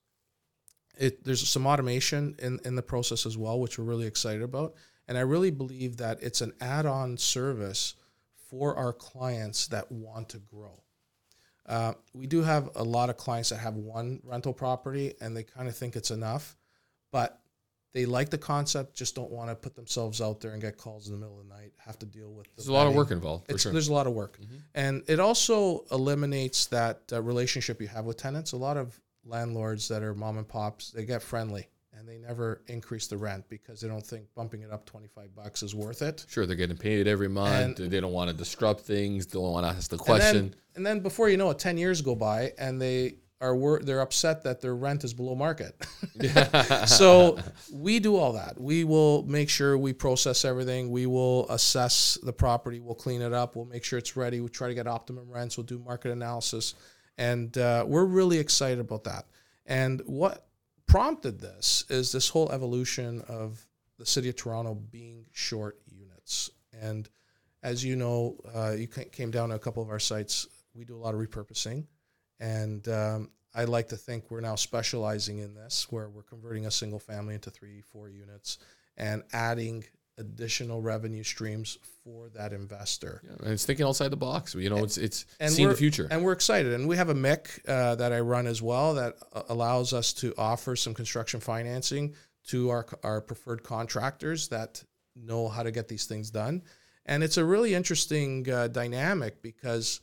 It, 1.00 1.24
there's 1.24 1.48
some 1.48 1.66
automation 1.66 2.36
in, 2.38 2.60
in 2.66 2.76
the 2.76 2.84
process 2.84 3.26
as 3.26 3.38
well, 3.38 3.60
which 3.60 3.80
we're 3.80 3.86
really 3.86 4.06
excited 4.06 4.44
about. 4.44 4.76
And 5.08 5.18
I 5.18 5.22
really 5.22 5.52
believe 5.52 5.98
that 5.98 6.22
it's 6.22 6.42
an 6.42 6.54
add 6.62 6.86
on 6.86 7.18
service 7.18 7.96
for 8.50 8.76
our 8.76 8.94
clients 8.94 9.68
that 9.68 9.92
want 9.92 10.30
to 10.30 10.40
grow. 10.40 10.84
Uh, 11.66 11.94
we 12.14 12.28
do 12.28 12.44
have 12.44 12.70
a 12.76 12.84
lot 12.84 13.10
of 13.10 13.18
clients 13.18 13.50
that 13.50 13.58
have 13.58 13.76
one 13.76 14.22
rental 14.24 14.54
property 14.54 15.14
and 15.20 15.36
they 15.36 15.44
kind 15.44 15.68
of 15.68 15.76
think 15.76 15.96
it's 15.96 16.12
enough, 16.12 16.56
but 17.12 17.42
they 17.94 18.06
like 18.06 18.30
the 18.30 18.38
concept, 18.38 18.96
just 18.96 19.16
don't 19.16 19.32
want 19.32 19.50
to 19.50 19.56
put 19.56 19.76
themselves 19.76 20.22
out 20.22 20.40
there 20.42 20.52
and 20.52 20.62
get 20.62 20.78
calls 20.78 21.08
in 21.08 21.14
the 21.14 21.20
middle 21.20 21.40
of 21.40 21.48
the 21.48 21.54
night, 21.54 21.72
have 21.78 21.98
to 22.00 22.06
deal 22.06 22.32
with. 22.34 22.46
The 22.48 22.52
There's 22.58 22.68
a 22.68 22.74
lot 22.74 22.88
of 22.88 22.94
work 22.96 23.12
involved 23.12 23.50
for 23.50 23.58
sure. 23.58 23.72
There's 23.72 23.88
a 23.88 23.94
lot 23.94 24.08
of 24.08 24.14
work, 24.14 24.40
and 24.76 25.04
it 25.08 25.20
also 25.20 25.86
eliminates 25.92 26.66
that 26.68 27.02
uh, 27.12 27.22
relationship 27.22 27.82
you 27.82 27.88
have 27.88 28.06
with 28.06 28.18
tenants. 28.18 28.52
A 28.52 28.58
lot 28.58 28.78
of 28.78 29.00
landlords 29.26 29.88
that 29.90 30.04
are 30.04 30.14
mom 30.14 30.38
and 30.38 30.48
pops, 30.48 30.92
they 30.92 31.06
get 31.06 31.22
friendly 31.22 31.68
and 31.98 32.08
they 32.08 32.18
never 32.18 32.62
increase 32.68 33.08
the 33.08 33.18
rent 33.18 33.44
because 33.50 33.82
they 33.82 33.88
don't 33.88 34.06
think 34.06 34.24
bumping 34.36 34.62
it 34.62 34.72
up 34.72 34.86
25 34.86 35.36
bucks 35.36 35.64
is 35.64 35.74
worth 35.74 36.02
it. 36.04 36.24
Sure, 36.30 36.46
they're 36.46 36.56
getting 36.56 36.78
paid 36.78 37.08
every 37.08 37.28
month. 37.28 37.78
they 37.78 38.00
don't 38.00 38.14
want 38.14 38.30
to 38.30 38.38
disrupt 38.38 38.82
things. 38.82 39.26
They 39.26 39.40
don't 39.40 39.52
want 39.52 39.66
to 39.66 39.70
ask 39.76 39.90
the 39.90 39.96
And 39.98 40.06
question. 40.06 40.36
then, 40.52 40.56
and 40.76 40.86
then 40.86 41.00
before 41.00 41.28
you 41.28 41.38
know 41.38 41.50
it, 41.50 41.58
10 41.60 41.78
years 41.78 42.02
go 42.02 42.16
by 42.16 42.54
and 42.60 42.80
they 42.80 43.16
are 43.40 43.56
wor- 43.56 43.80
they're 43.80 44.02
upset 44.02 44.44
that 44.44 44.62
their 44.62 44.76
rent 44.76 45.04
is 45.04 45.14
below 45.14 45.36
market. 45.36 45.76
so 46.88 47.38
we 47.72 48.00
do 48.00 48.16
all 48.16 48.34
that. 48.34 48.60
We 48.60 48.84
will 48.84 49.24
make 49.24 49.50
sure 49.50 49.78
we 49.78 49.94
process 49.94 50.44
everything. 50.44 50.90
We 50.90 51.06
will 51.06 51.48
assess 51.50 52.18
the 52.24 52.34
property. 52.34 52.80
We'll 52.80 52.96
clean 52.96 53.22
it 53.22 53.34
up. 53.34 53.56
We'll 53.56 53.66
make 53.66 53.84
sure 53.84 54.00
it's 54.00 54.16
ready. 54.16 54.40
We'll 54.40 54.50
try 54.50 54.70
to 54.70 54.74
get 54.74 54.88
optimum 54.88 55.30
rents. 55.30 55.58
We'll 55.58 55.66
do 55.66 55.80
market 55.80 56.12
analysis. 56.12 56.74
And 57.18 57.56
uh, 57.58 57.86
we're 57.88 58.06
really 58.06 58.40
excited 58.40 58.80
about 58.80 59.04
that. 59.04 59.26
And 59.66 60.02
what 60.06 60.48
prompted 60.88 61.40
this 61.40 61.86
is 61.90 62.12
this 62.12 62.30
whole 62.30 62.52
evolution 62.52 63.22
of 63.28 63.66
the 64.00 64.06
city 64.06 64.30
of 64.30 64.36
Toronto 64.36 64.76
being 64.76 65.26
short 65.32 65.80
units. 65.88 66.50
And 66.80 67.10
as 67.64 67.84
you 67.84 67.96
know, 67.96 68.38
uh, 68.56 68.72
you 68.72 68.88
came 68.88 69.32
down 69.32 69.50
to 69.50 69.56
a 69.56 69.60
couple 69.60 69.84
of 69.84 69.90
our 69.90 70.00
sites. 70.00 70.48
We 70.74 70.86
do 70.86 70.96
a 70.96 70.98
lot 71.00 71.14
of 71.14 71.20
repurposing, 71.20 71.86
and 72.40 72.88
um, 72.88 73.32
I 73.56 73.64
like 73.64 73.88
to 73.90 73.98
think 73.98 74.30
we're 74.30 74.42
now 74.42 74.56
specializing 74.56 75.40
in 75.40 75.56
this, 75.56 75.88
where 75.90 76.10
we're 76.10 76.24
converting 76.24 76.66
a 76.66 76.72
single 76.72 77.00
family 77.00 77.34
into 77.34 77.50
three, 77.50 77.82
four 77.82 78.10
units, 78.10 78.60
and 78.98 79.24
adding 79.34 79.84
additional 80.18 80.82
revenue 80.82 81.24
streams 81.24 81.78
for 82.04 82.30
that 82.30 82.52
investor. 82.54 83.22
Yeah, 83.24 83.44
and 83.44 83.54
it's 83.54 83.66
thinking 83.66 83.86
outside 83.86 84.10
the 84.10 84.18
box. 84.18 84.56
You 84.56 84.70
know, 84.70 84.84
it's 84.84 84.98
it's 84.98 85.26
And 85.40 85.52
seeing 85.52 85.70
the 85.70 85.76
future. 85.76 86.08
And 86.10 86.24
we're 86.24 86.34
excited. 86.34 86.74
And 86.74 86.88
we 86.88 86.98
have 86.98 87.10
a 87.10 87.16
MIC 87.16 87.64
uh, 87.68 87.96
that 87.96 88.12
I 88.14 88.20
run 88.20 88.48
as 88.48 88.62
well 88.62 88.96
that 88.96 89.16
uh, 89.34 89.44
allows 89.50 89.94
us 89.94 90.14
to 90.14 90.34
offer 90.38 90.76
some 90.76 90.94
construction 90.94 91.40
financing 91.40 92.16
to 92.48 92.70
our 92.70 92.86
our 93.04 93.22
preferred 93.22 93.64
contractors 93.64 94.48
that 94.50 94.84
know 95.16 95.48
how 95.48 95.64
to 95.64 95.72
get 95.72 95.88
these 95.88 96.06
things 96.06 96.30
done, 96.30 96.64
and 97.06 97.24
it's 97.24 97.38
a 97.38 97.46
really 97.46 97.74
interesting 97.74 98.50
uh, 98.50 98.68
dynamic 98.68 99.42
because 99.42 100.02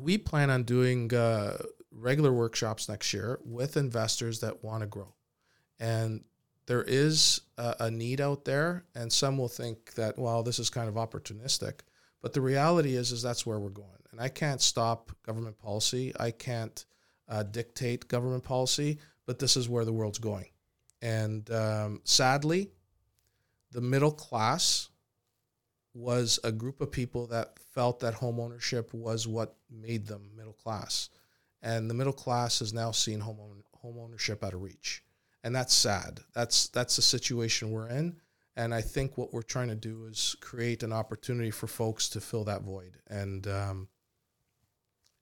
we 0.00 0.18
plan 0.18 0.50
on 0.50 0.62
doing 0.62 1.12
uh, 1.14 1.58
regular 1.92 2.32
workshops 2.32 2.88
next 2.88 3.12
year 3.12 3.38
with 3.44 3.76
investors 3.76 4.40
that 4.40 4.62
want 4.62 4.82
to 4.82 4.86
grow, 4.86 5.14
and 5.78 6.24
there 6.66 6.82
is 6.82 7.40
a, 7.56 7.76
a 7.80 7.90
need 7.90 8.20
out 8.20 8.44
there, 8.44 8.84
and 8.94 9.12
some 9.12 9.38
will 9.38 9.48
think 9.48 9.94
that 9.94 10.18
well, 10.18 10.42
this 10.42 10.58
is 10.58 10.70
kind 10.70 10.88
of 10.88 10.94
opportunistic, 10.94 11.80
but 12.20 12.32
the 12.32 12.40
reality 12.40 12.94
is 12.94 13.12
is 13.12 13.22
that's 13.22 13.46
where 13.46 13.58
we're 13.58 13.70
going, 13.70 14.02
and 14.12 14.20
I 14.20 14.28
can't 14.28 14.60
stop 14.60 15.10
government 15.24 15.58
policy. 15.58 16.12
I 16.18 16.30
can't 16.30 16.84
uh, 17.28 17.42
dictate 17.42 18.08
government 18.08 18.44
policy, 18.44 18.98
but 19.26 19.38
this 19.38 19.56
is 19.56 19.68
where 19.68 19.84
the 19.84 19.92
world's 19.92 20.18
going. 20.18 20.46
And 21.02 21.48
um, 21.50 22.00
sadly, 22.04 22.70
the 23.72 23.80
middle 23.80 24.10
class 24.10 24.88
was 25.94 26.38
a 26.44 26.52
group 26.52 26.80
of 26.80 26.90
people 26.90 27.26
that 27.28 27.58
felt 27.78 28.00
that 28.00 28.14
home 28.14 28.40
ownership 28.40 28.92
was 28.92 29.28
what 29.28 29.54
made 29.70 30.04
them 30.04 30.32
middle 30.36 30.52
class. 30.52 31.10
And 31.62 31.88
the 31.88 31.94
middle 31.94 32.12
class 32.12 32.58
has 32.58 32.72
now 32.74 32.90
seen 32.90 33.20
home, 33.20 33.38
home 33.72 33.96
ownership 34.00 34.42
out 34.42 34.52
of 34.52 34.62
reach. 34.62 35.04
And 35.44 35.54
that's 35.54 35.72
sad. 35.74 36.18
That's, 36.34 36.66
that's 36.70 36.96
the 36.96 37.02
situation 37.02 37.70
we're 37.70 37.86
in. 37.88 38.16
And 38.56 38.74
I 38.74 38.80
think 38.80 39.16
what 39.16 39.32
we're 39.32 39.42
trying 39.42 39.68
to 39.68 39.76
do 39.76 40.06
is 40.06 40.34
create 40.40 40.82
an 40.82 40.92
opportunity 40.92 41.52
for 41.52 41.68
folks 41.68 42.08
to 42.08 42.20
fill 42.20 42.42
that 42.46 42.62
void. 42.62 42.96
And 43.06 43.46
um, 43.46 43.88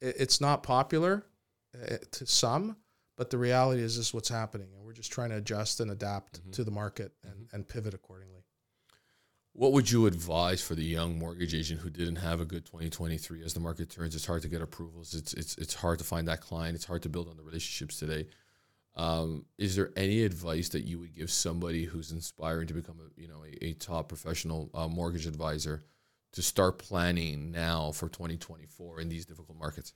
it, 0.01 0.17
it's 0.19 0.41
not 0.41 0.63
popular 0.63 1.27
uh, 1.75 1.97
to 2.13 2.27
some, 2.27 2.79
but 3.19 3.29
the 3.29 3.37
reality 3.37 3.83
is 3.83 3.99
this 3.99 4.07
is 4.09 4.15
what's 4.15 4.31
happening, 4.31 4.69
and 4.75 4.83
we're 4.83 4.95
just 4.95 5.13
trying 5.13 5.29
to 5.29 5.37
adjust 5.37 5.81
and 5.81 5.91
adapt 5.91 6.41
Mhm. 6.43 6.53
to 6.53 6.65
the 6.65 6.71
market 6.71 7.13
and, 7.23 7.35
Mhm. 7.35 7.53
and 7.53 7.69
pivot 7.69 7.93
accordingly. 7.93 8.46
What 9.57 9.73
would 9.73 9.91
you 9.91 10.05
advise 10.07 10.61
for 10.61 10.75
the 10.75 10.85
young 10.85 11.19
mortgage 11.19 11.55
agent 11.55 11.81
who 11.81 11.89
didn't 11.89 12.17
have 12.17 12.43
a 12.43 12.45
good 12.45 12.67
2023 12.67 13.43
as 13.43 13.55
the 13.55 13.61
market 13.61 13.89
turns? 13.89 14.15
It's 14.15 14.27
hard 14.27 14.43
to 14.43 14.49
get 14.49 14.61
approvals. 14.61 15.15
It's 15.15 15.33
it's 15.33 15.57
it's 15.57 15.73
hard 15.73 15.99
to 15.99 16.05
find 16.05 16.29
that 16.29 16.43
client. 16.43 16.75
It's 16.75 16.85
hard 16.85 17.03
to 17.05 17.09
build 17.09 17.27
on 17.27 17.39
the 17.39 17.43
relationships 17.43 17.99
today. 17.99 18.27
Um, 18.97 19.47
is 19.57 19.75
there 19.75 19.93
any 19.97 20.25
advice 20.25 20.69
that 20.71 20.87
you 20.87 20.99
would 20.99 21.15
give 21.15 21.31
somebody 21.31 21.85
who's 21.85 22.13
inspiring 22.13 22.67
to 22.67 22.75
become 22.75 22.97
a 23.01 23.19
you 23.19 23.29
know 23.29 23.45
a, 23.45 23.69
a 23.69 23.73
top 23.73 24.09
professional 24.09 24.69
uh, 24.75 24.89
mortgage 24.89 25.27
advisor 25.27 25.85
to 26.33 26.43
start 26.43 26.77
planning 26.77 27.51
now 27.51 27.93
for 27.93 28.11
2024 28.11 29.01
in 29.01 29.09
these 29.09 29.25
difficult 29.25 29.59
markets? 29.59 29.95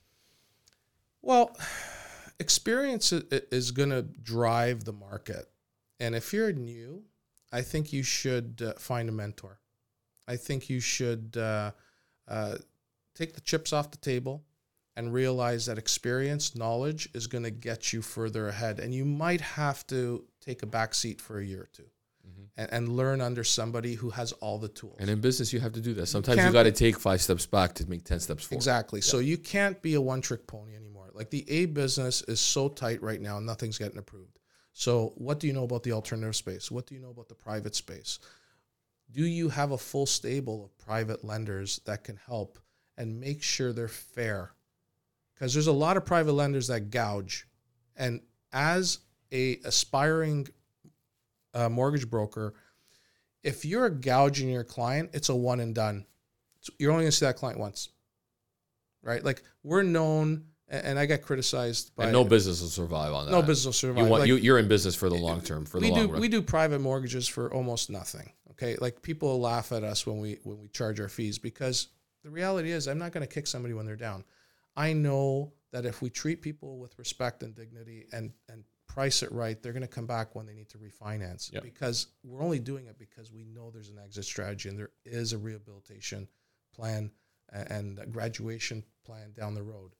Well, 1.21 1.55
experience 2.39 3.11
is 3.11 3.69
going 3.69 3.91
to 3.91 4.01
drive 4.01 4.85
the 4.85 4.93
market. 4.93 5.45
And 5.99 6.15
if 6.15 6.33
you're 6.33 6.51
new, 6.51 7.03
I 7.51 7.61
think 7.61 7.91
you 7.93 8.03
should 8.03 8.61
uh, 8.65 8.73
find 8.79 9.09
a 9.09 9.11
mentor. 9.11 9.59
I 10.27 10.37
think 10.37 10.69
you 10.69 10.79
should 10.79 11.35
uh, 11.37 11.71
uh, 12.27 12.55
take 13.15 13.33
the 13.33 13.41
chips 13.41 13.73
off 13.73 13.91
the 13.91 13.97
table 13.97 14.43
and 14.95 15.13
realize 15.13 15.65
that 15.65 15.77
experience, 15.77 16.55
knowledge 16.55 17.09
is 17.13 17.27
going 17.27 17.43
to 17.43 17.51
get 17.51 17.91
you 17.93 18.01
further 18.01 18.47
ahead. 18.49 18.79
And 18.79 18.93
you 18.93 19.05
might 19.05 19.41
have 19.41 19.85
to 19.87 20.25
take 20.41 20.63
a 20.63 20.65
back 20.65 20.93
seat 20.93 21.19
for 21.21 21.39
a 21.39 21.45
year 21.45 21.61
or 21.61 21.69
2 21.73 21.83
Mhm. 22.27 22.47
and, 22.57 22.73
and 22.73 22.89
learn 22.89 23.19
under 23.21 23.43
somebody 23.43 23.95
who 23.95 24.11
has 24.11 24.31
all 24.33 24.59
the 24.59 24.67
tools. 24.67 24.97
And 24.99 25.09
in 25.09 25.19
business, 25.21 25.51
you 25.51 25.59
have 25.59 25.73
to 25.73 25.81
do 25.81 25.93
that. 25.95 26.05
Sometimes 26.07 26.37
you 26.37 26.43
can't- 26.43 26.53
got 26.53 26.63
to 26.63 26.71
take 26.71 26.99
five 26.99 27.21
steps 27.21 27.45
back 27.45 27.73
to 27.75 27.89
make 27.89 28.03
ten 28.03 28.19
steps 28.19 28.43
forward. 28.45 28.59
Exactly. 28.59 29.01
So 29.01 29.19
you 29.19 29.37
can't 29.37 29.81
be 29.81 29.95
a 29.95 30.01
one 30.01 30.21
trick 30.21 30.45
pony 30.45 30.75
anymore. 30.75 31.09
Like 31.13 31.29
the 31.31 31.49
A 31.49 31.65
business 31.65 32.21
is 32.23 32.39
so 32.39 32.69
tight 32.69 33.01
right 33.01 33.19
now, 33.19 33.39
nothing's 33.39 33.77
getting 33.77 33.97
approved. 33.97 34.30
So, 34.73 35.13
what 35.15 35.39
do 35.39 35.47
you 35.47 35.53
know 35.53 35.63
about 35.63 35.83
the 35.83 35.91
alternative 35.91 36.35
space? 36.35 36.71
What 36.71 36.87
do 36.87 36.95
you 36.95 37.01
know 37.01 37.09
about 37.09 37.27
the 37.27 37.35
private 37.35 37.75
space? 37.75 38.19
Do 39.11 39.25
you 39.25 39.49
have 39.49 39.71
a 39.71 39.77
full 39.77 40.05
stable 40.05 40.63
of 40.63 40.77
private 40.77 41.25
lenders 41.25 41.81
that 41.85 42.03
can 42.03 42.17
help 42.25 42.57
and 42.97 43.19
make 43.19 43.43
sure 43.43 43.73
they're 43.73 43.87
fair? 43.89 44.53
Because 45.33 45.53
there's 45.53 45.67
a 45.67 45.73
lot 45.73 45.97
of 45.97 46.05
private 46.05 46.33
lenders 46.33 46.67
that 46.67 46.89
gouge, 46.89 47.47
and 47.97 48.21
as 48.53 48.99
a 49.31 49.57
aspiring 49.65 50.47
uh, 51.53 51.67
mortgage 51.67 52.09
broker, 52.09 52.53
if 53.43 53.65
you're 53.65 53.89
gouging 53.89 54.49
your 54.49 54.63
client, 54.63 55.09
it's 55.13 55.29
a 55.29 55.35
one 55.35 55.59
and 55.59 55.75
done. 55.75 56.05
You're 56.77 56.91
only 56.91 57.03
going 57.03 57.11
to 57.11 57.17
see 57.17 57.25
that 57.25 57.37
client 57.37 57.59
once 57.59 57.89
right? 59.03 59.23
Like 59.23 59.43
we're 59.63 59.83
known, 59.83 60.45
and 60.71 60.97
I 60.97 61.05
get 61.05 61.21
criticized 61.21 61.95
by 61.95 62.05
And 62.05 62.13
no 62.13 62.23
business 62.23 62.61
will 62.61 62.69
survive 62.69 63.13
on 63.13 63.25
that. 63.25 63.31
no 63.31 63.41
business 63.41 63.65
will 63.65 63.73
survive. 63.73 64.03
You 64.05 64.09
want 64.09 64.21
Like, 64.21 64.27
you, 64.29 64.35
you're 64.37 64.57
in 64.59 64.67
business 64.67 64.95
for 64.95 65.09
the 65.09 65.15
long 65.15 65.41
term, 65.41 65.65
for 65.65 65.79
the 65.79 65.85
we 65.87 65.91
long 65.91 66.05
do 66.07 66.11
run. 66.13 66.21
we 66.21 66.27
do 66.29 66.41
private 66.41 66.79
mortgages 66.79 67.27
for 67.27 67.53
almost 67.53 67.89
nothing. 67.89 68.31
Okay, 68.51 68.75
like 68.79 69.01
people 69.01 69.39
laugh 69.39 69.71
at 69.71 69.83
us 69.83 70.05
when 70.07 70.19
we 70.19 70.37
when 70.43 70.59
we 70.59 70.67
charge 70.69 70.99
our 70.99 71.09
fees 71.09 71.37
because 71.39 71.87
the 72.23 72.29
reality 72.29 72.71
is 72.71 72.87
I'm 72.87 72.99
not 72.99 73.11
going 73.11 73.25
to 73.27 73.33
kick 73.33 73.47
somebody 73.47 73.73
when 73.73 73.85
they're 73.85 73.95
down. 73.95 74.23
I 74.75 74.93
know 74.93 75.53
that 75.71 75.85
if 75.85 76.01
we 76.01 76.09
treat 76.09 76.41
people 76.41 76.77
with 76.79 76.97
respect 76.99 77.43
and 77.43 77.53
dignity 77.55 78.05
and 78.13 78.31
and 78.49 78.63
price 78.87 79.23
it 79.23 79.31
right, 79.31 79.61
they're 79.63 79.71
going 79.71 79.81
to 79.81 79.87
come 79.87 80.05
back 80.05 80.35
when 80.35 80.45
they 80.45 80.53
need 80.53 80.67
to 80.69 80.77
refinance 80.77 81.51
Yep. 81.53 81.63
because 81.63 82.07
we're 82.23 82.41
only 82.43 82.59
doing 82.59 82.87
it 82.87 82.99
because 82.99 83.31
we 83.31 83.45
know 83.45 83.71
there's 83.71 83.89
an 83.89 83.97
exit 84.03 84.25
strategy 84.25 84.67
and 84.67 84.77
there 84.77 84.89
is 85.05 85.31
a 85.31 85.37
rehabilitation 85.37 86.27
plan 86.75 87.09
and 87.53 87.99
a 87.99 88.05
graduation 88.05 88.83
plan 89.05 89.31
down 89.33 89.53
the 89.55 89.63
road. 89.63 89.91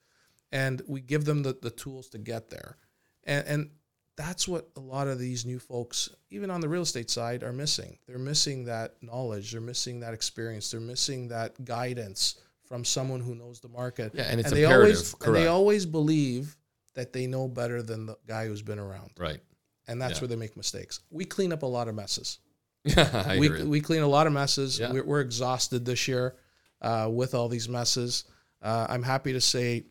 And 0.51 0.81
we 0.87 1.01
give 1.01 1.25
them 1.25 1.43
the, 1.43 1.57
the 1.61 1.69
tools 1.69 2.09
to 2.09 2.17
get 2.17 2.49
there. 2.49 2.77
And, 3.23 3.47
and 3.47 3.69
that's 4.17 4.47
what 4.47 4.69
a 4.75 4.79
lot 4.81 5.07
of 5.07 5.17
these 5.19 5.45
new 5.45 5.59
folks, 5.59 6.09
even 6.29 6.51
on 6.51 6.59
the 6.61 6.67
real 6.69 6.81
estate 6.81 7.09
side, 7.09 7.43
are 7.43 7.53
missing. 7.53 7.97
They're 8.07 8.19
missing 8.19 8.65
that 8.65 8.95
knowledge. 9.01 9.51
They're 9.51 9.61
missing 9.61 10.01
that 10.01 10.13
experience. 10.13 10.69
They're 10.71 10.81
missing 10.81 11.29
that 11.29 11.63
guidance 11.63 12.35
from 12.65 12.83
someone 12.85 13.21
who 13.21 13.35
knows 13.35 13.59
the 13.59 13.69
market. 13.69 14.11
yeah, 14.13 14.23
and 14.23 14.39
it's 14.39 14.49
and 14.49 14.57
they 14.57 14.63
imperative. 14.63 14.95
always 14.95 15.15
and 15.25 15.35
they 15.35 15.47
always 15.47 15.85
believe 15.85 16.57
that 16.95 17.13
they 17.13 17.25
know 17.27 17.47
better 17.47 17.81
than 17.81 18.05
the 18.05 18.17
guy 18.27 18.47
who's 18.47 18.61
been 18.61 18.79
around. 18.79 19.11
right. 19.17 19.39
And 19.87 20.01
that's 20.01 20.15
Yeah. 20.15 20.21
where 20.21 20.27
they 20.27 20.35
make 20.35 20.55
mistakes. 20.55 20.99
We 21.09 21.25
clean 21.25 21.51
up 21.51 21.63
a 21.63 21.65
lot 21.67 21.87
of 21.87 21.95
messes. 21.95 22.39
I 22.97 23.37
we, 23.39 23.63
we 23.63 23.81
clean 23.81 24.01
a 24.03 24.07
lot 24.07 24.27
of 24.27 24.33
messes. 24.33 24.79
Yeah. 24.79 24.91
We're, 24.91 25.03
we're 25.03 25.21
exhausted 25.21 25.85
this 25.85 26.07
year 26.07 26.35
uh, 26.81 27.09
with 27.11 27.33
all 27.33 27.47
these 27.49 27.67
messes. 27.67 28.25
Uh, 28.61 28.85
I'm 28.89 29.03
happy 29.03 29.33
to 29.33 29.41
say 29.41 29.85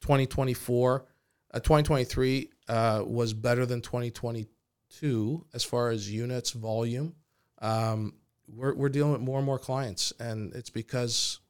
2024, 0.00 1.04
uh, 1.52 1.58
2023 1.60 2.50
uh, 2.68 3.02
was 3.06 3.32
better 3.32 3.66
than 3.66 3.80
2022 3.80 5.46
as 5.54 5.64
far 5.64 5.90
as 5.90 6.10
units 6.10 6.50
volume. 6.52 7.14
Um, 7.60 8.14
we're, 8.48 8.74
we're 8.74 8.88
dealing 8.88 9.12
with 9.12 9.20
more 9.22 9.38
and 9.38 9.46
more 9.46 9.58
clients, 9.58 10.12
and 10.20 10.54
it's 10.54 10.70
because 10.70 11.40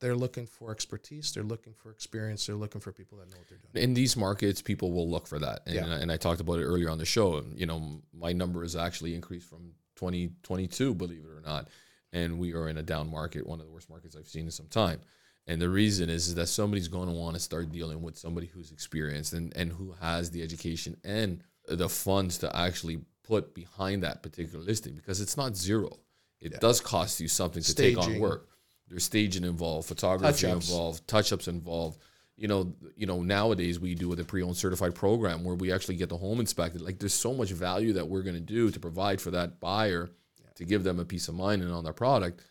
they're 0.00 0.16
looking 0.16 0.46
for 0.46 0.70
expertise, 0.72 1.32
they're 1.32 1.44
looking 1.44 1.72
for 1.72 1.90
experience, 1.90 2.46
they're 2.46 2.56
looking 2.56 2.80
for 2.80 2.92
people 2.92 3.18
that 3.18 3.30
know 3.30 3.38
what 3.38 3.48
they're 3.48 3.58
doing. 3.72 3.84
in 3.84 3.94
these 3.94 4.16
markets, 4.16 4.60
people 4.60 4.90
will 4.92 5.08
look 5.08 5.26
for 5.26 5.38
that, 5.38 5.60
and, 5.66 5.74
Yeah. 5.76 5.94
and 5.94 6.10
I 6.10 6.16
talked 6.16 6.40
about 6.40 6.58
it 6.58 6.64
earlier 6.64 6.90
on 6.90 6.98
the 6.98 7.06
show. 7.06 7.42
You 7.54 7.66
know, 7.66 8.02
my 8.12 8.32
number 8.32 8.62
has 8.62 8.74
actually 8.76 9.14
increased 9.14 9.48
from 9.48 9.72
2022, 9.96 10.94
believe 10.94 11.24
it 11.24 11.30
or 11.30 11.40
not, 11.40 11.68
and 12.12 12.38
we 12.38 12.52
are 12.54 12.68
in 12.68 12.76
a 12.78 12.82
down 12.82 13.08
market, 13.10 13.46
one 13.46 13.60
of 13.60 13.66
the 13.66 13.72
worst 13.72 13.88
markets 13.88 14.16
I've 14.16 14.28
seen 14.28 14.46
in 14.46 14.50
some 14.50 14.66
time. 14.66 15.00
And 15.46 15.60
the 15.60 15.68
reason 15.68 16.08
is, 16.08 16.28
is 16.28 16.34
that 16.36 16.46
somebody's 16.46 16.88
going 16.88 17.08
to 17.08 17.14
want 17.14 17.34
to 17.34 17.40
start 17.40 17.70
dealing 17.70 18.00
with 18.02 18.16
somebody 18.16 18.46
who's 18.46 18.72
experienced 18.72 19.34
and, 19.34 19.54
and 19.56 19.70
who 19.70 19.94
has 20.00 20.30
the 20.30 20.42
education 20.42 20.96
and 21.04 21.42
the 21.68 21.88
funds 21.88 22.38
to 22.38 22.56
actually 22.56 23.00
put 23.24 23.54
behind 23.54 24.02
that 24.02 24.22
particular 24.22 24.64
listing 24.64 24.94
because 24.94 25.20
it's 25.20 25.36
not 25.36 25.56
zero. 25.56 25.98
It 26.40 26.52
Yeah. 26.52 26.58
does 26.58 26.80
cost 26.80 27.20
you 27.20 27.28
something 27.28 27.62
to 27.62 27.74
take 27.74 27.98
on 27.98 28.18
work. 28.18 28.48
There's 28.88 29.04
staging 29.04 29.44
involved, 29.44 29.88
photography 29.88 30.42
Touch-ups. 30.42 30.68
involved, 30.70 31.08
touch-ups 31.08 31.48
involved. 31.48 31.98
You 32.36 32.48
know, 32.48 32.74
you 32.96 33.06
know. 33.06 33.22
Nowadays, 33.22 33.78
we 33.78 33.94
do 33.94 34.08
with 34.08 34.18
a 34.18 34.24
pre-owned 34.24 34.56
certified 34.56 34.94
program 34.94 35.44
where 35.44 35.54
we 35.54 35.72
actually 35.72 35.94
get 35.96 36.08
the 36.08 36.16
home 36.16 36.40
inspected. 36.40 36.80
Like, 36.82 36.98
there's 36.98 37.14
so 37.14 37.32
much 37.32 37.50
value 37.50 37.92
that 37.92 38.08
we're 38.08 38.22
going 38.22 38.34
to 38.34 38.40
do 38.40 38.70
to 38.72 38.80
provide 38.80 39.20
for 39.20 39.30
that 39.30 39.60
buyer 39.60 40.10
to 40.56 40.64
give 40.64 40.82
them 40.84 40.98
a 40.98 41.04
peace 41.04 41.28
of 41.28 41.34
mind 41.36 41.62
and 41.62 41.70
on 41.72 41.84
their 41.84 41.92
product 41.92 42.42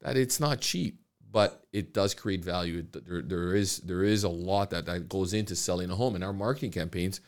that 0.00 0.16
it's 0.16 0.38
not 0.40 0.60
cheap, 0.60 1.00
but 1.32 1.64
it 1.72 1.94
does 1.94 2.14
create 2.14 2.44
value. 2.44 2.84
There, 2.92 3.22
there 3.22 3.56
is 3.56 3.78
there 3.78 4.04
is 4.04 4.22
a 4.22 4.28
lot 4.28 4.70
that 4.70 4.84
that 4.86 5.08
goes 5.08 5.32
into 5.32 5.56
selling 5.56 5.90
a 5.90 5.96
home, 5.96 6.14
and 6.14 6.22
our 6.22 6.32
marketing 6.32 6.70
campaigns 6.70 7.20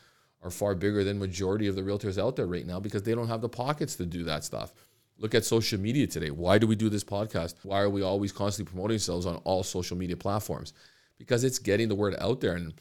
are 0.43 0.51
far 0.51 0.75
bigger 0.75 1.03
than 1.03 1.17
majority 1.17 1.65
of 1.65 1.75
the 1.75 1.81
realtors 1.81 2.21
out 2.21 2.35
there 2.35 2.45
right 2.45 2.67
now 2.67 2.79
because 2.79 3.01
they 3.01 3.15
don't 3.15 3.27
have 3.27 3.41
the 3.41 3.49
pockets 3.49 3.95
to 3.95 4.05
do 4.05 4.23
that 4.23 4.43
stuff. 4.43 4.73
Look 5.17 5.33
at 5.33 5.43
social 5.43 5.79
media 5.79 6.05
today. 6.05 6.29
Why 6.29 6.59
do 6.59 6.67
we 6.67 6.75
do 6.75 6.87
this 6.87 7.03
podcast? 7.03 7.55
Why 7.63 7.81
are 7.81 7.89
we 7.89 8.03
always 8.03 8.31
constantly 8.31 8.71
promoting 8.71 8.95
ourselves 8.95 9.25
on 9.25 9.37
all 9.37 9.63
social 9.63 9.97
media 9.97 10.15
platforms? 10.15 10.73
Because 11.17 11.43
it's 11.43 11.57
getting 11.57 11.87
the 11.87 11.95
word 11.95 12.15
out 12.19 12.41
there. 12.41 12.55
And 12.55 12.73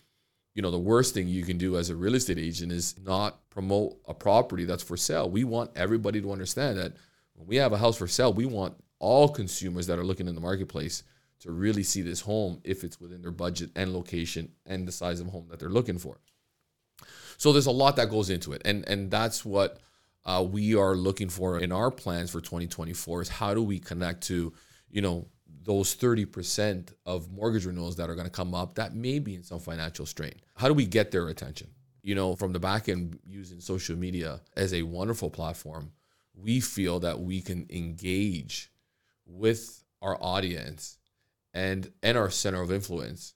you 0.55 0.61
know, 0.61 0.71
the 0.71 0.79
worst 0.79 1.15
thing 1.15 1.27
you 1.27 1.43
can 1.43 1.57
do 1.57 1.79
as 1.79 1.89
a 1.89 1.97
real 1.97 2.17
estate 2.17 2.39
agent 2.39 2.71
is 2.71 2.97
not 3.03 3.49
promote 3.51 3.97
a 4.07 4.13
property 4.13 4.65
that's 4.65 4.83
for 4.83 4.97
sale. 4.97 5.31
We 5.31 5.45
want 5.45 5.71
everybody 5.75 6.21
to 6.21 6.33
understand 6.33 6.79
that 6.79 6.93
when 7.35 7.47
we 7.47 7.57
have 7.57 7.73
a 7.73 7.79
house 7.79 7.97
for 7.97 8.09
sale, 8.09 8.33
we 8.33 8.47
want 8.47 8.75
all 8.99 9.29
consumers 9.29 9.87
that 9.87 9.99
are 9.99 10.05
looking 10.05 10.29
in 10.29 10.35
the 10.35 10.41
marketplace 10.41 11.03
to 11.41 11.53
really 11.53 11.83
see 11.83 12.03
this 12.03 12.21
home 12.21 12.61
if 12.65 12.85
it's 12.85 13.01
within 13.01 13.23
their 13.23 13.31
budget 13.31 13.71
and 13.77 13.93
location 13.93 14.51
and 14.67 14.89
the 14.89 14.93
size 14.93 15.21
of 15.21 15.27
home 15.29 15.47
that 15.51 15.59
they're 15.59 15.69
looking 15.69 15.99
for. 15.99 16.19
So 17.37 17.53
there's 17.53 17.67
a 17.67 17.73
lot 17.73 17.97
that 17.97 18.11
goes 18.11 18.31
into 18.31 18.53
it, 18.53 18.63
and 18.65 18.89
and 18.89 19.11
that's 19.11 19.45
what 19.45 19.79
uh, 20.25 20.45
we 20.49 20.75
are 20.75 20.95
looking 20.95 21.29
for 21.29 21.59
in 21.59 21.73
our 21.73 21.91
plans 21.91 22.31
for 22.31 22.41
2024 22.41 23.23
is 23.23 23.29
how 23.29 23.53
do 23.53 23.63
we 23.63 23.79
connect 23.79 24.23
to, 24.23 24.53
you 24.91 25.03
know, 25.03 25.27
those 25.63 25.97
30% 25.97 26.93
of 27.07 27.31
mortgage 27.31 27.67
renewals 27.67 27.97
that 27.97 28.11
are 28.11 28.15
going 28.15 28.27
to 28.27 28.31
come 28.31 28.55
up 28.55 28.75
that 28.75 28.95
may 28.95 29.19
be 29.19 29.35
in 29.35 29.43
some 29.43 29.61
financial 29.61 30.07
strain. 30.07 30.35
How 30.57 30.69
do 30.69 30.75
we 30.75 30.87
get 30.87 31.11
their 31.11 31.29
attention? 31.29 31.69
You 32.03 32.15
know, 32.15 32.37
from 32.37 32.53
the 32.53 32.59
back 32.59 32.89
end, 32.89 33.19
using 33.27 33.61
social 33.61 33.97
media 33.97 34.41
as 34.57 34.75
a 34.75 34.83
wonderful 34.83 35.31
platform, 35.31 35.93
we 36.35 36.61
feel 36.61 37.01
that 37.01 37.21
we 37.21 37.41
can 37.41 37.67
engage 37.71 38.71
with 39.27 39.83
our 40.03 40.19
audience 40.21 40.99
and 41.55 41.91
and 42.03 42.19
our 42.19 42.29
center 42.29 42.61
of 42.61 42.71
influence 42.71 43.35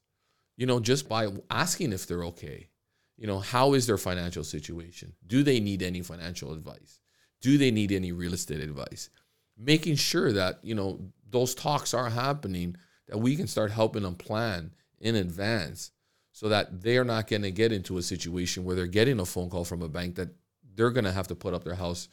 you 0.59 0.67
know 0.67 0.81
just 0.81 1.09
by 1.09 1.29
asking 1.49 1.93
if 1.95 2.07
they're 2.07 2.25
okay. 2.25 2.69
You 3.17 3.27
know 3.27 3.39
how 3.39 3.73
is 3.73 3.87
their 3.87 3.97
financial 3.97 4.45
situation? 4.45 5.15
Do 5.27 5.43
they 5.43 5.61
need 5.61 5.83
any 5.83 6.03
financial 6.03 6.53
advice? 6.53 7.01
Do 7.41 7.57
they 7.57 7.71
need 7.71 7.93
any 7.93 8.13
real 8.13 8.35
estate 8.35 8.61
advice? 8.61 9.09
Making 9.57 9.97
sure 9.97 10.33
that 10.33 10.59
you 10.63 10.75
know 10.75 11.01
those 11.31 11.55
talks 11.55 11.95
are 11.95 12.11
happening 12.11 12.77
that 13.07 13.19
we 13.19 13.37
can 13.37 13.47
start 13.47 13.71
helping 13.71 14.03
them 14.03 14.15
plan 14.15 14.73
in 15.01 15.17
advance 15.17 15.93
so 16.33 16.49
that 16.49 16.83
they're 16.83 17.05
not 17.05 17.27
going 17.27 17.43
to 17.43 17.51
get 17.51 17.73
into 17.73 17.99
a 17.99 18.03
situation 18.03 18.65
where 18.65 18.77
they're 18.77 18.87
getting 18.87 19.19
a 19.19 19.25
phone 19.25 19.49
call 19.49 19.65
from 19.65 19.83
a 19.83 19.89
bank 19.89 20.17
that 20.17 20.29
they're 20.75 20.91
going 20.91 21.05
to 21.05 21.13
have 21.13 21.29
to 21.29 21.35
put 21.35 21.55
up 21.55 21.65
their 21.65 21.75
house 21.75 22.09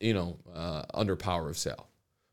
you 0.00 0.12
know 0.12 0.38
uh, 0.54 0.82
under 0.92 1.16
power 1.16 1.48
of 1.48 1.56
sale 1.56 1.88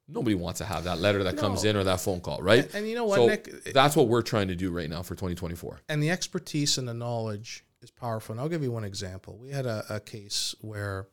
nobody 0.07 0.35
wants 0.35 0.59
to 0.59 0.65
have 0.65 0.83
that 0.83 0.99
letter 0.99 1.23
that 1.23 1.37
comes 1.37 1.63
in 1.63 1.75
or 1.75 1.83
that 1.83 2.01
phone 2.01 2.19
call 2.19 2.41
right 2.41 2.65
And, 2.65 2.75
and 2.75 2.89
you 2.89 2.95
know 2.95 3.05
what, 3.05 3.15
so 3.15 3.27
Nick? 3.27 3.73
that's 3.73 3.95
what 3.95 4.07
we're 4.07 4.21
trying 4.21 4.49
to 4.49 4.55
do 4.55 4.71
right 4.71 4.89
now 4.89 5.01
for 5.01 5.15
2024 5.15 5.81
and 5.89 6.01
the 6.03 6.09
expertise 6.09 6.77
and 6.77 6.87
the 6.87 6.93
knowledge 6.93 7.63
is 7.83 7.91
powerful. 7.91 8.33
And 8.33 8.41
I'll 8.41 8.49
give 8.49 8.63
you 8.63 8.71
one 8.71 8.85
example. 8.85 9.37
We 9.37 9.49
had 9.49 9.65
a, 9.65 9.83
a 9.89 9.99
case 9.99 10.55
where 10.61 11.07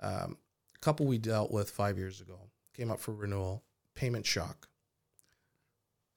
um, 0.00 0.36
a 0.74 0.78
couple 0.80 1.06
we 1.06 1.18
dealt 1.18 1.50
with 1.50 1.70
five 1.70 1.98
years 1.98 2.20
ago 2.20 2.50
came 2.76 2.90
up 2.90 3.00
for 3.00 3.12
renewal, 3.12 3.64
payment 3.94 4.26
shock. 4.26 4.68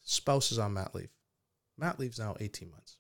Spouse 0.01 0.51
is 0.51 0.59
on 0.59 0.73
mat 0.73 0.93
leave. 0.93 1.09
Mat 1.77 1.99
leave's 1.99 2.19
now 2.19 2.35
18 2.39 2.69
months. 2.69 2.97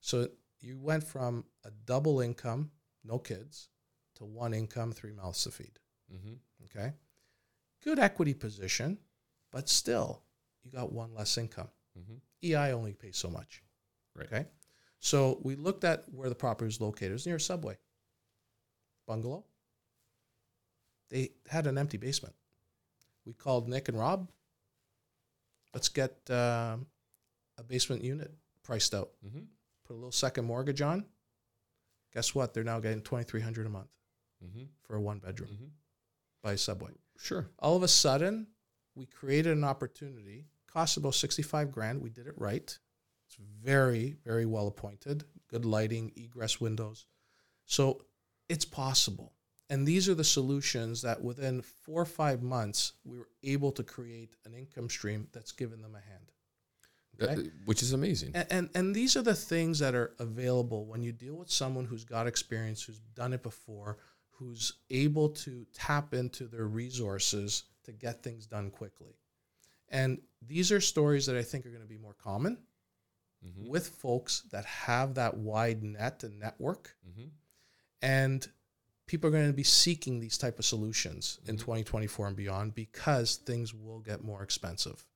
So 0.00 0.28
you 0.60 0.78
went 0.78 1.04
from 1.04 1.44
a 1.64 1.70
double 1.70 2.20
income, 2.20 2.70
no 3.04 3.18
kids, 3.18 3.68
to 4.16 4.24
one 4.24 4.54
income, 4.54 4.92
three 4.92 5.12
mouths 5.12 5.42
to 5.44 5.50
feed. 5.50 5.78
mm-hmm. 6.12 6.34
Okay. 6.64 6.92
Good 7.84 7.98
equity 7.98 8.34
position, 8.34 8.98
but 9.52 9.68
still, 9.68 10.22
you 10.64 10.70
got 10.70 10.92
one 10.92 11.14
less 11.14 11.38
income. 11.38 11.68
Mm-hmm. 11.98 12.14
EI 12.44 12.72
only 12.72 12.92
pays 12.92 13.16
so 13.16 13.28
much. 13.30 13.62
Right. 14.16 14.26
Okay. 14.26 14.46
So 15.00 15.38
we 15.42 15.54
looked 15.54 15.84
at 15.84 16.04
where 16.12 16.28
the 16.28 16.34
property 16.34 16.66
was 16.66 16.80
located. 16.80 17.10
It 17.10 17.14
was 17.14 17.26
near 17.26 17.36
a 17.36 17.40
subway. 17.40 17.76
Bungalow. 19.06 19.44
They 21.10 21.30
had 21.48 21.66
an 21.66 21.78
empty 21.78 21.96
basement. 21.96 22.34
We 23.24 23.32
called 23.32 23.68
Nick 23.68 23.88
and 23.88 23.98
Rob. 23.98 24.28
Let's 25.72 25.88
get 25.88 26.10
um, 26.30 26.86
a 27.58 27.62
basement 27.66 28.02
unit 28.04 28.32
priced 28.62 28.94
out. 28.94 29.10
Mm-hmm. 29.26 29.40
Put 29.86 29.94
a 29.94 29.96
little 29.96 30.12
second 30.12 30.44
mortgage 30.44 30.82
on. 30.82 31.04
Guess 32.12 32.34
what? 32.34 32.52
They're 32.52 32.64
now 32.64 32.80
getting 32.80 33.00
twenty 33.02 33.24
three 33.24 33.40
hundred 33.40 33.66
a 33.66 33.70
month 33.70 33.88
Mm-hmm. 34.44 34.64
for 34.82 34.94
a 34.96 35.00
one 35.00 35.18
bedroom 35.18 35.50
Mm-hmm. 35.52 35.64
by 36.42 36.54
Subway. 36.56 36.92
Sure 37.18 37.50
All 37.58 37.76
of 37.76 37.82
a 37.82 37.88
sudden, 37.88 38.46
we 38.94 39.06
created 39.06 39.52
an 39.52 39.64
opportunity. 39.64 40.46
Cost 40.66 40.96
about 40.96 41.14
sixty 41.14 41.42
five 41.42 41.70
grand. 41.70 42.00
We 42.00 42.10
did 42.10 42.26
it 42.26 42.34
right. 42.36 42.78
It's 43.26 43.36
very, 43.62 44.16
very 44.24 44.46
well 44.46 44.68
appointed. 44.68 45.24
Good 45.48 45.64
lighting, 45.64 46.12
egress 46.16 46.60
windows. 46.60 47.06
So 47.66 48.04
it's 48.48 48.64
possible. 48.64 49.34
And 49.70 49.86
these 49.86 50.08
are 50.08 50.14
the 50.14 50.24
solutions 50.24 51.02
that 51.02 51.22
within 51.22 51.60
four 51.60 52.00
or 52.00 52.06
five 52.06 52.42
months, 52.42 52.94
we 53.04 53.18
were 53.18 53.28
able 53.42 53.70
to 53.72 53.82
create 53.82 54.34
an 54.46 54.54
income 54.54 54.88
stream 54.88 55.28
that's 55.32 55.52
given 55.52 55.82
them 55.82 55.94
a 55.94 56.00
hand. 56.00 56.32
Okay? 57.20 57.48
Uh, 57.48 57.50
which 57.64 57.82
is 57.82 57.92
amazing 57.92 58.30
And, 58.34 58.46
and 58.50 58.70
and 58.74 58.94
these 58.94 59.16
are 59.16 59.22
the 59.22 59.34
things 59.34 59.80
that 59.80 59.94
are 59.94 60.14
available 60.18 60.86
when 60.86 61.02
you 61.02 61.12
deal 61.12 61.34
with 61.34 61.50
someone 61.50 61.84
who's 61.84 62.04
got 62.04 62.26
experience, 62.26 62.82
who's 62.82 63.00
done 63.14 63.32
it 63.32 63.42
before, 63.42 63.98
who's 64.38 64.74
able 64.90 65.30
to 65.30 65.66
tap 65.74 66.14
into 66.14 66.46
their 66.46 66.66
resources 66.66 67.64
to 67.84 67.92
get 67.92 68.22
things 68.22 68.46
done 68.46 68.70
quickly. 68.70 69.16
And 69.88 70.20
these 70.46 70.70
are 70.70 70.80
stories 70.80 71.26
that 71.26 71.36
I 71.36 71.42
think 71.42 71.66
are 71.66 71.70
going 71.70 71.82
to 71.82 71.88
be 71.88 71.98
more 71.98 72.14
common 72.14 72.58
mm-hmm. 73.44 73.68
with 73.68 73.88
folks 73.88 74.42
that 74.52 74.64
have 74.64 75.14
that 75.14 75.36
wide 75.36 75.82
net 75.82 76.22
and 76.24 76.38
network 76.38 76.94
Mm-hmm. 77.08 77.28
and 78.02 78.46
people 79.06 79.28
are 79.28 79.32
going 79.32 79.46
to 79.46 79.52
be 79.54 79.62
seeking 79.64 80.20
these 80.20 80.36
type 80.36 80.58
of 80.58 80.64
solutions 80.66 81.38
in 81.46 81.56
Mhm. 81.56 81.60
2024 81.60 82.26
and 82.28 82.36
beyond 82.36 82.74
because 82.74 83.36
things 83.36 83.72
will 83.72 84.00
get 84.00 84.22
more 84.22 84.42
expensive 84.42 85.06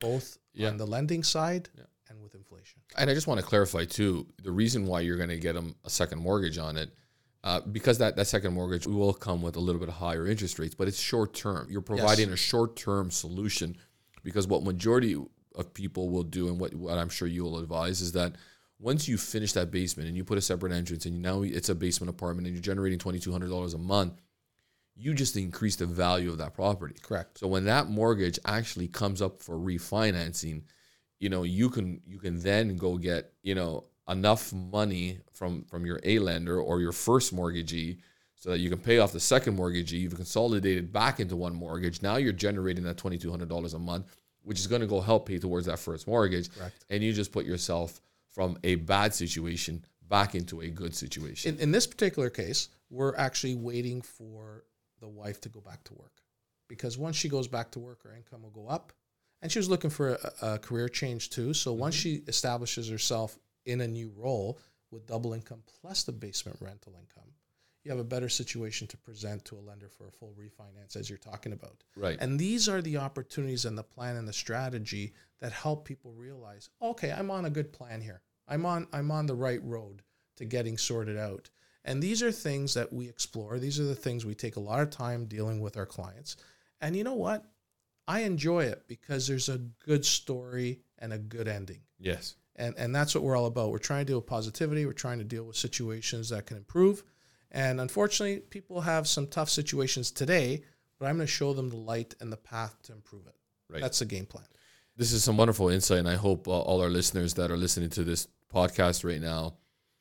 both 0.00 0.38
Yeah. 0.54 0.68
on 0.68 0.78
the 0.78 0.86
lending 0.86 1.22
side 1.22 1.68
Yeah. 1.76 1.84
and 2.08 2.22
with 2.22 2.34
inflation 2.34 2.80
And 2.96 3.10
I 3.10 3.14
just 3.14 3.26
want 3.26 3.40
to 3.40 3.46
clarify 3.46 3.84
too 3.84 4.26
the 4.42 4.50
reason 4.50 4.86
why 4.86 5.00
you're 5.02 5.18
going 5.18 5.28
to 5.28 5.38
get 5.38 5.52
them 5.52 5.74
a 5.84 5.90
second 5.90 6.18
mortgage 6.20 6.56
on 6.58 6.76
it, 6.78 6.90
uh, 7.44 7.60
because 7.60 7.98
that, 7.98 8.16
that 8.16 8.26
second 8.26 8.54
mortgage 8.54 8.86
will 8.86 9.12
come 9.12 9.42
with 9.42 9.54
a 9.54 9.60
little 9.60 9.78
bit 9.78 9.90
higher 9.90 10.26
interest 10.26 10.58
rates, 10.58 10.74
but 10.74 10.88
it's 10.88 10.98
short 10.98 11.34
term. 11.34 11.66
You're 11.70 11.82
providing 11.82 12.30
a 12.30 12.36
short 12.36 12.74
term 12.74 13.10
solution 13.10 13.76
because 14.22 14.46
what 14.46 14.64
majority 14.64 15.14
of 15.54 15.74
people 15.74 16.08
will 16.08 16.22
do 16.22 16.48
and 16.48 16.58
what, 16.58 16.74
what 16.74 16.96
I'm 16.96 17.10
sure 17.10 17.28
you 17.28 17.44
will 17.44 17.58
advise 17.58 18.00
is 18.00 18.12
that 18.12 18.36
once 18.78 19.06
you 19.06 19.18
finish 19.18 19.52
that 19.52 19.70
basement 19.70 20.08
and 20.08 20.16
you 20.16 20.24
put 20.24 20.38
a 20.38 20.40
separate 20.40 20.72
entrance 20.72 21.04
and 21.04 21.20
now 21.20 21.42
it's 21.42 21.68
a 21.68 21.74
basement 21.74 22.08
apartment 22.08 22.46
and 22.46 22.56
you're 22.56 22.62
generating 22.62 22.98
$2,200 22.98 23.74
a 23.74 23.78
month, 23.78 24.14
you 24.96 25.12
just 25.12 25.36
increase 25.36 25.76
the 25.76 25.86
value 25.86 26.30
of 26.30 26.38
that 26.38 26.54
property. 26.54 26.96
correct 27.02 27.38
So 27.38 27.46
when 27.46 27.66
that 27.66 27.88
mortgage 27.88 28.38
actually 28.46 28.88
comes 28.88 29.20
up 29.20 29.42
for 29.42 29.56
refinancing, 29.56 30.62
you 31.18 31.28
know, 31.28 31.42
you 31.42 31.68
can 31.68 32.00
you 32.06 32.18
can 32.18 32.40
then 32.40 32.76
go 32.76 32.96
get, 32.96 33.32
you 33.42 33.54
know, 33.54 33.84
enough 34.08 34.52
money 34.52 35.18
from 35.32 35.64
from 35.64 35.86
your 35.86 36.00
A 36.04 36.18
lender 36.18 36.60
or 36.60 36.80
your 36.80 36.92
first 36.92 37.32
mortgagee 37.32 37.98
so 38.34 38.50
that 38.50 38.58
you 38.58 38.68
can 38.68 38.78
pay 38.78 38.98
off 38.98 39.12
the 39.12 39.20
second 39.20 39.56
mortgagee. 39.56 39.98
You've 39.98 40.16
consolidated 40.16 40.92
back 40.92 41.20
into 41.20 41.36
one 41.36 41.54
mortgage. 41.54 42.02
Now 42.02 42.16
you're 42.16 42.32
generating 42.32 42.84
that 42.84 42.96
twenty 42.96 43.18
two 43.18 43.30
hundred 43.30 43.48
dollars 43.48 43.74
a 43.74 43.78
month, 43.78 44.16
which 44.42 44.58
is 44.58 44.66
going 44.66 44.82
to 44.82 44.86
go 44.86 45.00
help 45.00 45.26
pay 45.28 45.38
towards 45.38 45.66
that 45.66 45.78
first 45.78 46.06
mortgage. 46.06 46.54
Correct. 46.54 46.84
And 46.90 47.02
you 47.02 47.12
just 47.12 47.32
put 47.32 47.46
yourself 47.46 48.00
from 48.34 48.58
a 48.64 48.74
bad 48.74 49.14
situation 49.14 49.84
back 50.08 50.34
into 50.34 50.60
a 50.60 50.68
good 50.68 50.94
situation. 50.94 51.54
in, 51.54 51.60
in 51.60 51.72
this 51.72 51.86
particular 51.86 52.30
case 52.30 52.68
we're 52.90 53.16
actually 53.16 53.54
waiting 53.54 54.02
for 54.02 54.64
the 55.00 55.08
wife 55.08 55.40
to 55.40 55.48
go 55.48 55.60
back 55.60 55.82
to 55.84 55.94
work 55.94 56.22
because 56.68 56.98
once 56.98 57.16
she 57.16 57.28
goes 57.28 57.48
back 57.48 57.70
to 57.70 57.78
work 57.78 58.02
her 58.02 58.14
income 58.14 58.42
will 58.42 58.50
go 58.50 58.68
up 58.68 58.92
and 59.42 59.50
she 59.50 59.58
was 59.58 59.68
looking 59.68 59.90
for 59.90 60.14
a, 60.14 60.32
a 60.42 60.58
career 60.58 60.88
change 60.88 61.30
too 61.30 61.54
so 61.54 61.72
once 61.72 61.96
mm-hmm. 61.96 62.16
she 62.16 62.22
establishes 62.28 62.88
herself 62.88 63.38
in 63.66 63.80
a 63.80 63.88
new 63.88 64.12
role 64.16 64.58
with 64.90 65.06
double 65.06 65.32
income 65.32 65.62
plus 65.80 66.04
the 66.04 66.12
basement 66.12 66.56
rental 66.60 66.94
income 66.94 67.30
you 67.82 67.90
have 67.90 68.00
a 68.00 68.04
better 68.04 68.30
situation 68.30 68.86
to 68.86 68.96
present 68.96 69.44
to 69.44 69.56
a 69.56 69.60
lender 69.60 69.88
for 69.90 70.08
a 70.08 70.12
full 70.12 70.34
refinance 70.38 70.96
as 70.96 71.10
you're 71.10 71.18
talking 71.18 71.52
about 71.52 71.82
right. 71.96 72.18
and 72.20 72.38
these 72.38 72.68
are 72.68 72.80
the 72.80 72.96
opportunities 72.96 73.64
and 73.64 73.76
the 73.76 73.82
plan 73.82 74.16
and 74.16 74.26
the 74.26 74.32
strategy 74.32 75.12
that 75.44 75.52
help 75.52 75.84
people 75.84 76.10
realize, 76.14 76.70
okay, 76.80 77.12
I'm 77.12 77.30
on 77.30 77.44
a 77.44 77.50
good 77.50 77.70
plan 77.70 78.00
here. 78.00 78.22
I'm 78.48 78.64
on 78.64 78.86
I'm 78.94 79.10
on 79.10 79.26
the 79.26 79.34
right 79.34 79.62
road 79.62 80.00
to 80.36 80.46
getting 80.46 80.78
sorted 80.78 81.18
out. 81.18 81.50
And 81.84 82.02
these 82.02 82.22
are 82.22 82.32
things 82.32 82.72
that 82.72 82.90
we 82.90 83.10
explore. 83.10 83.58
These 83.58 83.78
are 83.78 83.84
the 83.84 83.94
things 83.94 84.24
we 84.24 84.34
take 84.34 84.56
a 84.56 84.60
lot 84.60 84.80
of 84.80 84.88
time 84.88 85.26
dealing 85.26 85.60
with 85.60 85.76
our 85.76 85.84
clients. 85.84 86.38
And 86.80 86.96
you 86.96 87.04
know 87.04 87.12
what? 87.12 87.44
I 88.08 88.20
enjoy 88.20 88.64
it 88.64 88.84
because 88.88 89.26
there's 89.26 89.50
a 89.50 89.60
good 89.84 90.06
story 90.06 90.80
and 90.98 91.12
a 91.12 91.18
good 91.18 91.46
ending. 91.46 91.82
yes. 92.00 92.36
And 92.56 92.74
and 92.78 92.94
that's 92.94 93.14
what 93.14 93.24
we're 93.24 93.36
all 93.36 93.46
about. 93.46 93.70
We're 93.70 93.78
trying 93.78 94.06
to 94.06 94.10
deal 94.10 94.18
with 94.18 94.26
positivity. 94.26 94.86
We're 94.86 94.92
trying 94.92 95.18
to 95.18 95.24
deal 95.24 95.44
with 95.44 95.56
situations 95.56 96.28
that 96.28 96.46
can 96.46 96.56
improve. 96.56 97.02
And 97.50 97.80
unfortunately, 97.80 98.40
people 98.40 98.80
have 98.80 99.06
some 99.06 99.28
tough 99.28 99.48
situations 99.48 100.10
today, 100.10 100.62
but 100.98 101.06
I'm 101.06 101.16
going 101.16 101.26
to 101.26 101.32
show 101.32 101.52
them 101.52 101.70
the 101.70 101.76
light 101.76 102.14
and 102.20 102.32
the 102.32 102.36
path 102.36 102.76
to 102.84 102.92
improve 102.92 103.26
it. 103.26 103.34
Right. 103.70 103.80
That's 103.80 104.00
the 104.00 104.04
game 104.04 104.26
plan. 104.26 104.46
This 104.96 105.12
is 105.12 105.24
some 105.24 105.36
wonderful 105.36 105.68
insight, 105.68 105.98
and 105.98 106.08
I 106.08 106.14
hope 106.14 106.46
uh, 106.46 106.52
all 106.52 106.80
our 106.80 106.88
listeners 106.88 107.34
that 107.34 107.50
are 107.50 107.56
listening 107.56 107.90
to 107.90 108.04
this 108.04 108.28
podcast 108.52 109.04
right 109.04 109.20
now 109.20 109.54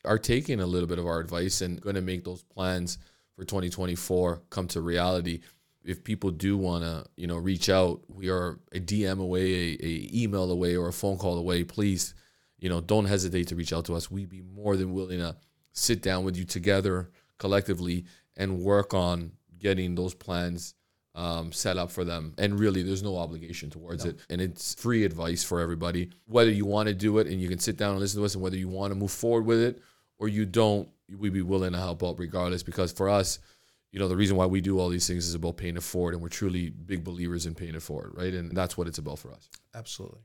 are 0.06 0.20
taking 0.20 0.60
a 0.60 0.66
little 0.66 0.88
bit 0.88 1.00
of 1.00 1.08
our 1.08 1.20
advice 1.20 1.62
and 1.62 1.82
going 1.82 1.96
to 1.96 2.02
make 2.02 2.24
those 2.24 2.44
plans 2.44 2.98
for 3.36 3.44
2024 3.44 4.44
come 4.50 4.68
to 4.68 4.82
reality. 4.82 5.40
If 5.84 6.04
people 6.04 6.32
do 6.32 6.58
want 6.58 6.84
to, 6.84 7.06
you 7.16 7.28
know, 7.28 7.38
reach 7.38 7.70
out, 7.70 8.02
we 8.08 8.30
are 8.30 8.60
a 8.72 8.80
DM 8.80 9.20
away, 9.20 9.54
a, 9.54 9.78
a 9.82 10.10
email 10.14 10.52
away, 10.52 10.76
or 10.76 10.88
a 10.88 10.94
phone 10.94 11.18
call 11.18 11.38
away. 11.38 11.64
Please, 11.64 12.14
you 12.64 12.70
know, 12.70 12.80
don't 12.80 13.04
hesitate 13.04 13.50
to 13.50 13.58
reach 13.58 13.74
out 13.74 13.84
to 13.84 13.94
us. 13.94 14.10
We'd 14.10 14.30
be 14.30 14.42
more 14.42 14.78
than 14.78 14.94
willing 14.94 15.20
to 15.20 15.36
sit 15.74 16.02
down 16.02 16.24
with 16.24 16.38
you 16.38 16.46
together 16.46 17.10
collectively 17.38 18.06
and 18.38 18.62
work 18.62 18.94
on 18.94 19.34
getting 19.60 19.96
those 19.96 20.14
plans 20.14 20.74
um, 21.14 21.52
set 21.52 21.78
up 21.78 21.92
for 21.92 22.06
them. 22.06 22.34
And 22.38 22.58
really, 22.58 22.82
there's 22.82 23.04
no 23.04 23.18
obligation 23.18 23.70
towards 23.70 24.06
it. 24.06 24.20
And 24.30 24.40
it's 24.40 24.76
free 24.76 25.04
advice 25.04 25.44
for 25.44 25.60
everybody. 25.60 26.12
Whether 26.26 26.52
you 26.52 26.66
want 26.66 26.88
to 26.88 26.96
do 26.96 27.18
it 27.18 27.28
and 27.28 27.42
you 27.42 27.50
can 27.50 27.60
sit 27.60 27.76
down 27.76 27.92
and 27.92 28.00
listen 28.00 28.22
to 28.22 28.26
us, 28.26 28.34
and 28.34 28.42
whether 28.42 28.56
you 28.56 28.70
want 28.70 28.94
to 28.94 28.96
move 28.96 29.12
forward 29.12 29.46
with 29.46 29.60
it 29.60 29.82
or 30.18 30.30
you 30.30 30.46
don't, 30.46 30.88
we'd 31.20 31.34
be 31.34 31.42
willing 31.42 31.74
to 31.74 31.78
help 31.78 32.02
out 32.02 32.18
regardless. 32.18 32.64
Because 32.64 32.94
for 32.94 33.10
us, 33.10 33.40
you 33.92 34.00
know, 34.00 34.08
the 34.08 34.16
reason 34.16 34.38
why 34.38 34.46
we 34.46 34.62
do 34.62 34.80
all 34.80 34.88
these 34.88 35.06
things 35.06 35.28
is 35.28 35.36
about 35.36 35.58
paying 35.58 35.76
it 35.76 35.84
forward, 35.84 36.14
and 36.14 36.24
we're 36.24 36.30
truly 36.30 36.70
big 36.70 37.04
believers 37.04 37.46
in 37.46 37.56
paying 37.56 37.76
it 37.76 37.82
forward, 37.82 38.14
right? 38.16 38.34
And 38.34 38.56
that's 38.56 38.78
what 38.78 38.88
it's 38.88 39.00
about 39.00 39.20
for 39.20 39.34
us. 39.34 39.50
Absolutely. 39.76 40.22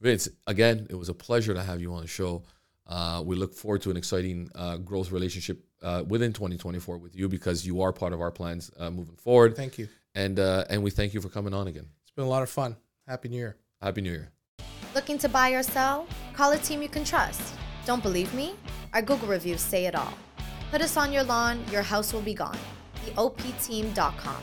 Vince, 0.00 0.28
again, 0.46 0.86
it 0.90 0.94
was 0.94 1.08
a 1.08 1.14
pleasure 1.14 1.54
to 1.54 1.62
have 1.62 1.80
you 1.80 1.92
on 1.92 2.02
the 2.02 2.08
show. 2.08 2.42
Uh, 2.86 3.22
we 3.24 3.36
look 3.36 3.52
forward 3.52 3.82
to 3.82 3.90
an 3.90 3.96
exciting 3.96 4.50
uh, 4.54 4.76
growth 4.78 5.10
relationship 5.10 5.62
uh, 5.82 6.04
within 6.06 6.32
2024 6.32 6.98
with 6.98 7.14
you 7.14 7.28
because 7.28 7.66
you 7.66 7.82
are 7.82 7.92
part 7.92 8.12
of 8.12 8.20
our 8.20 8.30
plans 8.30 8.70
uh, 8.78 8.90
moving 8.90 9.16
forward. 9.16 9.56
Thank 9.56 9.78
you. 9.78 9.88
And 10.14 10.38
uh, 10.38 10.64
and 10.70 10.82
we 10.82 10.90
thank 10.90 11.14
you 11.14 11.20
for 11.20 11.28
coming 11.28 11.52
on 11.52 11.68
again. 11.68 11.86
It's 12.02 12.10
been 12.12 12.24
a 12.24 12.28
lot 12.28 12.42
of 12.42 12.50
fun. 12.50 12.76
Happy 13.06 13.28
New 13.28 13.36
Year. 13.36 13.56
Happy 13.82 14.00
New 14.00 14.10
Year. 14.10 14.30
Looking 14.94 15.18
to 15.18 15.28
buy 15.28 15.50
or 15.50 15.62
sell? 15.62 16.06
Call 16.32 16.52
a 16.52 16.58
team 16.58 16.82
you 16.82 16.88
can 16.88 17.04
trust. 17.04 17.54
Don't 17.84 18.02
believe 18.02 18.32
me? 18.34 18.54
Our 18.94 19.02
Google 19.02 19.28
reviews 19.28 19.60
say 19.60 19.86
it 19.86 19.94
all. 19.94 20.14
Put 20.70 20.80
us 20.80 20.96
on 20.96 21.12
your 21.12 21.24
lawn, 21.24 21.62
your 21.70 21.82
house 21.82 22.12
will 22.12 22.22
be 22.22 22.34
gone. 22.34 22.58
TheOPteam.com. 23.06 24.42